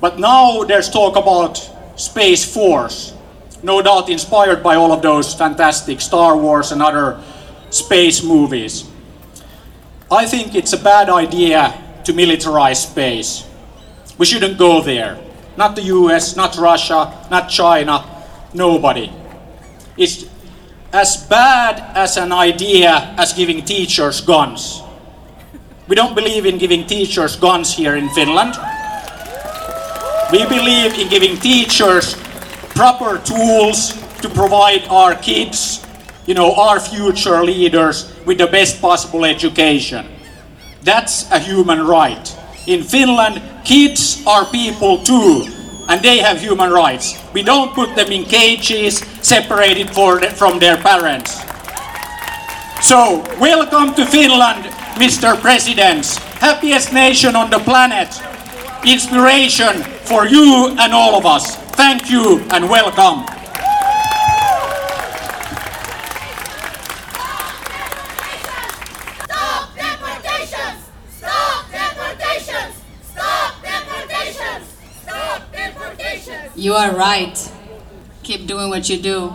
But 0.00 0.18
now 0.18 0.64
there's 0.64 0.90
talk 0.90 1.14
about 1.14 1.54
Space 1.94 2.42
Force. 2.42 3.14
No 3.62 3.80
doubt 3.80 4.08
inspired 4.08 4.64
by 4.64 4.74
all 4.74 4.90
of 4.90 5.00
those 5.00 5.32
fantastic 5.32 6.00
Star 6.00 6.36
Wars 6.36 6.72
and 6.72 6.82
other 6.82 7.22
space 7.70 8.24
movies. 8.24 8.90
I 10.10 10.26
think 10.26 10.56
it's 10.56 10.72
a 10.72 10.82
bad 10.82 11.08
idea 11.10 11.78
to 12.02 12.12
militarize 12.12 12.90
space. 12.90 13.46
We 14.18 14.26
shouldn't 14.26 14.58
go 14.58 14.82
there. 14.82 15.27
Not 15.58 15.74
the 15.74 15.82
US, 15.90 16.36
not 16.36 16.56
Russia, 16.56 17.26
not 17.32 17.50
China, 17.50 18.06
nobody. 18.54 19.10
It's 19.96 20.24
as 20.92 21.26
bad 21.26 21.82
as 21.96 22.16
an 22.16 22.30
idea 22.30 23.12
as 23.18 23.32
giving 23.32 23.64
teachers 23.64 24.20
guns. 24.20 24.80
We 25.88 25.96
don't 25.96 26.14
believe 26.14 26.46
in 26.46 26.58
giving 26.58 26.86
teachers 26.86 27.34
guns 27.34 27.74
here 27.74 27.96
in 27.96 28.08
Finland. 28.10 28.54
We 30.30 30.46
believe 30.46 30.94
in 30.94 31.08
giving 31.08 31.36
teachers 31.38 32.14
proper 32.78 33.18
tools 33.18 33.98
to 34.22 34.28
provide 34.28 34.86
our 34.86 35.16
kids, 35.16 35.84
you 36.24 36.34
know, 36.34 36.54
our 36.54 36.78
future 36.78 37.42
leaders 37.42 38.14
with 38.24 38.38
the 38.38 38.46
best 38.46 38.80
possible 38.80 39.24
education. 39.24 40.06
That's 40.82 41.28
a 41.32 41.40
human 41.40 41.84
right. 41.84 42.22
In 42.68 42.82
Finland, 42.82 43.40
kids 43.64 44.20
are 44.26 44.44
people 44.44 44.98
too, 44.98 45.48
and 45.88 46.02
they 46.02 46.18
have 46.18 46.38
human 46.38 46.70
rights. 46.70 47.16
We 47.32 47.42
don't 47.42 47.72
put 47.72 47.96
them 47.96 48.12
in 48.12 48.24
cages 48.24 48.98
separated 49.22 49.88
the, 49.88 50.20
from 50.36 50.58
their 50.58 50.76
parents. 50.76 51.40
So, 52.84 53.24
welcome 53.40 53.94
to 53.94 54.04
Finland, 54.04 54.66
Mr. 55.00 55.40
President, 55.40 56.04
happiest 56.44 56.92
nation 56.92 57.34
on 57.36 57.48
the 57.48 57.58
planet. 57.60 58.12
Inspiration 58.84 59.82
for 60.04 60.28
you 60.28 60.76
and 60.78 60.92
all 60.92 61.16
of 61.16 61.24
us. 61.24 61.56
Thank 61.72 62.10
you 62.10 62.44
and 62.52 62.68
welcome. 62.68 63.37
You 76.64 76.76
are 76.76 76.92
right. 76.92 77.52
Keep 78.22 78.48
doing 78.48 78.70
what 78.70 78.90
you 78.90 78.98
do. 79.02 79.32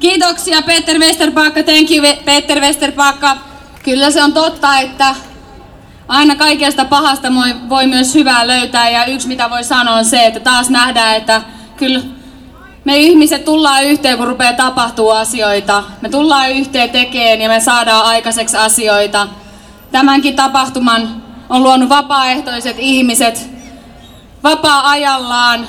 Kiitoksia 0.00 0.62
Peter 0.62 0.98
Westerpakka, 0.98 1.62
thank 1.62 1.90
you 1.90 2.02
Peter 2.24 2.60
Westerpakka. 2.60 3.36
Kyllä 3.82 4.10
se 4.10 4.22
on 4.22 4.32
totta, 4.32 4.80
että 4.80 5.14
aina 6.08 6.36
kaikesta 6.36 6.84
pahasta 6.84 7.28
voi, 7.68 7.86
myös 7.86 8.14
hyvää 8.14 8.46
löytää 8.46 8.90
ja 8.90 9.04
yksi 9.04 9.28
mitä 9.28 9.50
voi 9.50 9.64
sanoa 9.64 9.94
on 9.94 10.04
se, 10.04 10.26
että 10.26 10.40
taas 10.40 10.70
nähdään, 10.70 11.16
että 11.16 11.42
kyllä 11.76 12.00
me 12.84 12.96
ihmiset 12.96 13.44
tullaan 13.44 13.84
yhteen, 13.84 14.18
kun 14.18 14.26
rupeaa 14.26 14.52
tapahtuu 14.52 15.10
asioita. 15.10 15.84
Me 16.00 16.08
tullaan 16.08 16.50
yhteen 16.50 16.90
tekeen 16.90 17.40
ja 17.40 17.48
me 17.48 17.60
saadaan 17.60 18.06
aikaiseksi 18.06 18.56
asioita. 18.56 19.28
Tämänkin 19.90 20.36
tapahtuman 20.36 21.22
on 21.48 21.62
luonut 21.62 21.88
vapaaehtoiset 21.88 22.76
ihmiset 22.78 23.50
vapaa-ajallaan 24.44 25.68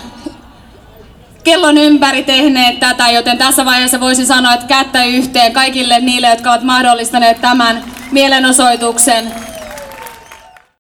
kellon 1.44 1.78
ympäri 1.78 2.24
tehneet 2.24 2.80
tätä, 2.80 3.10
joten 3.10 3.38
tässä 3.38 3.66
vaiheessa 3.66 4.00
voisin 4.00 4.26
sanoa, 4.26 4.54
että 4.54 4.68
kättä 4.68 5.04
yhteen 5.04 5.54
kaikille 5.54 6.00
niille, 6.00 6.30
jotka 6.30 6.52
ovat 6.52 6.64
mahdollistaneet 6.64 7.42
tämän 7.42 7.84
mielenosoituksen. 8.12 9.53